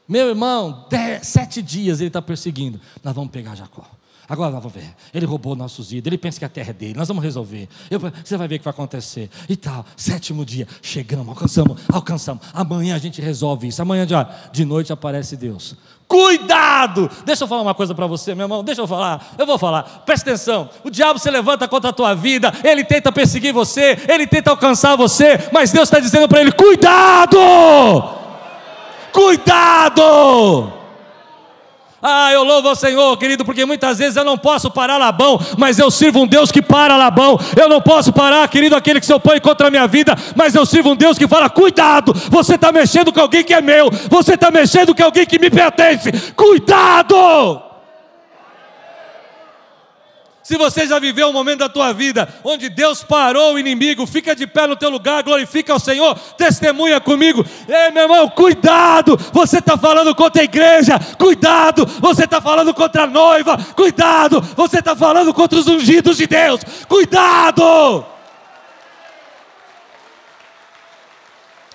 Meu 0.07 0.29
irmão, 0.29 0.87
dez, 0.89 1.27
sete 1.27 1.61
dias 1.63 2.01
ele 2.01 2.09
está 2.09 2.23
perseguindo. 2.23 2.81
Nós 3.03 3.15
vamos 3.15 3.31
pegar 3.31 3.55
Jacó. 3.55 3.85
Agora 4.29 4.51
nós 4.51 4.63
vamos 4.63 4.77
ver. 4.77 4.95
Ele 5.13 5.27
roubou 5.27 5.55
nossos 5.55 5.93
ídolos, 5.93 6.07
ele 6.07 6.19
pensa 6.19 6.39
que 6.39 6.45
a 6.45 6.49
terra 6.49 6.71
é 6.71 6.73
dele, 6.73 6.95
nós 6.95 7.09
vamos 7.09 7.23
resolver. 7.23 7.69
Eu, 7.91 8.01
você 8.01 8.37
vai 8.37 8.49
ver 8.49 8.57
o 8.57 8.59
que 8.59 8.65
vai 8.65 8.73
acontecer. 8.73 9.31
E 9.49 9.57
tal, 9.57 9.85
sétimo 9.97 10.45
dia, 10.45 10.67
chegamos, 10.83 11.29
alcançamos, 11.29 11.81
alcançamos. 11.93 12.45
Amanhã 12.53 12.95
a 12.95 12.99
gente 12.99 13.21
resolve 13.21 13.69
isso. 13.69 13.83
Amanhã 13.83 14.07
de, 14.07 14.15
de 14.53 14.65
noite 14.65 14.93
aparece 14.93 15.37
Deus. 15.37 15.77
Cuidado! 16.07 17.11
Deixa 17.25 17.45
eu 17.45 17.49
falar 17.49 17.63
uma 17.63 17.75
coisa 17.75 17.95
para 17.95 18.07
você, 18.07 18.35
meu 18.35 18.45
irmão. 18.45 18.63
Deixa 18.63 18.81
eu 18.81 18.87
falar. 18.87 19.35
Eu 19.39 19.47
vou 19.47 19.59
falar. 19.59 19.83
Presta 20.05 20.31
atenção. 20.31 20.69
O 20.83 20.91
diabo 20.91 21.19
se 21.19 21.31
levanta 21.31 21.67
contra 21.67 21.91
a 21.91 21.93
tua 21.93 22.15
vida. 22.15 22.53
Ele 22.63 22.85
tenta 22.85 23.11
perseguir 23.11 23.53
você. 23.53 23.99
Ele 24.09 24.27
tenta 24.27 24.51
alcançar 24.51 24.97
você. 24.97 25.39
Mas 25.53 25.73
Deus 25.73 25.89
está 25.89 25.99
dizendo 25.99 26.29
para 26.29 26.41
ele: 26.41 26.53
Cuidado! 26.53 27.39
Cuidado! 29.13 30.84
Ah, 32.07 32.31
eu 32.31 32.45
louvo 32.45 32.69
ao 32.69 32.77
Senhor, 32.77 33.17
querido, 33.17 33.47
porque 33.47 33.65
muitas 33.65 33.97
vezes 33.97 34.15
eu 34.15 34.25
não 34.25 34.37
posso 34.37 34.71
parar 34.71 34.99
Labão, 34.99 35.41
mas 35.57 35.79
eu 35.79 35.91
sirvo 35.91 36.21
um 36.21 36.27
Deus 36.27 36.53
que 36.53 36.61
para 36.61 36.99
Labão. 36.99 37.41
Eu 37.57 37.67
não 37.67 37.81
posso 37.81 38.13
parar, 38.13 38.47
querido, 38.47 38.77
aquele 38.77 39.01
que 39.01 39.07
se 39.07 39.15
opõe 39.15 39.41
contra 39.41 39.69
a 39.69 39.71
minha 39.71 39.87
vida, 39.87 40.15
mas 40.37 40.55
eu 40.55 40.67
sirvo 40.67 40.91
um 40.91 40.97
Deus 40.97 41.17
que 41.17 41.27
fala: 41.27 41.49
cuidado, 41.49 42.13
você 42.29 42.57
está 42.57 42.71
mexendo 42.71 43.11
com 43.11 43.21
alguém 43.21 43.43
que 43.43 43.55
é 43.55 43.63
meu, 43.63 43.91
você 44.11 44.35
está 44.35 44.51
mexendo 44.51 44.95
com 44.95 45.03
alguém 45.03 45.25
que 45.25 45.39
me 45.39 45.49
pertence. 45.49 46.13
Cuidado! 46.33 47.74
Se 50.45 50.59
você 50.59 50.87
já 50.87 50.99
viveu 50.99 51.31
um 51.31 51.33
momento 51.33 51.61
da 51.61 51.71
tua 51.71 51.95
vida 51.95 52.29
onde 52.45 52.69
Deus 52.69 53.03
parou 53.03 53.55
o 53.55 53.59
inimigo, 53.59 54.07
fica 54.07 54.37
de 54.37 54.47
pé 54.47 54.67
no 54.67 54.77
teu 54.77 54.91
lugar, 54.91 55.23
glorifica 55.23 55.73
ao 55.73 55.81
Senhor, 55.81 56.19
testemunha 56.37 57.01
comigo. 57.01 57.45
Ei, 57.67 57.91
meu 57.91 58.03
irmão, 58.03 58.29
cuidado! 58.29 59.17
Você 59.33 59.57
está 59.57 59.79
falando 59.79 60.15
contra 60.15 60.43
a 60.43 60.45
igreja, 60.45 61.01
cuidado! 61.19 61.87
Você 61.87 62.25
está 62.25 62.43
falando 62.43 62.75
contra 62.75 63.05
a 63.05 63.07
noiva, 63.07 63.57
cuidado! 63.75 64.43
Você 64.55 64.81
está 64.81 64.95
falando 64.95 65.33
contra 65.33 65.59
os 65.59 65.67
ungidos 65.67 66.19
de 66.19 66.27
Deus, 66.27 66.61
cuidado! 66.87 68.05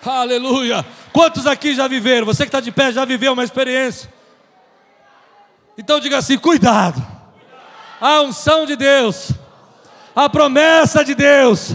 Aleluia! 0.06 0.86
Quantos 1.12 1.48
aqui 1.48 1.74
já 1.74 1.88
viveram? 1.88 2.28
Você 2.28 2.44
que 2.44 2.50
está 2.50 2.60
de 2.60 2.72
pé 2.72 2.92
já 2.92 3.04
viveu 3.04 3.34
uma 3.34 3.44
experiência. 3.44 4.14
Então 5.76 6.00
diga 6.00 6.20
assim: 6.20 6.38
cuidado! 6.38 7.19
A 8.00 8.22
unção 8.22 8.66
de 8.66 8.76
Deus, 8.76 9.32
a 10.16 10.30
promessa 10.30 11.04
de 11.04 11.14
Deus 11.14 11.74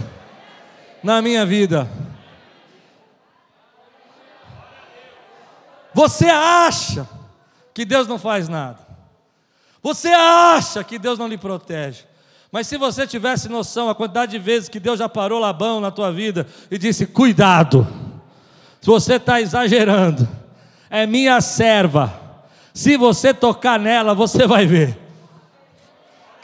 na 1.02 1.20
minha 1.20 1.44
vida. 1.44 1.88
Você 5.92 6.26
acha 6.26 7.08
que 7.72 7.84
Deus 7.84 8.08
não 8.08 8.18
faz 8.18 8.48
nada. 8.48 8.78
Você 9.82 10.08
acha 10.08 10.82
que 10.82 10.98
Deus 10.98 11.18
não 11.18 11.28
lhe 11.28 11.38
protege. 11.38 12.04
Mas 12.50 12.66
se 12.66 12.78
você 12.78 13.06
tivesse 13.06 13.48
noção 13.48 13.88
a 13.90 13.94
quantidade 13.94 14.32
de 14.32 14.38
vezes 14.38 14.68
que 14.68 14.80
Deus 14.80 14.98
já 14.98 15.08
parou 15.08 15.38
Labão 15.38 15.80
na 15.80 15.90
tua 15.90 16.10
vida 16.10 16.46
e 16.70 16.78
disse: 16.78 17.06
Cuidado, 17.06 17.86
se 18.80 18.86
você 18.86 19.14
está 19.14 19.40
exagerando, 19.40 20.26
é 20.88 21.06
minha 21.06 21.40
serva. 21.40 22.20
Se 22.72 22.96
você 22.96 23.34
tocar 23.34 23.78
nela, 23.78 24.14
você 24.14 24.46
vai 24.46 24.66
ver. 24.66 25.03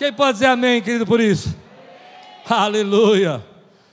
Quem 0.01 0.14
pode 0.14 0.32
dizer 0.32 0.46
amém, 0.46 0.80
querido, 0.80 1.05
por 1.05 1.20
isso? 1.20 1.55
Aleluia. 2.48 3.44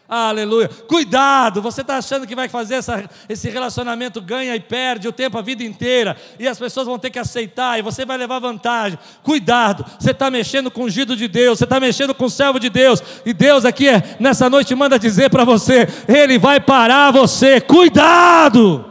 Aleluia. 0.08 0.70
Cuidado, 0.88 1.62
você 1.62 1.82
está 1.82 1.98
achando 1.98 2.26
que 2.26 2.34
vai 2.34 2.48
fazer 2.48 2.76
essa, 2.76 3.10
esse 3.28 3.50
relacionamento 3.50 4.22
ganha 4.22 4.56
e 4.56 4.60
perde 4.62 5.06
o 5.10 5.12
tempo 5.12 5.38
a 5.38 5.42
vida 5.42 5.66
inteira, 5.66 6.16
e 6.40 6.48
as 6.48 6.58
pessoas 6.58 6.88
vão 6.88 6.98
ter 6.98 7.10
que 7.10 7.20
aceitar, 7.20 7.78
e 7.78 7.82
você 7.82 8.06
vai 8.06 8.18
levar 8.18 8.40
vantagem. 8.40 8.98
Cuidado, 9.22 9.84
você 10.00 10.12
está 10.12 10.32
mexendo 10.32 10.72
com 10.72 10.84
o 10.84 10.86
ungido 10.86 11.14
de 11.14 11.28
Deus, 11.28 11.60
você 11.60 11.66
está 11.66 11.78
mexendo 11.78 12.16
com 12.16 12.24
o 12.24 12.30
servo 12.30 12.58
de 12.58 12.70
Deus, 12.70 13.04
e 13.26 13.34
Deus 13.34 13.66
aqui 13.66 13.88
nessa 14.18 14.50
noite 14.50 14.74
manda 14.76 14.98
dizer 14.98 15.30
para 15.30 15.44
você: 15.44 15.90
Ele 16.08 16.40
vai 16.40 16.62
parar 16.62 17.12
você. 17.12 17.60
Cuidado! 17.60 18.86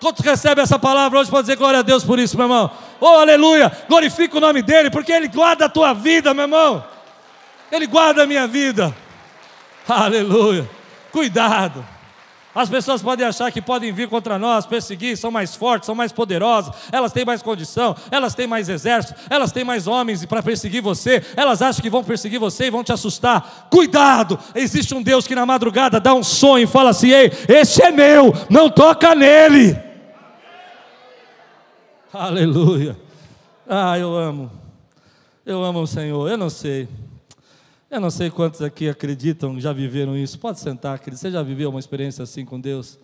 Quantos 0.00 0.24
recebem 0.24 0.64
essa 0.64 0.80
palavra 0.80 1.20
hoje? 1.20 1.30
Pode 1.30 1.42
dizer 1.42 1.56
glória 1.56 1.78
a 1.78 1.82
Deus 1.82 2.02
por 2.02 2.18
isso, 2.18 2.36
meu 2.36 2.46
irmão. 2.46 2.68
Oh, 3.04 3.18
aleluia! 3.18 3.72
Glorifica 3.88 4.36
o 4.36 4.40
nome 4.40 4.62
dele, 4.62 4.88
porque 4.88 5.10
ele 5.10 5.26
guarda 5.26 5.64
a 5.64 5.68
tua 5.68 5.92
vida, 5.92 6.32
meu 6.32 6.44
irmão. 6.44 6.84
Ele 7.72 7.84
guarda 7.84 8.22
a 8.22 8.26
minha 8.28 8.46
vida. 8.46 8.94
Aleluia! 9.88 10.70
Cuidado. 11.10 11.84
As 12.54 12.68
pessoas 12.68 13.02
podem 13.02 13.26
achar 13.26 13.50
que 13.50 13.60
podem 13.60 13.90
vir 13.92 14.08
contra 14.08 14.38
nós, 14.38 14.66
perseguir, 14.66 15.16
são 15.16 15.32
mais 15.32 15.56
fortes, 15.56 15.86
são 15.86 15.96
mais 15.96 16.12
poderosas, 16.12 16.72
elas 16.92 17.10
têm 17.10 17.24
mais 17.24 17.42
condição, 17.42 17.96
elas 18.08 18.36
têm 18.36 18.46
mais 18.46 18.68
exército, 18.68 19.18
elas 19.28 19.50
têm 19.50 19.64
mais 19.64 19.88
homens 19.88 20.24
para 20.24 20.40
perseguir 20.40 20.80
você, 20.80 21.24
elas 21.36 21.60
acham 21.60 21.82
que 21.82 21.90
vão 21.90 22.04
perseguir 22.04 22.38
você 22.38 22.66
e 22.66 22.70
vão 22.70 22.84
te 22.84 22.92
assustar. 22.92 23.66
Cuidado! 23.68 24.38
Existe 24.54 24.94
um 24.94 25.02
Deus 25.02 25.26
que 25.26 25.34
na 25.34 25.44
madrugada 25.44 25.98
dá 25.98 26.14
um 26.14 26.22
sonho 26.22 26.64
e 26.64 26.68
fala 26.68 26.90
assim: 26.90 27.10
Ei, 27.10 27.32
este 27.48 27.82
é 27.82 27.90
meu, 27.90 28.32
não 28.48 28.70
toca 28.70 29.12
nele. 29.12 29.90
Aleluia. 32.12 32.94
Ah, 33.66 33.98
eu 33.98 34.14
amo. 34.14 34.50
Eu 35.46 35.64
amo 35.64 35.80
o 35.80 35.86
Senhor. 35.86 36.28
Eu 36.28 36.36
não 36.36 36.50
sei. 36.50 36.86
Eu 37.90 38.00
não 38.00 38.10
sei 38.10 38.30
quantos 38.30 38.60
aqui 38.60 38.86
acreditam, 38.86 39.58
já 39.58 39.72
viveram 39.72 40.14
isso. 40.14 40.38
Pode 40.38 40.60
sentar, 40.60 40.98
querido. 40.98 41.16
Você 41.16 41.30
já 41.30 41.42
viveu 41.42 41.70
uma 41.70 41.80
experiência 41.80 42.22
assim 42.22 42.44
com 42.44 42.60
Deus? 42.60 42.98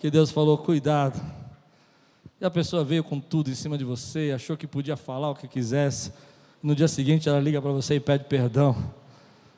Que 0.00 0.10
Deus 0.10 0.32
falou: 0.32 0.58
cuidado. 0.58 1.20
E 2.40 2.44
a 2.44 2.50
pessoa 2.50 2.82
veio 2.82 3.04
com 3.04 3.20
tudo 3.20 3.50
em 3.50 3.54
cima 3.54 3.78
de 3.78 3.84
você, 3.84 4.32
achou 4.34 4.56
que 4.56 4.66
podia 4.66 4.96
falar 4.96 5.30
o 5.30 5.34
que 5.36 5.46
quisesse. 5.46 6.12
No 6.60 6.74
dia 6.74 6.88
seguinte 6.88 7.28
ela 7.28 7.38
liga 7.38 7.62
para 7.62 7.70
você 7.70 7.94
e 7.96 8.00
pede 8.00 8.24
perdão. 8.24 8.74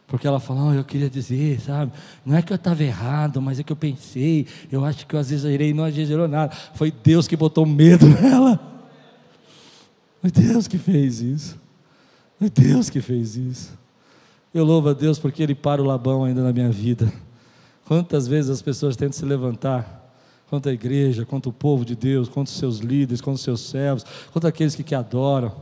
Porque 0.07 0.27
ela 0.27 0.39
fala, 0.39 0.65
oh, 0.65 0.75
eu 0.75 0.85
queria 0.85 1.09
dizer, 1.09 1.61
sabe? 1.61 1.93
Não 2.27 2.37
é 2.37 2.43
que 2.43 2.53
eu 2.53 2.57
estava 2.57 2.83
errado, 2.83 3.41
mas 3.41 3.59
é 3.59 3.63
que 3.63 3.73
eu 3.73 3.77
pensei, 3.77 4.47
eu 4.71 4.85
acho 4.85 5.07
que 5.07 5.15
eu 5.15 5.21
exagerei, 5.21 5.73
não 5.73 5.89
exagerou 5.89 6.29
nada. 6.29 6.55
Foi 6.75 6.91
Deus 6.91 7.27
que 7.27 7.35
botou 7.35 7.65
medo 7.65 8.07
nela. 8.21 8.72
Foi 10.23 10.31
Deus 10.31 10.69
que 10.69 10.79
fez 10.79 11.21
isso. 11.21 11.61
Foi 12.39 12.49
Deus 12.49 12.89
que 12.89 13.01
fez 13.01 13.37
isso. 13.37 13.77
Eu 14.55 14.65
louvo 14.65 14.91
a 14.91 14.93
Deus 14.93 15.19
porque 15.19 15.43
Ele 15.43 15.55
para 15.55 15.83
o 15.83 15.85
Labão 15.85 16.25
ainda 16.25 16.45
na 16.45 16.53
minha 16.53 16.71
vida. 16.71 17.13
Quantas 17.85 18.29
vezes 18.29 18.49
as 18.49 18.63
pessoas 18.63 18.97
tentam 18.97 19.19
se 19.19 19.25
levantar 19.25 20.01
contra 20.49 20.71
a 20.71 20.75
igreja, 20.75 21.27
contra 21.27 21.51
o 21.51 21.53
povo 21.53 21.85
de 21.85 21.97
Deus, 21.97 22.29
contra 22.29 22.53
os 22.53 22.59
seus 22.59 22.79
líderes, 22.79 23.21
contra 23.21 23.35
os 23.35 23.43
seus 23.43 23.61
servos, 23.63 24.05
contra 24.33 24.49
aqueles 24.49 24.77
que, 24.77 24.85
que 24.85 24.95
adoram. 24.95 25.53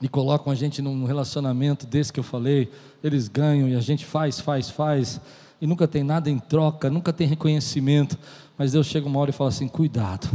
E 0.00 0.08
colocam 0.08 0.52
a 0.52 0.56
gente 0.56 0.82
num 0.82 1.04
relacionamento 1.04 1.86
desse 1.86 2.12
que 2.12 2.18
eu 2.18 2.24
falei, 2.24 2.68
eles 3.04 3.28
ganham 3.28 3.68
e 3.68 3.76
a 3.76 3.80
gente 3.80 4.04
faz, 4.04 4.40
faz, 4.40 4.68
faz, 4.68 5.20
e 5.60 5.66
nunca 5.66 5.86
tem 5.86 6.02
nada 6.02 6.28
em 6.28 6.40
troca, 6.40 6.90
nunca 6.90 7.12
tem 7.12 7.28
reconhecimento. 7.28 8.18
Mas 8.58 8.72
Deus 8.72 8.88
chega 8.88 9.06
uma 9.06 9.20
hora 9.20 9.30
e 9.30 9.32
fala 9.32 9.50
assim: 9.50 9.68
cuidado, 9.68 10.28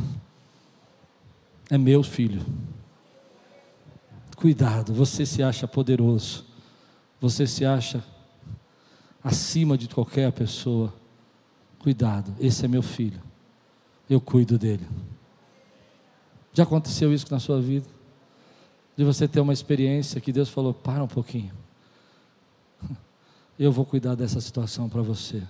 é 1.70 1.78
meu 1.78 2.02
filho. 2.02 2.46
Cuidado, 4.38 4.94
você 4.94 5.26
se 5.26 5.42
acha 5.42 5.68
poderoso, 5.68 6.46
você 7.20 7.48
se 7.48 7.66
acha 7.66 8.04
acima 9.24 9.76
de 9.76 9.88
qualquer 9.88 10.32
pessoa. 10.32 10.94
Cuidado, 11.80 12.32
esse 12.40 12.64
é 12.64 12.68
meu 12.68 12.84
filho, 12.84 13.20
eu 14.08 14.22
cuido 14.22 14.60
dele. 14.60 14.88
Já 16.54 16.62
aconteceu 16.62 17.12
isso 17.12 17.26
na 17.32 17.40
sua 17.40 17.60
vida? 17.60 17.88
De 18.96 19.04
você 19.04 19.28
ter 19.28 19.40
uma 19.40 19.54
experiência 19.54 20.22
que 20.22 20.32
Deus 20.32 20.50
falou: 20.50 20.72
para 20.72 21.04
um 21.04 21.08
pouquinho, 21.08 21.52
eu 23.58 23.72
vou 23.72 23.86
cuidar 23.86 24.14
dessa 24.14 24.40
situação 24.40 24.88
para 24.88 25.02
você. 25.02 25.42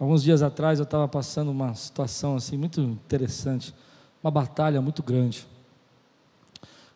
Alguns 0.00 0.22
dias 0.22 0.40
atrás 0.40 0.78
eu 0.78 0.84
estava 0.84 1.06
passando 1.06 1.50
uma 1.50 1.74
situação 1.74 2.34
assim 2.34 2.56
muito 2.56 2.80
interessante, 2.80 3.74
uma 4.22 4.30
batalha 4.30 4.80
muito 4.80 5.02
grande 5.02 5.52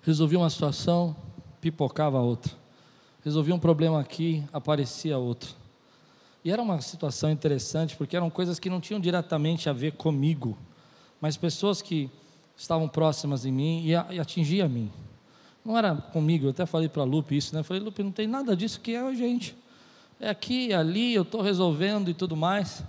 resolvia 0.08 0.38
uma 0.38 0.48
situação, 0.48 1.14
pipocava 1.60 2.18
outra. 2.18 2.50
Resolvia 3.22 3.54
um 3.54 3.58
problema 3.58 4.00
aqui, 4.00 4.42
aparecia 4.50 5.18
outro. 5.18 5.50
E 6.42 6.50
era 6.50 6.62
uma 6.62 6.80
situação 6.80 7.30
interessante, 7.30 7.94
porque 7.94 8.16
eram 8.16 8.30
coisas 8.30 8.58
que 8.58 8.70
não 8.70 8.80
tinham 8.80 8.98
diretamente 8.98 9.68
a 9.68 9.72
ver 9.74 9.92
comigo, 9.92 10.56
mas 11.20 11.36
pessoas 11.36 11.82
que 11.82 12.10
estavam 12.56 12.88
próximas 12.88 13.42
de 13.42 13.50
mim 13.50 13.84
e, 13.84 13.94
atingiam 13.94 14.64
a 14.64 14.68
mim. 14.68 14.90
Não 15.62 15.76
era 15.76 15.94
comigo, 15.94 16.46
eu 16.46 16.50
até 16.50 16.64
falei 16.64 16.88
para 16.88 17.02
a 17.02 17.04
Lupe 17.04 17.36
isso, 17.36 17.54
né? 17.54 17.62
Falei, 17.62 17.82
Lupe, 17.82 18.02
não 18.02 18.10
tem 18.10 18.26
nada 18.26 18.56
disso 18.56 18.80
que 18.80 18.94
é 18.94 19.00
a 19.00 19.12
gente. 19.12 19.54
É 20.18 20.30
aqui, 20.30 20.72
ali, 20.72 21.12
eu 21.12 21.22
estou 21.22 21.42
resolvendo 21.42 22.08
e 22.08 22.14
tudo 22.14 22.34
mais. 22.34 22.82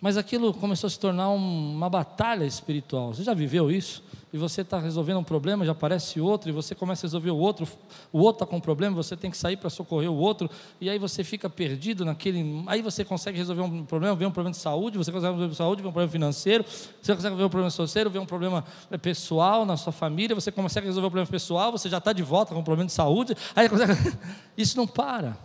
Mas 0.00 0.16
aquilo 0.16 0.54
começou 0.54 0.86
a 0.86 0.90
se 0.90 0.98
tornar 0.98 1.28
um, 1.30 1.74
uma 1.74 1.90
batalha 1.90 2.44
espiritual. 2.44 3.12
Você 3.14 3.24
já 3.24 3.34
viveu 3.34 3.70
isso? 3.70 4.02
E 4.32 4.36
você 4.36 4.60
está 4.60 4.78
resolvendo 4.78 5.18
um 5.18 5.24
problema, 5.24 5.64
já 5.64 5.72
aparece 5.72 6.20
outro, 6.20 6.50
e 6.50 6.52
você 6.52 6.74
começa 6.74 7.06
a 7.06 7.08
resolver 7.08 7.30
o 7.30 7.36
outro, 7.36 7.66
o 8.12 8.18
outro 8.18 8.44
está 8.44 8.46
com 8.46 8.56
um 8.56 8.60
problema, 8.60 8.94
você 8.94 9.16
tem 9.16 9.30
que 9.30 9.38
sair 9.38 9.56
para 9.56 9.70
socorrer 9.70 10.10
o 10.10 10.14
outro, 10.14 10.50
e 10.78 10.90
aí 10.90 10.98
você 10.98 11.24
fica 11.24 11.48
perdido 11.48 12.04
naquele. 12.04 12.62
Aí 12.66 12.82
você 12.82 13.06
consegue 13.06 13.38
resolver 13.38 13.62
um 13.62 13.86
problema, 13.86 14.14
vê 14.14 14.26
um 14.26 14.30
problema 14.30 14.52
de 14.52 14.58
saúde, 14.58 14.98
você 14.98 15.10
consegue 15.10 15.32
resolver 15.32 15.54
saúde, 15.54 15.82
vê 15.82 15.88
um 15.88 15.92
problema 15.92 16.12
financeiro, 16.12 16.62
você 16.62 17.14
consegue 17.14 17.22
resolver 17.22 17.44
um 17.44 17.48
problema 17.48 17.70
financeiro, 17.70 18.10
vê 18.10 18.18
um 18.18 18.26
problema 18.26 18.64
é, 18.90 18.98
pessoal 18.98 19.64
na 19.64 19.78
sua 19.78 19.94
família, 19.94 20.34
você 20.34 20.52
consegue 20.52 20.86
resolver 20.86 21.06
um 21.06 21.10
problema 21.10 21.30
pessoal, 21.30 21.72
você 21.72 21.88
já 21.88 21.98
está 21.98 22.12
de 22.12 22.22
volta 22.22 22.52
com 22.52 22.60
um 22.60 22.64
problema 22.64 22.86
de 22.86 22.92
saúde, 22.92 23.34
aí 23.56 23.66
consegue... 23.68 23.94
Isso 24.58 24.76
não 24.76 24.86
para. 24.86 25.38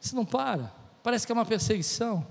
Isso 0.00 0.14
não 0.14 0.24
para. 0.24 0.72
Parece 1.02 1.26
que 1.26 1.32
é 1.32 1.34
uma 1.34 1.44
perseguição. 1.44 2.24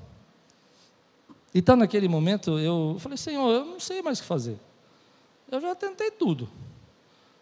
Então, 1.53 1.75
naquele 1.75 2.07
momento, 2.07 2.57
eu 2.57 2.95
falei, 2.99 3.17
Senhor, 3.17 3.49
eu 3.51 3.65
não 3.65 3.79
sei 3.79 4.01
mais 4.01 4.19
o 4.19 4.21
que 4.21 4.27
fazer. 4.27 4.57
Eu 5.51 5.59
já 5.59 5.75
tentei 5.75 6.09
tudo. 6.09 6.49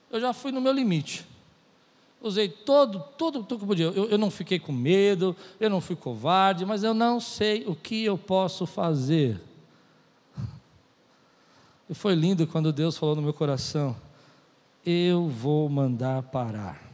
Eu 0.09 0.19
já 0.19 0.33
fui 0.33 0.51
no 0.51 0.59
meu 0.59 0.73
limite. 0.73 1.25
Usei 2.21 2.49
todo, 2.49 2.99
todo, 3.17 3.43
tudo 3.43 3.61
que 3.61 3.65
podia. 3.65 3.85
Eu, 3.85 4.09
eu 4.09 4.17
não 4.17 4.31
fiquei 4.31 4.59
com 4.59 4.71
medo, 4.71 5.35
eu 5.59 5.69
não 5.69 5.79
fui 5.79 5.95
covarde, 5.95 6.65
mas 6.65 6.83
eu 6.83 6.93
não 6.93 7.19
sei 7.19 7.65
o 7.65 7.75
que 7.75 8.03
eu 8.03 8.17
posso 8.17 8.65
fazer. 8.65 9.39
E 11.89 11.93
foi 11.93 12.15
lindo 12.15 12.45
quando 12.45 12.73
Deus 12.73 12.97
falou 12.97 13.15
no 13.15 13.21
meu 13.21 13.33
coração: 13.33 13.95
Eu 14.85 15.29
vou 15.29 15.69
mandar 15.69 16.23
parar. 16.23 16.89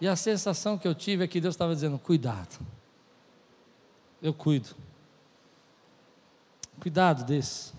E 0.00 0.06
a 0.06 0.14
sensação 0.14 0.76
que 0.76 0.86
eu 0.86 0.94
tive 0.94 1.24
é 1.24 1.28
que 1.28 1.40
Deus 1.40 1.54
estava 1.54 1.74
dizendo: 1.74 1.98
Cuidado, 1.98 2.58
eu 4.20 4.34
cuido. 4.34 4.68
Cuidado 6.80 7.24
desse. 7.24 7.72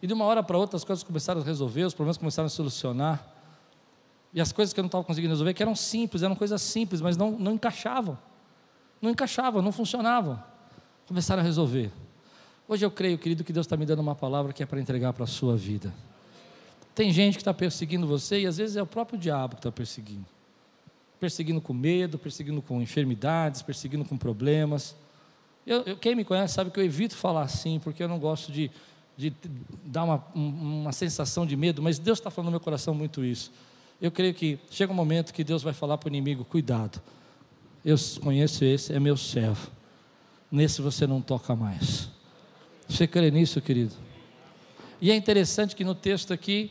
E 0.00 0.06
de 0.06 0.12
uma 0.12 0.24
hora 0.24 0.42
para 0.42 0.56
outra 0.56 0.76
as 0.76 0.84
coisas 0.84 1.02
começaram 1.02 1.40
a 1.40 1.44
resolver, 1.44 1.84
os 1.84 1.94
problemas 1.94 2.16
começaram 2.16 2.46
a 2.46 2.50
solucionar. 2.50 3.26
E 4.32 4.40
as 4.40 4.52
coisas 4.52 4.72
que 4.72 4.80
eu 4.80 4.82
não 4.82 4.88
estava 4.88 5.04
conseguindo 5.04 5.32
resolver, 5.32 5.54
que 5.54 5.62
eram 5.62 5.74
simples, 5.74 6.22
eram 6.22 6.36
coisas 6.36 6.60
simples, 6.62 7.00
mas 7.00 7.16
não, 7.16 7.32
não 7.32 7.52
encaixavam. 7.52 8.18
Não 9.00 9.10
encaixavam, 9.10 9.62
não 9.62 9.72
funcionavam. 9.72 10.42
Começaram 11.06 11.40
a 11.40 11.44
resolver. 11.44 11.90
Hoje 12.66 12.84
eu 12.84 12.90
creio, 12.90 13.16
querido, 13.18 13.42
que 13.42 13.52
Deus 13.52 13.64
está 13.64 13.76
me 13.76 13.86
dando 13.86 14.00
uma 14.00 14.14
palavra 14.14 14.52
que 14.52 14.62
é 14.62 14.66
para 14.66 14.80
entregar 14.80 15.12
para 15.12 15.24
a 15.24 15.26
sua 15.26 15.56
vida. 15.56 15.92
Tem 16.94 17.12
gente 17.12 17.34
que 17.34 17.40
está 17.40 17.54
perseguindo 17.54 18.06
você 18.06 18.40
e 18.40 18.46
às 18.46 18.58
vezes 18.58 18.76
é 18.76 18.82
o 18.82 18.86
próprio 18.86 19.18
diabo 19.18 19.54
que 19.54 19.60
está 19.60 19.72
perseguindo. 19.72 20.26
Perseguindo 21.18 21.60
com 21.60 21.72
medo, 21.72 22.18
perseguindo 22.18 22.60
com 22.60 22.82
enfermidades, 22.82 23.62
perseguindo 23.62 24.04
com 24.04 24.18
problemas. 24.18 24.94
Eu, 25.68 25.82
eu, 25.82 25.96
quem 25.98 26.14
me 26.14 26.24
conhece 26.24 26.54
sabe 26.54 26.70
que 26.70 26.80
eu 26.80 26.84
evito 26.84 27.14
falar 27.14 27.42
assim, 27.42 27.78
porque 27.78 28.02
eu 28.02 28.08
não 28.08 28.18
gosto 28.18 28.50
de, 28.50 28.70
de 29.18 29.30
dar 29.84 30.04
uma, 30.04 30.24
uma 30.34 30.92
sensação 30.92 31.44
de 31.44 31.54
medo, 31.56 31.82
mas 31.82 31.98
Deus 31.98 32.18
está 32.18 32.30
falando 32.30 32.46
no 32.46 32.52
meu 32.52 32.60
coração 32.60 32.94
muito 32.94 33.22
isso. 33.22 33.52
Eu 34.00 34.10
creio 34.10 34.32
que 34.32 34.58
chega 34.70 34.90
um 34.90 34.96
momento 34.96 35.30
que 35.30 35.44
Deus 35.44 35.62
vai 35.62 35.74
falar 35.74 35.98
para 35.98 36.06
o 36.06 36.10
inimigo: 36.10 36.42
cuidado, 36.42 37.02
eu 37.84 37.96
conheço 38.22 38.64
esse, 38.64 38.94
é 38.94 38.98
meu 38.98 39.14
servo, 39.14 39.70
nesse 40.50 40.80
você 40.80 41.06
não 41.06 41.20
toca 41.20 41.54
mais. 41.54 42.08
Você 42.88 43.06
crê 43.06 43.30
nisso, 43.30 43.60
querido? 43.60 43.94
E 45.02 45.10
é 45.10 45.14
interessante 45.14 45.76
que 45.76 45.84
no 45.84 45.94
texto 45.94 46.32
aqui, 46.32 46.70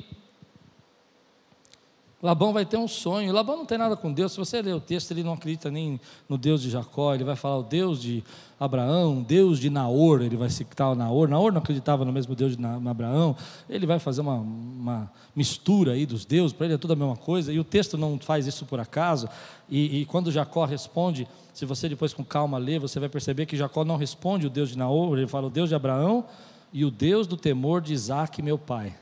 Labão 2.27 2.51
vai 2.51 2.65
ter 2.65 2.75
um 2.75 2.89
sonho. 2.89 3.31
Labão 3.31 3.55
não 3.55 3.65
tem 3.65 3.77
nada 3.77 3.95
com 3.95 4.11
Deus. 4.11 4.33
Se 4.33 4.37
você 4.37 4.61
ler 4.61 4.73
o 4.73 4.81
texto, 4.81 5.11
ele 5.11 5.23
não 5.23 5.31
acredita 5.31 5.71
nem 5.71 5.97
no 6.27 6.37
Deus 6.37 6.61
de 6.61 6.69
Jacó. 6.69 7.15
Ele 7.15 7.23
vai 7.23 7.37
falar 7.37 7.59
o 7.59 7.63
Deus 7.63 8.01
de 8.01 8.21
Abraão, 8.59 9.23
Deus 9.23 9.61
de 9.61 9.69
Naor. 9.69 10.21
Ele 10.21 10.35
vai 10.35 10.49
citar 10.49 10.91
o 10.91 10.95
Naor. 10.95 11.29
Naor 11.29 11.53
não 11.53 11.59
acreditava 11.59 12.03
no 12.03 12.11
mesmo 12.11 12.35
Deus 12.35 12.57
de 12.57 12.65
Abraão. 12.65 13.33
Ele 13.69 13.85
vai 13.85 13.97
fazer 13.97 14.19
uma, 14.19 14.35
uma 14.35 15.09
mistura 15.33 15.93
aí 15.93 16.05
dos 16.05 16.25
deuses. 16.25 16.51
Para 16.51 16.65
ele 16.65 16.75
é 16.75 16.77
tudo 16.77 16.91
a 16.91 16.95
mesma 16.97 17.15
coisa. 17.15 17.53
E 17.53 17.61
o 17.61 17.63
texto 17.63 17.97
não 17.97 18.19
faz 18.19 18.45
isso 18.45 18.65
por 18.65 18.81
acaso. 18.81 19.29
E, 19.69 20.01
e 20.01 20.05
quando 20.05 20.29
Jacó 20.29 20.65
responde, 20.65 21.25
se 21.53 21.63
você 21.63 21.87
depois 21.87 22.13
com 22.13 22.25
calma 22.25 22.57
ler, 22.57 22.77
você 22.77 22.99
vai 22.99 23.07
perceber 23.07 23.45
que 23.45 23.55
Jacó 23.55 23.85
não 23.85 23.95
responde 23.95 24.45
o 24.45 24.49
Deus 24.49 24.71
de 24.71 24.77
Naor. 24.77 25.17
Ele 25.17 25.27
fala 25.27 25.47
o 25.47 25.49
Deus 25.49 25.69
de 25.69 25.75
Abraão 25.75 26.25
e 26.73 26.83
o 26.83 26.91
Deus 26.91 27.25
do 27.25 27.37
temor 27.37 27.79
de 27.79 27.93
Isaac, 27.93 28.41
meu 28.41 28.57
pai. 28.57 28.93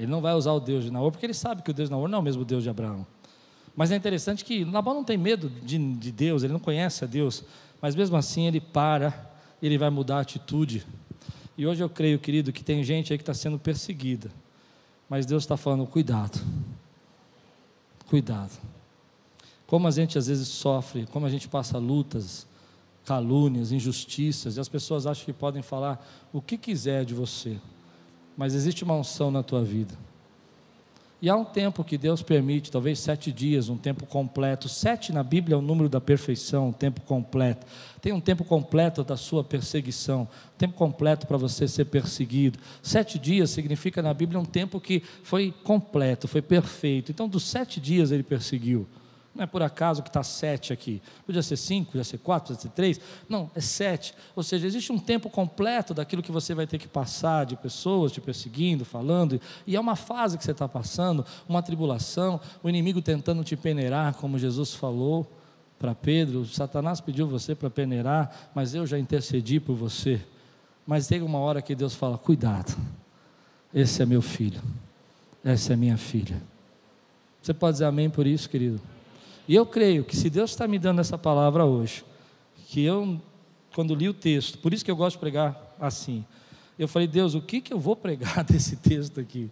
Ele 0.00 0.10
não 0.10 0.22
vai 0.22 0.32
usar 0.32 0.52
o 0.52 0.60
Deus 0.60 0.84
de 0.84 0.90
Naor, 0.90 1.10
porque 1.10 1.26
ele 1.26 1.34
sabe 1.34 1.60
que 1.60 1.70
o 1.70 1.74
Deus 1.74 1.90
de 1.90 1.94
Naor 1.94 2.08
não 2.08 2.16
é 2.16 2.20
o 2.22 2.24
mesmo 2.24 2.42
Deus 2.42 2.62
de 2.62 2.70
Abraão. 2.70 3.06
Mas 3.76 3.90
é 3.92 3.96
interessante 3.96 4.46
que 4.46 4.64
Labão 4.64 4.94
não 4.94 5.04
tem 5.04 5.18
medo 5.18 5.50
de, 5.50 5.76
de 5.76 6.10
Deus, 6.10 6.42
ele 6.42 6.54
não 6.54 6.58
conhece 6.58 7.04
a 7.04 7.06
Deus, 7.06 7.44
mas 7.82 7.94
mesmo 7.94 8.16
assim 8.16 8.46
ele 8.46 8.62
para, 8.62 9.30
ele 9.62 9.76
vai 9.76 9.90
mudar 9.90 10.16
a 10.16 10.20
atitude. 10.20 10.86
E 11.54 11.66
hoje 11.66 11.82
eu 11.82 11.90
creio, 11.90 12.18
querido, 12.18 12.50
que 12.50 12.64
tem 12.64 12.82
gente 12.82 13.12
aí 13.12 13.18
que 13.18 13.22
está 13.22 13.34
sendo 13.34 13.58
perseguida, 13.58 14.30
mas 15.06 15.26
Deus 15.26 15.42
está 15.42 15.58
falando: 15.58 15.86
cuidado, 15.86 16.40
cuidado. 18.08 18.58
Como 19.66 19.86
a 19.86 19.90
gente 19.90 20.16
às 20.16 20.28
vezes 20.28 20.48
sofre, 20.48 21.06
como 21.12 21.26
a 21.26 21.28
gente 21.28 21.46
passa 21.46 21.76
lutas, 21.76 22.46
calúnias, 23.04 23.70
injustiças, 23.70 24.56
e 24.56 24.60
as 24.60 24.68
pessoas 24.68 25.06
acham 25.06 25.26
que 25.26 25.32
podem 25.34 25.60
falar 25.60 26.02
o 26.32 26.40
que 26.40 26.56
quiser 26.56 27.04
de 27.04 27.12
você 27.12 27.60
mas 28.40 28.54
existe 28.54 28.82
uma 28.82 28.94
unção 28.94 29.30
na 29.30 29.42
tua 29.42 29.62
vida. 29.62 29.92
E 31.20 31.28
há 31.28 31.36
um 31.36 31.44
tempo 31.44 31.84
que 31.84 31.98
Deus 31.98 32.22
permite, 32.22 32.70
talvez 32.70 32.98
sete 32.98 33.30
dias, 33.30 33.68
um 33.68 33.76
tempo 33.76 34.06
completo. 34.06 34.66
Sete 34.66 35.12
na 35.12 35.22
Bíblia 35.22 35.56
é 35.56 35.58
o 35.58 35.60
número 35.60 35.90
da 35.90 36.00
perfeição, 36.00 36.68
um 36.68 36.72
tempo 36.72 37.02
completo. 37.02 37.66
Tem 38.00 38.14
um 38.14 38.20
tempo 38.20 38.42
completo 38.42 39.04
da 39.04 39.14
sua 39.14 39.44
perseguição, 39.44 40.22
um 40.22 40.56
tempo 40.56 40.72
completo 40.72 41.26
para 41.26 41.36
você 41.36 41.68
ser 41.68 41.84
perseguido. 41.84 42.58
Sete 42.82 43.18
dias 43.18 43.50
significa 43.50 44.00
na 44.00 44.14
Bíblia 44.14 44.40
um 44.40 44.46
tempo 44.46 44.80
que 44.80 45.02
foi 45.22 45.52
completo, 45.62 46.26
foi 46.26 46.40
perfeito. 46.40 47.12
Então, 47.12 47.28
dos 47.28 47.42
sete 47.42 47.78
dias 47.78 48.10
ele 48.10 48.22
perseguiu. 48.22 48.86
Não 49.34 49.44
é 49.44 49.46
por 49.46 49.62
acaso 49.62 50.02
que 50.02 50.08
está 50.08 50.22
sete 50.22 50.72
aqui. 50.72 51.00
Podia 51.24 51.42
ser 51.42 51.56
cinco, 51.56 51.92
podia 51.92 52.02
ser 52.04 52.18
quatro, 52.18 52.48
podia 52.48 52.62
ser 52.62 52.74
três. 52.74 53.00
Não, 53.28 53.48
é 53.54 53.60
sete. 53.60 54.12
Ou 54.34 54.42
seja, 54.42 54.66
existe 54.66 54.92
um 54.92 54.98
tempo 54.98 55.30
completo 55.30 55.94
daquilo 55.94 56.22
que 56.22 56.32
você 56.32 56.52
vai 56.52 56.66
ter 56.66 56.78
que 56.78 56.88
passar, 56.88 57.46
de 57.46 57.56
pessoas 57.56 58.10
te 58.10 58.20
perseguindo, 58.20 58.84
falando. 58.84 59.40
E 59.66 59.76
é 59.76 59.80
uma 59.80 59.94
fase 59.94 60.36
que 60.36 60.44
você 60.44 60.50
está 60.50 60.68
passando, 60.68 61.24
uma 61.48 61.62
tribulação, 61.62 62.40
o 62.62 62.68
inimigo 62.68 63.00
tentando 63.00 63.44
te 63.44 63.56
peneirar, 63.56 64.14
como 64.14 64.38
Jesus 64.38 64.74
falou 64.74 65.30
para 65.78 65.94
Pedro. 65.94 66.44
Satanás 66.44 67.00
pediu 67.00 67.26
você 67.28 67.54
para 67.54 67.70
peneirar, 67.70 68.50
mas 68.52 68.74
eu 68.74 68.84
já 68.84 68.98
intercedi 68.98 69.60
por 69.60 69.76
você. 69.76 70.20
Mas 70.84 71.06
tem 71.06 71.22
uma 71.22 71.38
hora 71.38 71.62
que 71.62 71.74
Deus 71.76 71.94
fala: 71.94 72.18
cuidado, 72.18 72.76
esse 73.72 74.02
é 74.02 74.06
meu 74.06 74.20
filho, 74.20 74.60
essa 75.44 75.72
é 75.72 75.76
minha 75.76 75.96
filha. 75.96 76.42
Você 77.40 77.54
pode 77.54 77.74
dizer 77.74 77.84
amém 77.84 78.10
por 78.10 78.26
isso, 78.26 78.50
querido? 78.50 78.80
E 79.50 79.54
eu 79.56 79.66
creio 79.66 80.04
que 80.04 80.16
se 80.16 80.30
Deus 80.30 80.50
está 80.50 80.68
me 80.68 80.78
dando 80.78 81.00
essa 81.00 81.18
palavra 81.18 81.64
hoje, 81.64 82.04
que 82.68 82.84
eu, 82.84 83.20
quando 83.74 83.96
li 83.96 84.08
o 84.08 84.14
texto, 84.14 84.56
por 84.58 84.72
isso 84.72 84.84
que 84.84 84.90
eu 84.92 84.94
gosto 84.94 85.16
de 85.16 85.18
pregar 85.18 85.74
assim, 85.80 86.24
eu 86.78 86.86
falei, 86.86 87.08
Deus, 87.08 87.34
o 87.34 87.42
que, 87.42 87.60
que 87.60 87.74
eu 87.74 87.78
vou 87.80 87.96
pregar 87.96 88.44
desse 88.46 88.76
texto 88.76 89.18
aqui? 89.18 89.50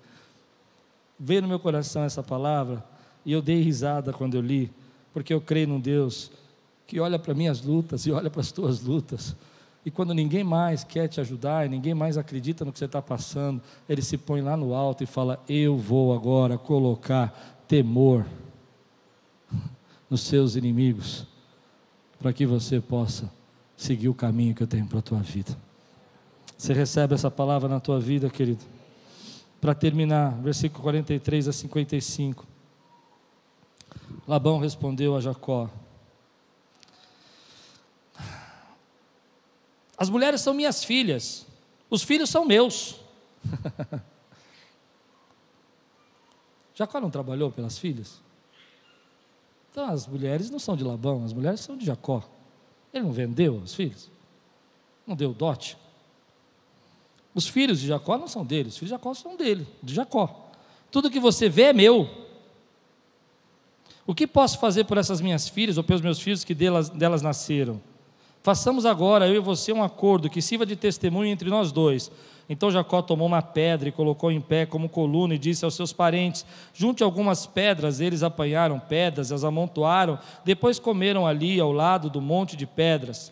Veio 1.18 1.42
no 1.42 1.48
meu 1.48 1.58
coração 1.58 2.04
essa 2.04 2.22
palavra, 2.22 2.84
e 3.26 3.32
eu 3.32 3.42
dei 3.42 3.60
risada 3.60 4.12
quando 4.12 4.36
eu 4.36 4.40
li, 4.40 4.70
porque 5.12 5.34
eu 5.34 5.40
creio 5.40 5.66
num 5.66 5.80
Deus 5.80 6.30
que 6.86 7.00
olha 7.00 7.18
para 7.18 7.34
minhas 7.34 7.60
lutas 7.60 8.06
e 8.06 8.12
olha 8.12 8.30
para 8.30 8.40
as 8.40 8.52
tuas 8.52 8.80
lutas. 8.80 9.34
E 9.84 9.90
quando 9.90 10.14
ninguém 10.14 10.44
mais 10.44 10.84
quer 10.84 11.08
te 11.08 11.20
ajudar 11.20 11.66
e 11.66 11.68
ninguém 11.68 11.92
mais 11.92 12.16
acredita 12.16 12.64
no 12.64 12.72
que 12.72 12.78
você 12.78 12.84
está 12.84 13.02
passando, 13.02 13.60
ele 13.88 14.02
se 14.02 14.16
põe 14.16 14.42
lá 14.42 14.56
no 14.56 14.74
alto 14.74 15.02
e 15.02 15.06
fala: 15.08 15.42
Eu 15.48 15.76
vou 15.76 16.14
agora 16.14 16.56
colocar 16.56 17.64
temor 17.66 18.24
nos 20.08 20.22
seus 20.22 20.56
inimigos, 20.56 21.26
para 22.18 22.32
que 22.32 22.46
você 22.46 22.80
possa 22.80 23.30
seguir 23.76 24.08
o 24.08 24.14
caminho 24.14 24.54
que 24.54 24.62
eu 24.62 24.66
tenho 24.66 24.86
para 24.86 24.98
a 24.98 25.02
tua 25.02 25.20
vida. 25.20 25.56
Você 26.56 26.72
recebe 26.72 27.14
essa 27.14 27.30
palavra 27.30 27.68
na 27.68 27.78
tua 27.78 28.00
vida, 28.00 28.28
querido? 28.28 28.64
Para 29.60 29.74
terminar, 29.74 30.30
versículo 30.40 30.82
43 30.82 31.48
a 31.48 31.52
55. 31.52 32.44
Labão 34.26 34.58
respondeu 34.58 35.16
a 35.16 35.20
Jacó: 35.20 35.70
As 39.96 40.10
mulheres 40.10 40.40
são 40.40 40.54
minhas 40.54 40.82
filhas, 40.84 41.46
os 41.88 42.02
filhos 42.02 42.30
são 42.30 42.44
meus. 42.44 43.00
Jacó 46.74 47.00
não 47.00 47.10
trabalhou 47.10 47.50
pelas 47.50 47.78
filhas? 47.78 48.20
Então 49.78 49.90
as 49.90 50.08
mulheres 50.08 50.50
não 50.50 50.58
são 50.58 50.74
de 50.74 50.82
Labão, 50.82 51.24
as 51.24 51.32
mulheres 51.32 51.60
são 51.60 51.76
de 51.76 51.86
Jacó. 51.86 52.28
Ele 52.92 53.04
não 53.04 53.12
vendeu 53.12 53.58
os 53.58 53.74
filhos? 53.74 54.10
Não 55.06 55.14
deu 55.14 55.32
dote? 55.32 55.78
Os 57.32 57.46
filhos 57.46 57.78
de 57.78 57.86
Jacó 57.86 58.18
não 58.18 58.26
são 58.26 58.44
dele, 58.44 58.70
os 58.70 58.76
filhos 58.76 58.90
de 58.90 58.96
Jacó 58.96 59.14
são 59.14 59.36
dele, 59.36 59.64
de 59.80 59.94
Jacó. 59.94 60.50
Tudo 60.90 61.08
que 61.08 61.20
você 61.20 61.48
vê 61.48 61.62
é 61.62 61.72
meu. 61.72 62.10
O 64.04 64.16
que 64.16 64.26
posso 64.26 64.58
fazer 64.58 64.82
por 64.82 64.98
essas 64.98 65.20
minhas 65.20 65.48
filhas 65.48 65.78
ou 65.78 65.84
pelos 65.84 66.02
meus 66.02 66.18
filhos 66.18 66.42
que 66.42 66.56
delas, 66.56 66.88
delas 66.88 67.22
nasceram? 67.22 67.80
Façamos 68.48 68.86
agora, 68.86 69.28
eu 69.28 69.34
e 69.34 69.40
você, 69.40 69.74
um 69.74 69.82
acordo 69.82 70.30
que 70.30 70.40
sirva 70.40 70.64
de 70.64 70.74
testemunho 70.74 71.30
entre 71.30 71.50
nós 71.50 71.70
dois. 71.70 72.10
Então 72.48 72.70
Jacó 72.70 73.02
tomou 73.02 73.26
uma 73.26 73.42
pedra 73.42 73.90
e 73.90 73.92
colocou 73.92 74.32
em 74.32 74.40
pé 74.40 74.64
como 74.64 74.88
coluna 74.88 75.34
e 75.34 75.38
disse 75.38 75.66
aos 75.66 75.74
seus 75.74 75.92
parentes: 75.92 76.46
Junte 76.72 77.02
algumas 77.02 77.44
pedras. 77.44 78.00
Eles 78.00 78.22
apanharam 78.22 78.80
pedras, 78.80 79.32
as 79.32 79.44
amontoaram, 79.44 80.18
depois 80.46 80.78
comeram 80.78 81.26
ali 81.26 81.60
ao 81.60 81.72
lado 81.72 82.08
do 82.08 82.22
monte 82.22 82.56
de 82.56 82.66
pedras. 82.66 83.30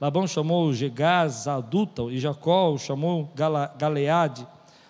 Labão 0.00 0.26
chamou 0.26 0.74
Gegaz 0.74 1.46
adulta 1.46 2.02
e 2.10 2.18
Jacó 2.18 2.72
o 2.72 2.76
chamou 2.76 3.30
Galeade. 3.78 4.44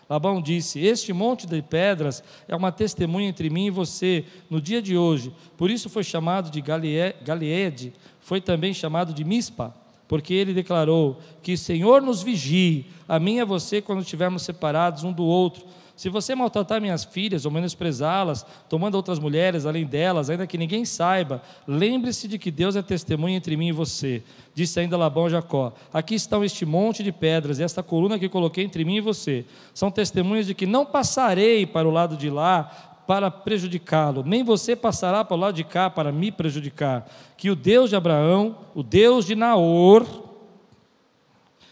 Labão 0.08 0.40
disse: 0.40 0.80
Este 0.80 1.12
monte 1.12 1.46
de 1.46 1.60
pedras 1.60 2.24
é 2.48 2.56
uma 2.56 2.72
testemunha 2.72 3.28
entre 3.28 3.50
mim 3.50 3.66
e 3.66 3.70
você 3.70 4.24
no 4.48 4.58
dia 4.58 4.80
de 4.80 4.96
hoje. 4.96 5.34
Por 5.54 5.70
isso 5.70 5.90
foi 5.90 6.02
chamado 6.02 6.50
de 6.50 6.62
Galeade, 6.62 7.92
foi 8.26 8.40
também 8.40 8.74
chamado 8.74 9.14
de 9.14 9.22
Mispa 9.22 9.72
porque 10.08 10.34
ele 10.34 10.52
declarou 10.52 11.20
que 11.42 11.54
o 11.54 11.58
Senhor 11.58 12.02
nos 12.02 12.22
vigie, 12.22 12.86
a 13.08 13.18
mim 13.18 13.36
e 13.36 13.40
a 13.40 13.44
você, 13.44 13.80
quando 13.80 14.02
estivermos 14.02 14.42
separados 14.42 15.04
um 15.04 15.12
do 15.12 15.24
outro. 15.24 15.64
Se 15.96 16.08
você 16.08 16.34
maltratar 16.34 16.80
minhas 16.80 17.04
filhas 17.04 17.44
ou 17.44 17.50
menosprezá-las, 17.50 18.44
tomando 18.68 18.96
outras 18.96 19.18
mulheres 19.18 19.64
além 19.64 19.86
delas, 19.86 20.28
ainda 20.28 20.46
que 20.46 20.58
ninguém 20.58 20.84
saiba, 20.84 21.40
lembre-se 21.66 22.28
de 22.28 22.38
que 22.38 22.50
Deus 22.50 22.76
é 22.76 22.82
testemunha 22.82 23.36
entre 23.36 23.56
mim 23.56 23.68
e 23.68 23.72
você. 23.72 24.22
Disse 24.54 24.78
ainda 24.78 24.96
Labão 24.96 25.26
a 25.26 25.30
Jacó: 25.30 25.72
Aqui 25.92 26.14
estão 26.14 26.44
este 26.44 26.66
monte 26.66 27.02
de 27.02 27.12
pedras 27.12 27.58
e 27.58 27.62
esta 27.62 27.82
coluna 27.82 28.18
que 28.18 28.28
coloquei 28.28 28.64
entre 28.64 28.84
mim 28.84 28.96
e 28.96 29.00
você. 29.00 29.44
São 29.72 29.90
testemunhas 29.90 30.46
de 30.46 30.54
que 30.54 30.66
não 30.66 30.84
passarei 30.84 31.64
para 31.64 31.88
o 31.88 31.92
lado 31.92 32.16
de 32.16 32.28
lá 32.28 32.95
para 33.06 33.30
prejudicá-lo, 33.30 34.22
nem 34.24 34.42
você 34.42 34.74
passará 34.74 35.24
para 35.24 35.36
o 35.36 35.40
lado 35.40 35.54
de 35.54 35.64
cá 35.64 35.88
para 35.88 36.10
me 36.10 36.32
prejudicar. 36.32 37.06
Que 37.36 37.50
o 37.50 37.56
Deus 37.56 37.90
de 37.90 37.96
Abraão, 37.96 38.58
o 38.74 38.82
Deus 38.82 39.24
de 39.24 39.34
Naor, 39.34 40.06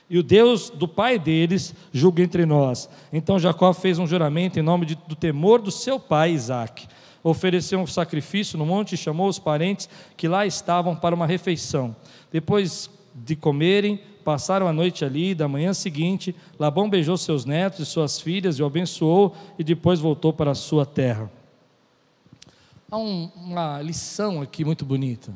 e 0.09 0.19
o 0.19 0.23
Deus 0.23 0.71
do 0.71 0.87
pai 0.87 1.19
deles 1.19 1.75
julgue 1.93 2.23
entre 2.23 2.45
nós. 2.45 2.89
Então 3.13 3.39
Jacó 3.39 3.73
fez 3.73 3.99
um 3.99 4.07
juramento 4.07 4.59
em 4.59 4.63
nome 4.63 4.87
de, 4.87 4.95
do 4.95 5.17
temor 5.17 5.61
do 5.61 5.71
seu 5.71 5.99
pai 5.99 6.33
Isaac. 6.33 6.87
Ofereceu 7.23 7.81
um 7.81 7.87
sacrifício 7.87 8.59
no 8.59 8.67
monte 8.67 8.93
e 8.93 8.99
chamou 8.99 9.29
os 9.29 9.39
parentes 9.39 9.89
que 10.17 10.29
lá 10.29 10.47
estavam 10.47 10.95
para 10.95 11.15
uma 11.15 11.27
refeição. 11.27 11.97
Depois 12.31 12.91
de 13.15 13.35
comerem, 13.35 13.99
passaram 14.25 14.67
a 14.67 14.73
noite 14.73 15.05
ali. 15.05 15.35
Da 15.35 15.47
manhã 15.47 15.73
seguinte, 15.75 16.35
Labão 16.59 16.89
beijou 16.89 17.17
seus 17.17 17.45
netos 17.45 17.81
e 17.81 17.87
suas 17.87 18.19
filhas 18.21 18.59
e 18.59 18.63
o 18.63 18.67
abençoou 18.67 19.35
e 19.59 19.63
depois 19.63 20.01
voltou 20.01 20.33
para 20.33 20.51
a 20.51 20.55
sua 20.55 20.87
terra. 20.87 21.31
Há 22.91 22.97
um, 22.97 23.31
uma 23.37 23.83
lição 23.83 24.41
aqui 24.41 24.65
muito 24.65 24.85
bonita. 24.85 25.33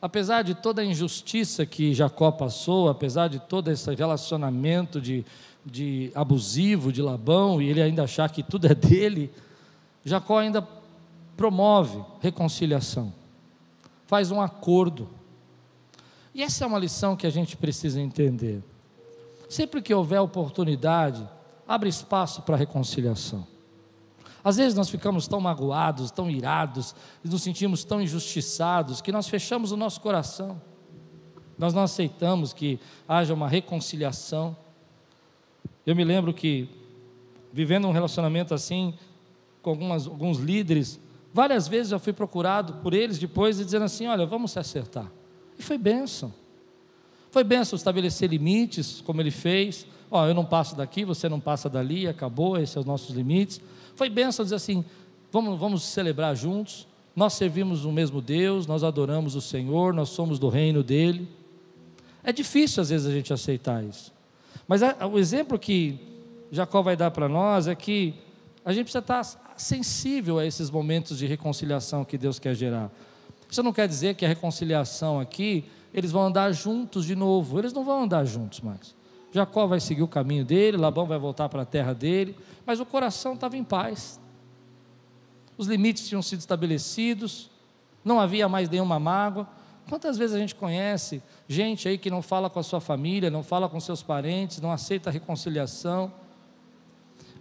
Apesar 0.00 0.42
de 0.42 0.54
toda 0.54 0.80
a 0.80 0.84
injustiça 0.84 1.66
que 1.66 1.92
Jacó 1.92 2.30
passou, 2.30 2.88
apesar 2.88 3.28
de 3.28 3.40
todo 3.40 3.70
esse 3.70 3.92
relacionamento 3.94 5.00
de, 5.00 5.24
de 5.66 6.12
abusivo 6.14 6.92
de 6.92 7.02
Labão, 7.02 7.60
e 7.60 7.68
ele 7.68 7.82
ainda 7.82 8.04
achar 8.04 8.30
que 8.30 8.42
tudo 8.42 8.66
é 8.66 8.74
dele, 8.74 9.30
Jacó 10.04 10.38
ainda 10.38 10.66
promove 11.36 12.00
reconciliação, 12.20 13.12
faz 14.06 14.30
um 14.30 14.40
acordo. 14.40 15.08
E 16.38 16.42
essa 16.44 16.62
é 16.62 16.66
uma 16.68 16.78
lição 16.78 17.16
que 17.16 17.26
a 17.26 17.30
gente 17.30 17.56
precisa 17.56 18.00
entender. 18.00 18.62
Sempre 19.48 19.82
que 19.82 19.92
houver 19.92 20.20
oportunidade, 20.20 21.28
abre 21.66 21.88
espaço 21.88 22.42
para 22.42 22.54
reconciliação. 22.54 23.44
Às 24.44 24.56
vezes 24.56 24.72
nós 24.72 24.88
ficamos 24.88 25.26
tão 25.26 25.40
magoados, 25.40 26.12
tão 26.12 26.30
irados, 26.30 26.94
nos 27.24 27.42
sentimos 27.42 27.82
tão 27.82 28.00
injustiçados, 28.00 29.00
que 29.00 29.10
nós 29.10 29.26
fechamos 29.26 29.72
o 29.72 29.76
nosso 29.76 30.00
coração. 30.00 30.62
Nós 31.58 31.74
não 31.74 31.82
aceitamos 31.82 32.52
que 32.52 32.78
haja 33.08 33.34
uma 33.34 33.48
reconciliação. 33.48 34.56
Eu 35.84 35.96
me 35.96 36.04
lembro 36.04 36.32
que, 36.32 36.68
vivendo 37.52 37.88
um 37.88 37.92
relacionamento 37.92 38.54
assim, 38.54 38.94
com 39.60 39.70
algumas, 39.70 40.06
alguns 40.06 40.38
líderes, 40.38 41.00
várias 41.34 41.66
vezes 41.66 41.90
eu 41.90 41.98
fui 41.98 42.12
procurado 42.12 42.74
por 42.74 42.94
eles 42.94 43.18
depois 43.18 43.58
e 43.58 43.64
dizendo 43.64 43.86
assim: 43.86 44.06
olha, 44.06 44.24
vamos 44.24 44.52
se 44.52 44.60
acertar. 44.60 45.17
E 45.58 45.62
foi 45.62 45.76
bênção. 45.76 46.32
Foi 47.30 47.44
bênção 47.44 47.76
estabelecer 47.76 48.30
limites, 48.30 49.02
como 49.02 49.20
ele 49.20 49.30
fez. 49.30 49.86
Ó, 50.10 50.26
eu 50.26 50.34
não 50.34 50.44
passo 50.44 50.74
daqui, 50.74 51.04
você 51.04 51.28
não 51.28 51.40
passa 51.40 51.68
dali, 51.68 52.06
acabou, 52.06 52.56
esses 52.56 52.70
são 52.70 52.80
os 52.80 52.86
nossos 52.86 53.14
limites. 53.14 53.60
Foi 53.94 54.08
bênção 54.08 54.44
dizer 54.44 54.56
assim: 54.56 54.84
vamos, 55.30 55.58
vamos 55.58 55.82
celebrar 55.82 56.34
juntos. 56.34 56.86
Nós 57.14 57.32
servimos 57.32 57.84
o 57.84 57.90
mesmo 57.90 58.22
Deus, 58.22 58.66
nós 58.66 58.84
adoramos 58.84 59.34
o 59.34 59.40
Senhor, 59.40 59.92
nós 59.92 60.10
somos 60.10 60.38
do 60.38 60.48
reino 60.48 60.82
dele. 60.82 61.28
É 62.22 62.32
difícil 62.32 62.80
às 62.80 62.90
vezes 62.90 63.06
a 63.06 63.10
gente 63.10 63.32
aceitar 63.32 63.82
isso. 63.84 64.12
Mas 64.68 64.82
a, 64.82 65.06
o 65.06 65.18
exemplo 65.18 65.58
que 65.58 65.98
Jacó 66.50 66.80
vai 66.80 66.96
dar 66.96 67.10
para 67.10 67.28
nós 67.28 67.66
é 67.66 67.74
que 67.74 68.14
a 68.64 68.72
gente 68.72 68.84
precisa 68.84 69.00
estar 69.00 69.54
sensível 69.56 70.38
a 70.38 70.46
esses 70.46 70.70
momentos 70.70 71.18
de 71.18 71.26
reconciliação 71.26 72.04
que 72.04 72.16
Deus 72.16 72.38
quer 72.38 72.54
gerar. 72.54 72.90
Isso 73.50 73.62
não 73.62 73.72
quer 73.72 73.88
dizer 73.88 74.14
que 74.14 74.24
a 74.24 74.28
reconciliação 74.28 75.18
aqui, 75.18 75.64
eles 75.92 76.12
vão 76.12 76.26
andar 76.26 76.52
juntos 76.52 77.04
de 77.04 77.16
novo. 77.16 77.58
Eles 77.58 77.72
não 77.72 77.84
vão 77.84 78.02
andar 78.02 78.24
juntos 78.24 78.60
mais. 78.60 78.94
Jacó 79.32 79.66
vai 79.66 79.80
seguir 79.80 80.02
o 80.02 80.08
caminho 80.08 80.44
dele, 80.44 80.76
Labão 80.76 81.06
vai 81.06 81.18
voltar 81.18 81.48
para 81.48 81.62
a 81.62 81.66
terra 81.66 81.92
dele, 81.92 82.36
mas 82.64 82.80
o 82.80 82.86
coração 82.86 83.34
estava 83.34 83.56
em 83.56 83.64
paz. 83.64 84.18
Os 85.56 85.66
limites 85.66 86.08
tinham 86.08 86.22
sido 86.22 86.40
estabelecidos, 86.40 87.50
não 88.04 88.20
havia 88.20 88.48
mais 88.48 88.68
nenhuma 88.68 88.98
mágoa. 88.98 89.46
Quantas 89.88 90.16
vezes 90.16 90.36
a 90.36 90.38
gente 90.38 90.54
conhece 90.54 91.22
gente 91.46 91.88
aí 91.88 91.98
que 91.98 92.10
não 92.10 92.22
fala 92.22 92.48
com 92.48 92.58
a 92.58 92.62
sua 92.62 92.80
família, 92.80 93.30
não 93.30 93.42
fala 93.42 93.68
com 93.68 93.80
seus 93.80 94.02
parentes, 94.02 94.60
não 94.60 94.70
aceita 94.70 95.10
a 95.10 95.12
reconciliação? 95.12 96.12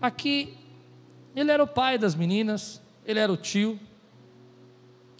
Aqui, 0.01 0.58
ele 1.36 1.51
era 1.51 1.64
o 1.64 1.68
pai 1.68 1.97
das 1.97 2.16
meninas, 2.16 2.82
ele 3.05 3.20
era 3.20 3.32
o 3.32 3.38
tio, 3.38 3.80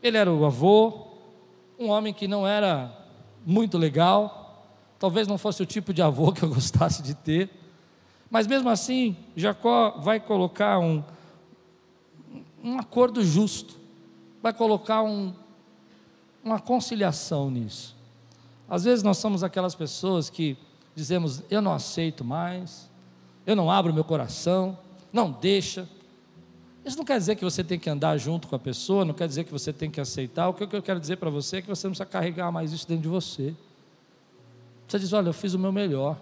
ele 0.02 0.18
era 0.18 0.32
o 0.32 0.46
avô, 0.46 1.08
um 1.80 1.90
homem 1.90 2.14
que 2.14 2.28
não 2.28 2.48
era 2.48 2.92
muito 3.46 3.78
legal, 3.78 4.38
Talvez 5.00 5.28
não 5.28 5.38
fosse 5.38 5.62
o 5.62 5.66
tipo 5.66 5.94
de 5.94 6.02
avô 6.02 6.32
que 6.34 6.44
eu 6.44 6.50
gostasse 6.50 7.02
de 7.02 7.14
ter. 7.14 7.50
Mas 8.30 8.48
mesmo 8.48 8.70
assim, 8.70 9.16
Jacó 9.36 10.00
vai 10.00 10.20
colocar 10.20 10.80
um, 10.80 11.04
um 12.64 12.78
acordo 12.78 13.24
justo, 13.24 13.80
vai 14.42 14.52
colocar 14.52 15.02
um, 15.04 15.34
uma 16.44 16.60
conciliação 16.60 17.50
nisso. 17.50 17.96
Às 18.70 18.84
vezes 18.84 19.02
nós 19.02 19.18
somos 19.18 19.44
aquelas 19.44 19.76
pessoas 19.76 20.30
que 20.30 20.58
dizemos: 20.94 21.42
eu 21.50 21.62
não 21.62 21.72
aceito 21.72 22.26
mais, 22.26 22.90
eu 23.46 23.56
não 23.56 23.72
abro 23.72 23.94
meu 23.94 24.04
coração, 24.04 24.78
não 25.14 25.32
deixa. 25.32 25.88
Isso 26.88 26.98
não 26.98 27.04
quer 27.04 27.18
dizer 27.18 27.36
que 27.36 27.44
você 27.44 27.66
tem 27.66 27.78
que 27.78 27.90
andar 27.90 28.18
junto 28.18 28.48
com 28.48 28.56
a 28.56 28.60
pessoa, 28.60 29.04
não 29.04 29.14
quer 29.14 29.28
dizer 29.28 29.44
que 29.44 29.52
você 29.52 29.74
tem 29.74 29.92
que 29.92 30.00
aceitar. 30.00 30.48
O 30.48 30.54
que 30.54 30.64
eu 30.64 30.82
quero 30.82 31.02
dizer 31.02 31.18
para 31.18 31.30
você 31.30 31.58
é 31.58 31.62
que 31.62 31.68
você 31.68 31.86
não 31.86 31.92
precisa 31.92 32.06
carregar 32.06 32.50
mais 32.50 32.72
isso 32.72 32.88
dentro 32.88 33.04
de 33.04 33.10
você. 33.10 33.54
Você 34.88 34.98
diz: 34.98 35.12
Olha, 35.12 35.28
eu 35.28 35.34
fiz 35.34 35.54
o 35.54 35.60
meu 35.60 35.74
melhor. 35.74 36.18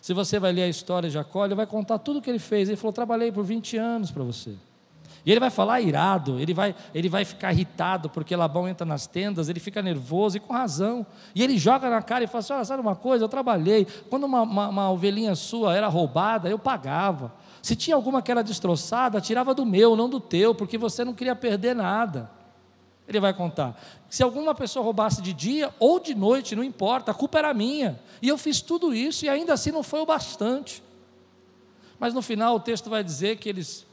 Se 0.00 0.14
você 0.14 0.38
vai 0.38 0.52
ler 0.52 0.62
a 0.62 0.68
história 0.68 1.06
de 1.06 1.12
Jacó, 1.12 1.44
ele 1.44 1.54
vai 1.54 1.66
contar 1.66 1.98
tudo 1.98 2.18
o 2.18 2.22
que 2.22 2.30
ele 2.30 2.38
fez. 2.38 2.70
Ele 2.70 2.78
falou: 2.78 2.94
Trabalhei 2.94 3.30
por 3.30 3.44
20 3.44 3.76
anos 3.76 4.10
para 4.10 4.24
você. 4.24 4.54
E 5.26 5.30
ele 5.30 5.38
vai 5.38 5.50
falar 5.50 5.82
irado, 5.82 6.40
ele 6.40 6.54
vai, 6.54 6.74
ele 6.94 7.10
vai 7.10 7.26
ficar 7.26 7.52
irritado 7.52 8.08
porque 8.08 8.34
Labão 8.34 8.66
entra 8.66 8.86
nas 8.86 9.06
tendas, 9.06 9.50
ele 9.50 9.60
fica 9.60 9.82
nervoso 9.82 10.38
e 10.38 10.40
com 10.40 10.54
razão. 10.54 11.06
E 11.34 11.42
ele 11.42 11.58
joga 11.58 11.90
na 11.90 12.00
cara 12.00 12.24
e 12.24 12.26
fala 12.26 12.38
assim: 12.38 12.52
Olha, 12.54 12.64
sabe 12.64 12.80
uma 12.80 12.96
coisa? 12.96 13.22
Eu 13.22 13.28
trabalhei. 13.28 13.86
Quando 14.08 14.24
uma, 14.24 14.40
uma, 14.40 14.68
uma 14.68 14.90
ovelhinha 14.90 15.34
sua 15.34 15.76
era 15.76 15.88
roubada, 15.88 16.48
eu 16.48 16.58
pagava. 16.58 17.38
Se 17.62 17.76
tinha 17.76 17.94
alguma 17.94 18.22
que 18.22 18.30
era 18.30 18.42
destroçada, 18.42 19.20
tirava 19.20 19.54
do 19.54 19.66
meu, 19.66 19.94
não 19.94 20.08
do 20.08 20.20
teu, 20.20 20.54
porque 20.54 20.78
você 20.78 21.04
não 21.04 21.14
queria 21.14 21.36
perder 21.36 21.74
nada. 21.74 22.30
Ele 23.06 23.20
vai 23.20 23.34
contar. 23.34 23.80
Se 24.08 24.22
alguma 24.22 24.54
pessoa 24.54 24.84
roubasse 24.84 25.20
de 25.20 25.32
dia 25.32 25.74
ou 25.78 25.98
de 25.98 26.14
noite, 26.14 26.54
não 26.54 26.62
importa, 26.62 27.10
a 27.10 27.14
culpa 27.14 27.38
era 27.38 27.52
minha. 27.52 28.00
E 28.22 28.28
eu 28.28 28.38
fiz 28.38 28.60
tudo 28.60 28.94
isso 28.94 29.24
e 29.24 29.28
ainda 29.28 29.52
assim 29.52 29.70
não 29.70 29.82
foi 29.82 30.00
o 30.00 30.06
bastante. 30.06 30.82
Mas 31.98 32.14
no 32.14 32.22
final 32.22 32.54
o 32.54 32.60
texto 32.60 32.88
vai 32.88 33.02
dizer 33.04 33.36
que 33.36 33.48
eles 33.48 33.86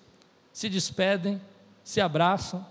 se 0.53 0.70
despedem, 0.70 1.41
se 1.84 1.99
abraçam. 1.99 2.65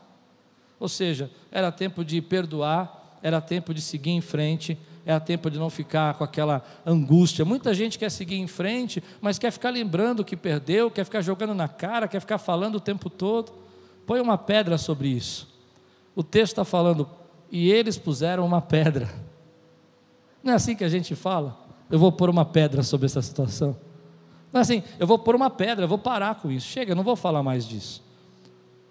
Ou 0.78 0.88
seja, 0.88 1.30
era 1.50 1.72
tempo 1.72 2.04
de 2.04 2.22
perdoar, 2.22 3.18
era 3.22 3.40
tempo 3.40 3.74
de 3.74 3.80
seguir 3.80 4.10
em 4.10 4.20
frente, 4.20 4.78
era 5.06 5.20
tempo 5.20 5.50
de 5.50 5.58
não 5.58 5.70
ficar 5.70 6.14
com 6.14 6.24
aquela 6.24 6.62
angústia. 6.84 7.44
Muita 7.44 7.72
gente 7.72 7.98
quer 7.98 8.10
seguir 8.10 8.36
em 8.36 8.46
frente, 8.46 9.02
mas 9.20 9.38
quer 9.38 9.50
ficar 9.50 9.70
lembrando 9.70 10.24
que 10.24 10.36
perdeu, 10.36 10.90
quer 10.90 11.04
ficar 11.04 11.22
jogando 11.22 11.54
na 11.54 11.68
cara, 11.68 12.06
quer 12.06 12.20
ficar 12.20 12.36
falando 12.36 12.74
o 12.74 12.80
tempo 12.80 13.08
todo. 13.08 13.52
Põe 14.04 14.20
uma 14.20 14.36
pedra 14.36 14.76
sobre 14.76 15.08
isso 15.08 15.56
o 16.16 16.22
texto 16.22 16.52
está 16.52 16.64
falando, 16.64 17.06
e 17.52 17.70
eles 17.70 17.98
puseram 17.98 18.46
uma 18.46 18.62
pedra. 18.62 19.06
Não 20.42 20.54
é 20.54 20.56
assim 20.56 20.74
que 20.74 20.82
a 20.82 20.88
gente 20.88 21.14
fala? 21.14 21.54
Eu 21.90 21.98
vou 21.98 22.10
pôr 22.10 22.30
uma 22.30 22.44
pedra 22.44 22.82
sobre 22.82 23.04
essa 23.04 23.20
situação. 23.20 23.76
Não 24.50 24.60
é 24.60 24.62
assim, 24.62 24.82
eu 24.98 25.06
vou 25.06 25.18
pôr 25.18 25.36
uma 25.36 25.50
pedra, 25.50 25.84
eu 25.84 25.88
vou 25.88 25.98
parar 25.98 26.36
com 26.36 26.50
isso. 26.50 26.66
Chega, 26.66 26.92
eu 26.92 26.96
não 26.96 27.04
vou 27.04 27.16
falar 27.16 27.42
mais 27.42 27.68
disso. 27.68 28.02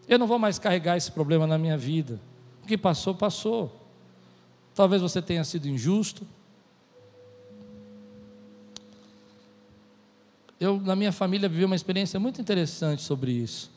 Eu 0.07 0.19
não 0.19 0.27
vou 0.27 0.37
mais 0.37 0.59
carregar 0.59 0.95
esse 0.95 1.11
problema 1.11 1.47
na 1.47 1.57
minha 1.57 1.75
vida. 1.75 2.21
O 2.63 2.67
que 2.67 2.77
passou, 2.77 3.15
passou. 3.15 3.84
Talvez 4.75 5.01
você 5.01 5.21
tenha 5.21 5.43
sido 5.45 5.69
injusto. 5.69 6.27
Eu, 10.59 10.79
na 10.79 10.95
minha 10.95 11.13
família, 11.13 11.47
vivi 11.47 11.63
uma 11.63 11.75
experiência 11.75 12.19
muito 12.19 12.41
interessante 12.41 13.01
sobre 13.01 13.31
isso. 13.31 13.71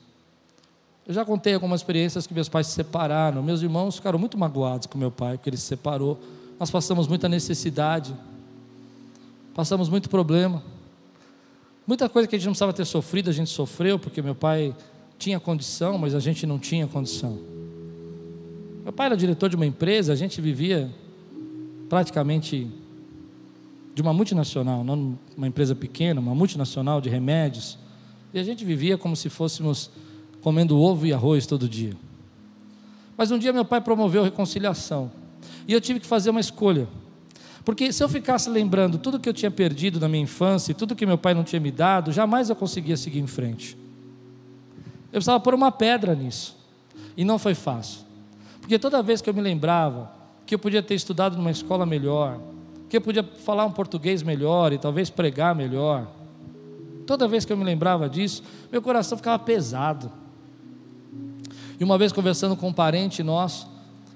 Eu 1.06 1.14
já 1.14 1.24
contei 1.24 1.54
algumas 1.54 1.80
experiências 1.80 2.26
que 2.26 2.34
meus 2.34 2.48
pais 2.48 2.66
se 2.66 2.74
separaram. 2.74 3.42
Meus 3.42 3.62
irmãos 3.62 3.96
ficaram 3.96 4.18
muito 4.18 4.36
magoados 4.36 4.86
com 4.86 4.98
meu 4.98 5.10
pai, 5.10 5.38
porque 5.38 5.48
ele 5.48 5.56
se 5.56 5.64
separou. 5.64 6.20
Nós 6.58 6.70
passamos 6.70 7.06
muita 7.06 7.28
necessidade, 7.28 8.14
passamos 9.54 9.88
muito 9.88 10.10
problema. 10.10 10.62
Muita 11.86 12.08
coisa 12.08 12.28
que 12.28 12.34
a 12.34 12.38
gente 12.38 12.46
não 12.46 12.52
precisava 12.52 12.72
ter 12.72 12.84
sofrido, 12.84 13.30
a 13.30 13.32
gente 13.32 13.50
sofreu, 13.50 13.98
porque 13.98 14.20
meu 14.20 14.34
pai 14.34 14.74
tinha 15.16 15.40
condição, 15.40 15.96
mas 15.96 16.14
a 16.14 16.20
gente 16.20 16.44
não 16.44 16.58
tinha 16.58 16.86
condição. 16.86 17.57
Meu 18.88 18.92
pai 18.94 19.04
era 19.04 19.16
diretor 19.18 19.50
de 19.50 19.54
uma 19.54 19.66
empresa, 19.66 20.14
a 20.14 20.16
gente 20.16 20.40
vivia 20.40 20.90
praticamente 21.90 22.66
de 23.94 24.00
uma 24.00 24.14
multinacional, 24.14 24.82
não 24.82 25.18
uma 25.36 25.46
empresa 25.46 25.74
pequena, 25.74 26.22
uma 26.22 26.34
multinacional 26.34 26.98
de 26.98 27.10
remédios. 27.10 27.78
E 28.32 28.38
a 28.38 28.42
gente 28.42 28.64
vivia 28.64 28.96
como 28.96 29.14
se 29.14 29.28
fôssemos 29.28 29.90
comendo 30.40 30.80
ovo 30.80 31.06
e 31.06 31.12
arroz 31.12 31.46
todo 31.46 31.68
dia. 31.68 31.94
Mas 33.14 33.30
um 33.30 33.38
dia 33.38 33.52
meu 33.52 33.62
pai 33.62 33.82
promoveu 33.82 34.22
reconciliação. 34.22 35.12
E 35.66 35.74
eu 35.74 35.82
tive 35.82 36.00
que 36.00 36.06
fazer 36.06 36.30
uma 36.30 36.40
escolha. 36.40 36.88
Porque 37.66 37.92
se 37.92 38.02
eu 38.02 38.08
ficasse 38.08 38.48
lembrando 38.48 38.96
tudo 38.96 39.20
que 39.20 39.28
eu 39.28 39.34
tinha 39.34 39.50
perdido 39.50 40.00
na 40.00 40.08
minha 40.08 40.22
infância, 40.22 40.74
tudo 40.74 40.96
que 40.96 41.04
meu 41.04 41.18
pai 41.18 41.34
não 41.34 41.44
tinha 41.44 41.60
me 41.60 41.70
dado, 41.70 42.10
jamais 42.10 42.48
eu 42.48 42.56
conseguia 42.56 42.96
seguir 42.96 43.18
em 43.18 43.26
frente. 43.26 43.76
Eu 45.08 45.18
precisava 45.18 45.40
pôr 45.40 45.52
uma 45.52 45.70
pedra 45.70 46.14
nisso. 46.14 46.56
E 47.14 47.22
não 47.22 47.38
foi 47.38 47.54
fácil. 47.54 48.07
Porque 48.68 48.78
toda 48.78 49.02
vez 49.02 49.22
que 49.22 49.30
eu 49.30 49.32
me 49.32 49.40
lembrava 49.40 50.12
que 50.44 50.54
eu 50.54 50.58
podia 50.58 50.82
ter 50.82 50.94
estudado 50.94 51.38
numa 51.38 51.50
escola 51.50 51.86
melhor, 51.86 52.38
que 52.86 52.98
eu 52.98 53.00
podia 53.00 53.24
falar 53.24 53.64
um 53.64 53.72
português 53.72 54.22
melhor 54.22 54.74
e 54.74 54.78
talvez 54.78 55.08
pregar 55.08 55.54
melhor, 55.54 56.06
toda 57.06 57.26
vez 57.26 57.46
que 57.46 57.52
eu 57.54 57.56
me 57.56 57.64
lembrava 57.64 58.10
disso, 58.10 58.42
meu 58.70 58.82
coração 58.82 59.16
ficava 59.16 59.42
pesado. 59.42 60.12
E 61.80 61.82
uma 61.82 61.96
vez 61.96 62.12
conversando 62.12 62.54
com 62.56 62.68
um 62.68 62.72
parente 62.74 63.22
nosso, 63.22 63.66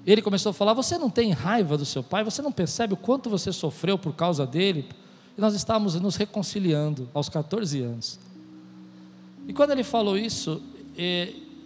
ele 0.05 0.21
começou 0.21 0.51
a 0.51 0.53
falar: 0.53 0.75
Você 0.75 0.99
não 0.99 1.09
tem 1.09 1.31
raiva 1.31 1.75
do 1.75 1.83
seu 1.83 2.03
pai? 2.03 2.23
Você 2.23 2.43
não 2.43 2.51
percebe 2.51 2.93
o 2.93 2.97
quanto 2.97 3.31
você 3.31 3.51
sofreu 3.51 3.97
por 3.97 4.13
causa 4.13 4.45
dele? 4.45 4.87
E 5.35 5.41
nós 5.41 5.55
estávamos 5.55 5.99
nos 5.99 6.15
reconciliando 6.15 7.09
aos 7.11 7.27
14 7.27 7.81
anos. 7.81 8.19
E 9.47 9.51
quando 9.51 9.71
ele 9.71 9.83
falou 9.83 10.15
isso, 10.15 10.61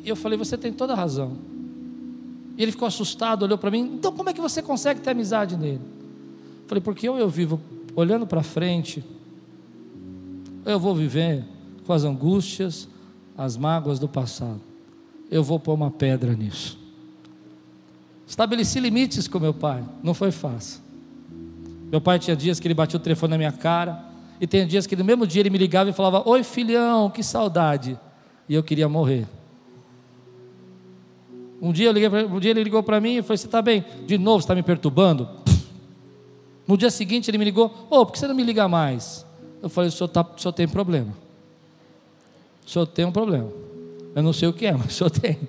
eu 0.05 0.15
falei: 0.15 0.37
Você 0.37 0.57
tem 0.57 0.71
toda 0.71 0.93
a 0.93 0.95
razão. 0.95 1.56
E 2.57 2.63
ele 2.63 2.71
ficou 2.71 2.87
assustado, 2.87 3.43
olhou 3.43 3.57
para 3.57 3.69
mim: 3.69 3.91
Então 3.93 4.11
como 4.11 4.29
é 4.29 4.33
que 4.33 4.41
você 4.41 4.61
consegue 4.61 4.99
ter 4.99 5.11
amizade 5.11 5.55
nele? 5.55 5.81
Eu 6.63 6.67
falei: 6.67 6.81
Porque 6.81 7.07
ou 7.07 7.17
eu 7.17 7.29
vivo 7.29 7.61
olhando 7.95 8.25
para 8.25 8.41
frente, 8.41 9.03
eu 10.65 10.79
vou 10.79 10.95
viver 10.95 11.45
com 11.85 11.93
as 11.93 12.03
angústias, 12.03 12.89
as 13.37 13.55
mágoas 13.55 13.99
do 13.99 14.09
passado. 14.09 14.59
Eu 15.29 15.43
vou 15.43 15.59
pôr 15.59 15.73
uma 15.73 15.91
pedra 15.91 16.33
nisso. 16.33 16.77
Estabeleci 18.25 18.79
limites 18.79 19.27
com 19.27 19.39
meu 19.39 19.53
pai, 19.53 19.83
não 20.03 20.13
foi 20.13 20.31
fácil. 20.31 20.81
Meu 21.89 22.01
pai 22.01 22.19
tinha 22.19 22.35
dias 22.35 22.59
que 22.59 22.67
ele 22.67 22.73
batia 22.73 22.97
o 22.97 23.01
telefone 23.01 23.31
na 23.31 23.37
minha 23.37 23.51
cara, 23.51 24.03
e 24.41 24.45
tem 24.45 24.67
dias 24.67 24.85
que 24.85 24.95
no 24.95 25.05
mesmo 25.05 25.25
dia 25.25 25.41
ele 25.41 25.49
me 25.49 25.57
ligava 25.57 25.89
e 25.89 25.93
falava: 25.93 26.27
Oi 26.27 26.43
filhão, 26.43 27.09
que 27.09 27.23
saudade. 27.23 27.97
E 28.49 28.53
eu 28.53 28.63
queria 28.63 28.89
morrer. 28.89 29.27
Um 31.61 31.71
dia, 31.71 31.91
liguei, 31.91 32.07
um 32.07 32.39
dia 32.39 32.51
ele 32.51 32.63
ligou 32.63 32.83
para 32.83 32.99
mim 33.01 33.17
e 33.17 33.21
falou: 33.21 33.37
Você 33.37 33.47
está 33.47 33.61
bem? 33.61 33.83
De 34.05 34.17
novo, 34.17 34.41
você 34.41 34.45
está 34.45 34.55
me 34.55 34.63
perturbando? 34.63 35.27
No 36.67 36.77
dia 36.77 36.91
seguinte 36.91 37.29
ele 37.31 37.37
me 37.37 37.45
ligou: 37.45 37.67
Ô, 37.89 37.99
oh, 37.99 38.05
por 38.05 38.13
que 38.13 38.19
você 38.19 38.27
não 38.27 38.35
me 38.35 38.43
liga 38.43 38.67
mais? 38.67 39.25
Eu 39.61 39.69
falei: 39.69 39.89
O 39.89 39.91
senhor, 39.91 40.07
tá, 40.07 40.21
o 40.21 40.39
senhor 40.39 40.53
tem 40.53 40.67
problema. 40.67 41.13
O 42.65 42.69
senhor 42.69 42.85
tem 42.85 43.05
um 43.05 43.11
problema. 43.11 43.49
Eu 44.13 44.21
não 44.21 44.33
sei 44.33 44.47
o 44.47 44.53
que 44.53 44.65
é, 44.65 44.73
mas 44.77 44.87
o 44.87 44.91
senhor 44.91 45.09
tem. 45.09 45.39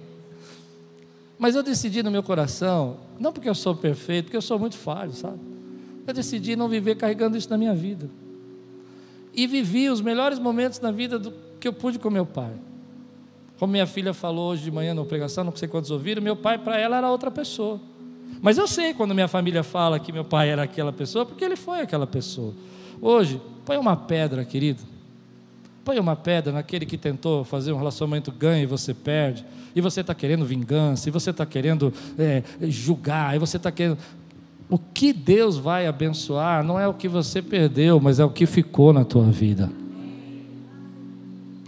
Mas 1.38 1.54
eu 1.54 1.62
decidi 1.62 2.02
no 2.02 2.10
meu 2.10 2.22
coração, 2.22 2.96
não 3.18 3.32
porque 3.32 3.48
eu 3.48 3.54
sou 3.54 3.74
perfeito, 3.74 4.26
porque 4.26 4.36
eu 4.36 4.42
sou 4.42 4.58
muito 4.58 4.76
falho, 4.76 5.12
sabe? 5.12 5.38
Eu 6.06 6.14
decidi 6.14 6.56
não 6.56 6.68
viver 6.68 6.96
carregando 6.96 7.36
isso 7.36 7.50
na 7.50 7.58
minha 7.58 7.74
vida. 7.74 8.08
E 9.34 9.46
vivi 9.46 9.88
os 9.88 10.00
melhores 10.00 10.38
momentos 10.38 10.80
na 10.80 10.90
vida 10.90 11.18
do, 11.18 11.32
que 11.60 11.68
eu 11.68 11.72
pude 11.72 11.98
com 11.98 12.10
meu 12.10 12.26
pai. 12.26 12.54
Como 13.58 13.72
minha 13.72 13.86
filha 13.86 14.14
falou 14.14 14.52
hoje 14.52 14.62
de 14.62 14.70
manhã 14.70 14.94
na 14.94 15.04
pregação, 15.04 15.44
não 15.44 15.54
sei 15.54 15.68
quantos 15.68 15.90
ouviram, 15.90 16.22
meu 16.22 16.36
pai 16.36 16.58
para 16.58 16.78
ela 16.78 16.96
era 16.96 17.10
outra 17.10 17.30
pessoa. 17.30 17.80
Mas 18.40 18.56
eu 18.56 18.68
sei 18.68 18.94
quando 18.94 19.14
minha 19.14 19.28
família 19.28 19.62
fala 19.62 19.98
que 19.98 20.12
meu 20.12 20.24
pai 20.24 20.50
era 20.50 20.62
aquela 20.62 20.92
pessoa, 20.92 21.26
porque 21.26 21.44
ele 21.44 21.56
foi 21.56 21.80
aquela 21.80 22.06
pessoa. 22.06 22.54
Hoje, 23.00 23.40
põe 23.64 23.76
uma 23.76 23.96
pedra, 23.96 24.44
querido. 24.44 24.82
Põe 25.84 25.98
uma 25.98 26.14
pedra 26.14 26.52
naquele 26.52 26.86
que 26.86 26.96
tentou 26.96 27.42
fazer 27.42 27.72
um 27.72 27.78
relacionamento 27.78 28.30
ganha 28.30 28.62
e 28.62 28.66
você 28.66 28.94
perde 28.94 29.44
e 29.74 29.80
você 29.80 30.00
está 30.00 30.14
querendo 30.14 30.44
vingança, 30.44 31.08
e 31.08 31.12
você 31.12 31.30
está 31.30 31.46
querendo 31.46 31.92
é, 32.18 32.42
julgar, 32.62 33.36
e 33.36 33.38
você 33.38 33.56
está 33.56 33.70
querendo. 33.70 33.98
O 34.68 34.78
que 34.78 35.12
Deus 35.12 35.56
vai 35.56 35.86
abençoar 35.86 36.62
não 36.62 36.78
é 36.78 36.86
o 36.86 36.94
que 36.94 37.08
você 37.08 37.40
perdeu, 37.40 38.00
mas 38.00 38.18
é 38.18 38.24
o 38.24 38.30
que 38.30 38.44
ficou 38.44 38.92
na 38.92 39.04
tua 39.04 39.24
vida. 39.24 39.70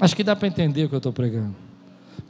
Acho 0.00 0.16
que 0.16 0.24
dá 0.24 0.34
para 0.34 0.48
entender 0.48 0.84
o 0.84 0.88
que 0.88 0.94
eu 0.94 0.98
estou 0.98 1.12
pregando. 1.12 1.54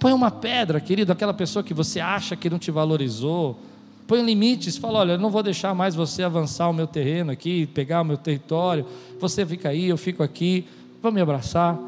Põe 0.00 0.14
uma 0.14 0.30
pedra, 0.30 0.80
querido, 0.80 1.12
aquela 1.12 1.34
pessoa 1.34 1.62
que 1.62 1.74
você 1.74 2.00
acha 2.00 2.34
que 2.34 2.48
não 2.48 2.58
te 2.58 2.70
valorizou. 2.70 3.58
Põe 4.06 4.22
limites, 4.24 4.78
fala: 4.78 5.00
olha, 5.00 5.12
eu 5.12 5.18
não 5.18 5.28
vou 5.28 5.42
deixar 5.42 5.74
mais 5.74 5.94
você 5.94 6.22
avançar 6.22 6.70
o 6.70 6.72
meu 6.72 6.86
terreno 6.86 7.30
aqui, 7.30 7.66
pegar 7.66 8.00
o 8.00 8.04
meu 8.04 8.16
território. 8.16 8.86
Você 9.20 9.44
fica 9.44 9.68
aí, 9.68 9.90
eu 9.90 9.98
fico 9.98 10.22
aqui. 10.22 10.64
Vamos 11.02 11.16
me 11.16 11.20
abraçar. 11.20 11.78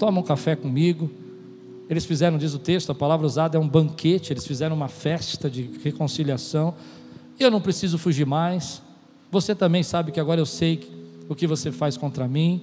Toma 0.00 0.18
um 0.18 0.22
café 0.24 0.56
comigo. 0.56 1.08
Eles 1.88 2.04
fizeram, 2.04 2.36
diz 2.38 2.54
o 2.54 2.58
texto, 2.58 2.90
a 2.90 2.94
palavra 2.94 3.24
usada 3.24 3.56
é 3.56 3.60
um 3.60 3.68
banquete, 3.68 4.32
eles 4.32 4.44
fizeram 4.44 4.74
uma 4.74 4.88
festa 4.88 5.48
de 5.48 5.70
reconciliação. 5.82 6.74
Eu 7.38 7.52
não 7.52 7.60
preciso 7.60 7.98
fugir 7.98 8.26
mais. 8.26 8.82
Você 9.30 9.54
também 9.54 9.84
sabe 9.84 10.10
que 10.10 10.18
agora 10.18 10.40
eu 10.40 10.46
sei 10.46 10.90
o 11.28 11.36
que 11.36 11.46
você 11.46 11.70
faz 11.70 11.96
contra 11.96 12.26
mim, 12.26 12.62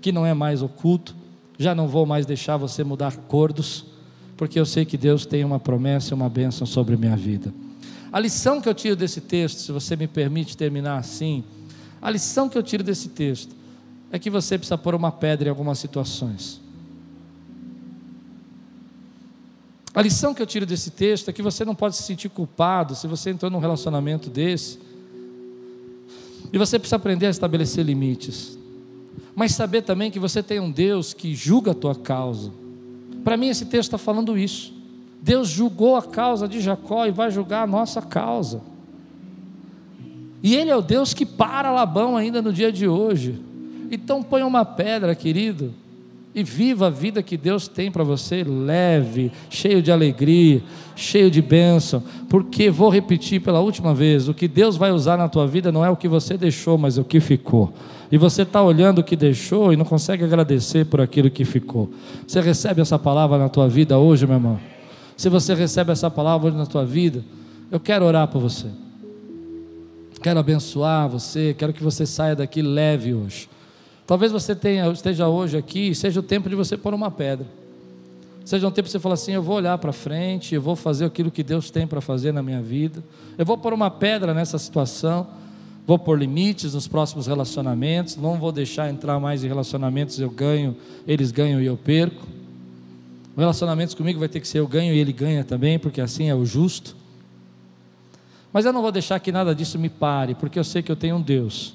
que 0.00 0.10
não 0.10 0.24
é 0.24 0.32
mais 0.32 0.62
oculto. 0.62 1.14
Já 1.58 1.74
não 1.74 1.86
vou 1.86 2.06
mais 2.06 2.24
deixar 2.24 2.56
você 2.56 2.82
mudar 2.82 3.08
acordos, 3.08 3.93
porque 4.36 4.58
eu 4.58 4.66
sei 4.66 4.84
que 4.84 4.96
Deus 4.96 5.24
tem 5.26 5.44
uma 5.44 5.60
promessa 5.60 6.12
e 6.12 6.14
uma 6.14 6.28
bênção 6.28 6.66
sobre 6.66 6.94
a 6.94 6.98
minha 6.98 7.16
vida. 7.16 7.52
A 8.12 8.20
lição 8.20 8.60
que 8.60 8.68
eu 8.68 8.74
tiro 8.74 8.96
desse 8.96 9.20
texto, 9.20 9.58
se 9.58 9.72
você 9.72 9.96
me 9.96 10.06
permite 10.06 10.56
terminar 10.56 10.98
assim, 10.98 11.42
a 12.00 12.10
lição 12.10 12.48
que 12.48 12.56
eu 12.56 12.62
tiro 12.62 12.82
desse 12.82 13.08
texto 13.08 13.54
é 14.10 14.18
que 14.18 14.30
você 14.30 14.56
precisa 14.56 14.78
pôr 14.78 14.94
uma 14.94 15.10
pedra 15.10 15.48
em 15.48 15.50
algumas 15.50 15.78
situações. 15.78 16.60
A 19.94 20.02
lição 20.02 20.34
que 20.34 20.42
eu 20.42 20.46
tiro 20.46 20.66
desse 20.66 20.90
texto 20.90 21.28
é 21.28 21.32
que 21.32 21.42
você 21.42 21.64
não 21.64 21.74
pode 21.74 21.96
se 21.96 22.02
sentir 22.02 22.28
culpado 22.28 22.94
se 22.94 23.06
você 23.06 23.30
entrou 23.30 23.50
num 23.50 23.60
relacionamento 23.60 24.28
desse. 24.28 24.78
E 26.52 26.58
você 26.58 26.78
precisa 26.78 26.96
aprender 26.96 27.26
a 27.26 27.30
estabelecer 27.30 27.84
limites. 27.84 28.58
Mas 29.34 29.52
saber 29.52 29.82
também 29.82 30.10
que 30.10 30.18
você 30.18 30.42
tem 30.42 30.60
um 30.60 30.70
Deus 30.70 31.12
que 31.12 31.34
julga 31.34 31.70
a 31.70 31.74
tua 31.74 31.94
causa. 31.94 32.52
Para 33.24 33.36
mim, 33.36 33.48
esse 33.48 33.64
texto 33.64 33.88
está 33.88 33.98
falando 33.98 34.38
isso. 34.38 34.72
Deus 35.22 35.48
julgou 35.48 35.96
a 35.96 36.02
causa 36.02 36.46
de 36.46 36.60
Jacó 36.60 37.06
e 37.06 37.10
vai 37.10 37.30
julgar 37.30 37.62
a 37.62 37.66
nossa 37.66 38.02
causa. 38.02 38.60
E 40.42 40.54
Ele 40.54 40.70
é 40.70 40.76
o 40.76 40.82
Deus 40.82 41.14
que 41.14 41.24
para 41.24 41.72
Labão 41.72 42.14
ainda 42.14 42.42
no 42.42 42.52
dia 42.52 42.70
de 42.70 42.86
hoje. 42.86 43.40
Então 43.90 44.22
põe 44.22 44.42
uma 44.42 44.66
pedra, 44.66 45.14
querido, 45.14 45.72
e 46.34 46.42
viva 46.42 46.88
a 46.88 46.90
vida 46.90 47.22
que 47.22 47.36
Deus 47.36 47.66
tem 47.68 47.90
para 47.90 48.04
você, 48.04 48.44
leve, 48.44 49.32
cheio 49.48 49.80
de 49.80 49.90
alegria, 49.90 50.62
cheio 50.96 51.30
de 51.30 51.40
bênção, 51.40 52.02
porque 52.28 52.68
vou 52.70 52.90
repetir 52.90 53.40
pela 53.40 53.60
última 53.60 53.94
vez: 53.94 54.28
o 54.28 54.34
que 54.34 54.48
Deus 54.48 54.76
vai 54.76 54.90
usar 54.90 55.16
na 55.16 55.28
tua 55.28 55.46
vida 55.46 55.72
não 55.72 55.84
é 55.84 55.88
o 55.88 55.96
que 55.96 56.08
você 56.08 56.36
deixou, 56.36 56.76
mas 56.76 56.98
é 56.98 57.00
o 57.00 57.04
que 57.04 57.20
ficou. 57.20 57.72
E 58.14 58.16
você 58.16 58.42
está 58.42 58.62
olhando 58.62 59.00
o 59.00 59.02
que 59.02 59.16
deixou 59.16 59.72
e 59.72 59.76
não 59.76 59.84
consegue 59.84 60.22
agradecer 60.22 60.84
por 60.84 61.00
aquilo 61.00 61.28
que 61.28 61.44
ficou. 61.44 61.90
Você 62.24 62.40
recebe 62.40 62.80
essa 62.80 62.96
palavra 62.96 63.36
na 63.36 63.48
tua 63.48 63.68
vida 63.68 63.98
hoje, 63.98 64.24
meu 64.24 64.36
irmão? 64.36 64.60
Se 65.16 65.28
você 65.28 65.52
recebe 65.52 65.90
essa 65.90 66.08
palavra 66.08 66.46
hoje 66.46 66.56
na 66.56 66.64
tua 66.64 66.86
vida, 66.86 67.24
eu 67.72 67.80
quero 67.80 68.04
orar 68.04 68.28
por 68.28 68.40
você. 68.40 68.68
Quero 70.22 70.38
abençoar 70.38 71.08
você, 71.08 71.56
quero 71.58 71.72
que 71.72 71.82
você 71.82 72.06
saia 72.06 72.36
daqui 72.36 72.62
leve 72.62 73.12
hoje. 73.12 73.48
Talvez 74.06 74.30
você 74.30 74.54
tenha, 74.54 74.86
esteja 74.92 75.26
hoje 75.26 75.56
aqui, 75.56 75.92
seja 75.92 76.20
o 76.20 76.22
tempo 76.22 76.48
de 76.48 76.54
você 76.54 76.76
pôr 76.76 76.94
uma 76.94 77.10
pedra. 77.10 77.48
Seja 78.44 78.68
um 78.68 78.70
tempo 78.70 78.86
de 78.86 78.92
você 78.92 79.00
falar 79.00 79.14
assim: 79.14 79.32
eu 79.32 79.42
vou 79.42 79.56
olhar 79.56 79.76
para 79.78 79.92
frente, 79.92 80.54
eu 80.54 80.62
vou 80.62 80.76
fazer 80.76 81.04
aquilo 81.04 81.32
que 81.32 81.42
Deus 81.42 81.68
tem 81.68 81.84
para 81.84 82.00
fazer 82.00 82.30
na 82.30 82.44
minha 82.44 82.62
vida. 82.62 83.02
Eu 83.36 83.44
vou 83.44 83.58
pôr 83.58 83.72
uma 83.72 83.90
pedra 83.90 84.32
nessa 84.32 84.56
situação, 84.56 85.26
vou 85.86 85.98
pôr 85.98 86.18
limites 86.18 86.74
nos 86.74 86.88
próximos 86.88 87.26
relacionamentos, 87.26 88.16
não 88.16 88.38
vou 88.38 88.52
deixar 88.52 88.90
entrar 88.90 89.18
mais 89.20 89.44
em 89.44 89.48
relacionamentos, 89.48 90.18
eu 90.18 90.30
ganho, 90.30 90.76
eles 91.06 91.30
ganham 91.30 91.60
e 91.60 91.66
eu 91.66 91.76
perco. 91.76 92.26
Relacionamentos 93.36 93.94
comigo 93.94 94.18
vai 94.18 94.28
ter 94.28 94.40
que 94.40 94.48
ser 94.48 94.60
eu 94.60 94.68
ganho 94.68 94.94
e 94.94 94.98
ele 94.98 95.12
ganha 95.12 95.44
também, 95.44 95.78
porque 95.78 96.00
assim 96.00 96.28
é 96.28 96.34
o 96.34 96.46
justo. 96.46 96.96
Mas 98.52 98.64
eu 98.64 98.72
não 98.72 98.82
vou 98.82 98.92
deixar 98.92 99.18
que 99.18 99.32
nada 99.32 99.54
disso 99.54 99.78
me 99.78 99.88
pare, 99.88 100.34
porque 100.34 100.58
eu 100.58 100.64
sei 100.64 100.82
que 100.82 100.90
eu 100.90 100.96
tenho 100.96 101.16
um 101.16 101.22
Deus 101.22 101.74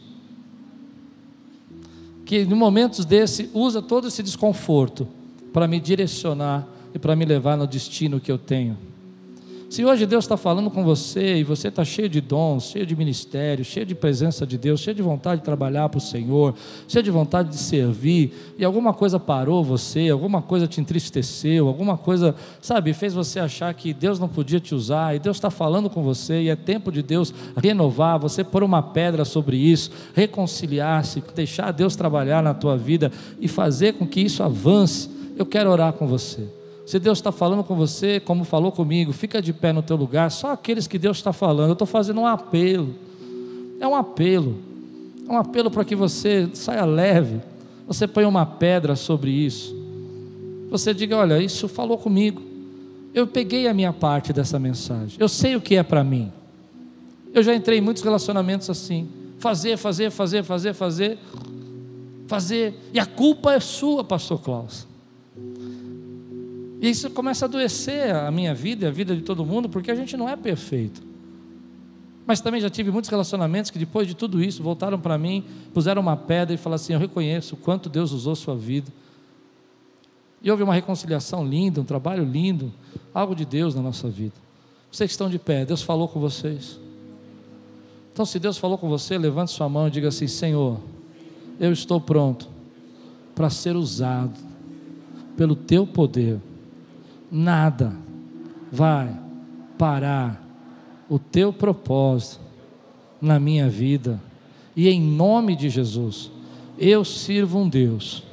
que 2.30 2.38
em 2.38 2.54
momentos 2.54 3.06
desse 3.06 3.50
usa 3.56 3.82
todo 3.82 4.08
esse 4.08 4.22
desconforto 4.22 5.08
para 5.52 5.68
me 5.68 5.80
direcionar 5.80 6.68
e 6.94 7.00
para 7.00 7.16
me 7.16 7.26
levar 7.26 7.58
no 7.58 7.66
destino 7.66 8.20
que 8.20 8.32
eu 8.32 8.38
tenho. 8.38 8.78
Se 9.70 9.86
hoje 9.86 10.08
Deus 10.08 10.26
está 10.26 10.36
falando 10.36 10.72
com 10.72 10.84
você 10.84 11.38
e 11.38 11.44
você 11.44 11.68
está 11.68 11.86
cheio 11.86 12.10
de 12.10 12.20
dons, 12.20 12.72
cheio 12.72 12.88
de 12.88 12.96
ministério, 12.96 13.64
cheio 13.64 13.86
de 13.86 13.94
presença 13.94 14.44
de 14.46 14.58
Deus, 14.58 14.80
cheio 14.80 14.96
de 14.96 15.04
vontade 15.04 15.42
de 15.42 15.46
trabalhar 15.46 15.88
para 15.90 16.00
o 16.00 16.02
Senhor, 16.02 16.56
cheio 16.88 17.04
de 17.04 17.12
vontade 17.12 17.50
de 17.50 17.58
servir, 17.58 18.56
e 18.58 18.66
alguma 18.66 18.96
coisa 18.96 19.20
parou 19.20 19.64
você, 19.64 20.10
alguma 20.10 20.42
coisa 20.42 20.66
te 20.66 20.82
entristeceu, 20.82 21.68
alguma 21.68 22.00
coisa, 22.00 22.34
sabe, 22.60 22.94
fez 22.94 23.14
você 23.14 23.40
achar 23.40 23.72
que 23.76 23.94
Deus 23.94 24.20
não 24.20 24.28
podia 24.28 24.60
te 24.60 24.74
usar, 24.74 25.16
e 25.16 25.20
Deus 25.20 25.38
está 25.38 25.52
falando 25.52 25.88
com 25.88 26.02
você, 26.02 26.42
e 26.42 26.50
é 26.50 26.56
tempo 26.56 26.92
de 26.92 27.04
Deus 27.04 27.32
renovar, 27.56 28.18
você 28.18 28.44
pôr 28.44 28.64
uma 28.64 28.82
pedra 28.82 29.24
sobre 29.24 29.56
isso, 29.56 29.92
reconciliar-se, 30.16 31.24
deixar 31.36 31.72
Deus 31.72 31.96
trabalhar 31.96 32.42
na 32.42 32.56
tua 32.56 32.76
vida 32.76 33.12
e 33.40 33.48
fazer 33.48 33.94
com 33.94 34.08
que 34.08 34.20
isso 34.20 34.42
avance 34.42 35.20
Eu 35.38 35.46
quero 35.46 35.70
orar 35.70 35.94
com 35.94 36.08
você. 36.08 36.59
Se 36.90 36.98
Deus 36.98 37.20
está 37.20 37.32
falando 37.32 37.64
com 37.64 37.76
você, 37.76 38.20
como 38.20 38.44
falou 38.44 38.72
comigo, 38.72 39.14
fica 39.14 39.40
de 39.40 39.54
pé 39.54 39.72
no 39.72 39.84
teu 39.84 39.96
lugar. 39.96 40.32
Só 40.32 40.54
aqueles 40.54 40.88
que 40.88 40.98
Deus 40.98 41.18
está 41.18 41.32
falando. 41.32 41.68
Eu 41.68 41.74
estou 41.74 41.86
fazendo 41.86 42.22
um 42.22 42.26
apelo. 42.26 42.96
É 43.80 43.88
um 43.88 43.94
apelo. 43.94 44.58
É 45.28 45.32
um 45.32 45.38
apelo 45.38 45.70
para 45.70 45.86
que 45.86 45.96
você 45.96 46.50
saia 46.56 46.84
leve. 46.86 47.42
Você 47.86 48.08
põe 48.08 48.26
uma 48.26 48.44
pedra 48.44 48.96
sobre 48.96 49.30
isso. 49.30 49.76
Você 50.72 50.92
diga: 50.92 51.16
Olha, 51.16 51.40
isso 51.40 51.68
falou 51.68 51.96
comigo. 51.96 52.42
Eu 53.14 53.28
peguei 53.28 53.68
a 53.68 53.74
minha 53.74 53.94
parte 53.94 54.34
dessa 54.34 54.58
mensagem. 54.58 55.16
Eu 55.20 55.30
sei 55.30 55.56
o 55.56 55.62
que 55.62 55.76
é 55.76 55.84
para 55.84 56.04
mim. 56.04 56.32
Eu 57.32 57.44
já 57.44 57.54
entrei 57.54 57.78
em 57.78 57.82
muitos 57.82 58.02
relacionamentos 58.02 58.68
assim. 58.68 59.08
Fazer, 59.38 59.78
fazer, 59.78 60.10
fazer, 60.10 60.44
fazer, 60.44 60.74
fazer. 60.74 61.20
Fazer. 62.26 62.74
E 62.92 63.00
a 63.00 63.06
culpa 63.06 63.54
é 63.54 63.60
sua, 63.60 64.04
Pastor 64.04 64.42
Klaus. 64.42 64.89
E 66.82 66.90
isso 66.90 67.10
começa 67.10 67.46
a 67.46 67.48
adoecer 67.48 68.16
a 68.16 68.32
minha 68.32 68.54
vida 68.56 68.86
e 68.86 68.88
a 68.88 68.92
vida 68.92 69.16
de 69.16 69.22
todo 69.22 69.46
mundo, 69.46 69.68
porque 69.68 69.92
a 69.92 69.96
gente 69.96 70.16
não 70.16 70.30
é 70.30 70.36
perfeito. 70.36 71.02
Mas 72.26 72.40
também 72.40 72.62
já 72.62 72.70
tive 72.70 72.90
muitos 72.92 73.10
relacionamentos 73.10 73.72
que 73.72 73.80
depois 73.80 74.08
de 74.08 74.16
tudo 74.16 74.42
isso 74.42 74.64
voltaram 74.64 75.00
para 75.00 75.18
mim, 75.18 75.44
puseram 75.74 76.02
uma 76.02 76.16
pedra 76.16 76.54
e 76.54 76.58
falaram 76.58 76.76
assim: 76.76 76.94
Eu 76.94 77.00
reconheço 77.00 77.56
o 77.56 77.58
quanto 77.58 77.90
Deus 77.90 78.12
usou 78.12 78.36
sua 78.36 78.56
vida. 78.56 78.92
E 80.42 80.50
houve 80.50 80.64
uma 80.64 80.74
reconciliação 80.74 81.46
linda, 81.46 81.82
um 81.82 81.84
trabalho 81.84 82.24
lindo, 82.24 82.72
algo 83.14 83.36
de 83.36 83.44
Deus 83.44 83.76
na 83.76 83.82
nossa 83.82 84.08
vida. 84.10 84.36
Vocês 84.90 85.10
que 85.10 85.12
estão 85.12 85.30
de 85.30 85.38
pé, 85.38 85.66
Deus 85.66 85.82
falou 85.82 86.08
com 86.08 86.20
vocês. 86.20 86.80
Então, 88.14 88.26
se 88.26 88.40
Deus 88.40 88.58
falou 88.58 88.78
com 88.78 88.88
você, 88.88 89.18
levante 89.18 89.52
sua 89.52 89.68
mão 89.68 89.88
e 89.88 89.92
diga 89.92 90.08
assim: 90.08 90.28
Senhor, 90.28 90.80
eu 91.60 91.74
estou 91.74 92.00
pronto 92.00 92.48
para 93.36 93.50
ser 93.50 93.76
usado 93.76 94.38
pelo 95.36 95.56
teu 95.56 95.86
poder 95.86 96.40
nada 97.32 97.94
vai 98.72 99.16
parar 99.78 100.42
o 101.10 101.18
teu 101.18 101.52
propósito 101.52 102.42
na 103.22 103.40
minha 103.40 103.70
vida. 103.70 104.20
E 104.76 104.88
em 104.88 105.02
nome 105.02 105.56
de 105.56 105.70
Jesus, 105.70 106.32
eu 106.78 107.04
sirvo 107.04 107.60
um 107.60 107.68
Deus 107.68 108.24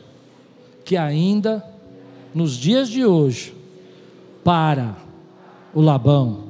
que 0.84 0.96
ainda 0.96 1.64
nos 2.34 2.56
dias 2.56 2.88
de 2.88 3.04
hoje 3.04 3.54
para 4.44 4.94
o 5.74 5.80
Labão 5.80 6.44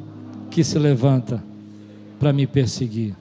que 0.51 0.62
se 0.62 0.78
levanta 0.78 1.42
para 2.18 2.32
me 2.32 2.47
perseguir. 2.47 3.14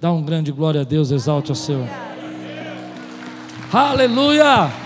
Dá 0.00 0.12
um 0.12 0.22
grande 0.22 0.52
glória 0.52 0.80
a 0.80 0.84
Deus, 0.84 1.10
exalte 1.10 1.52
o 1.52 1.54
seu. 1.54 1.86
Aleluia! 3.72 4.81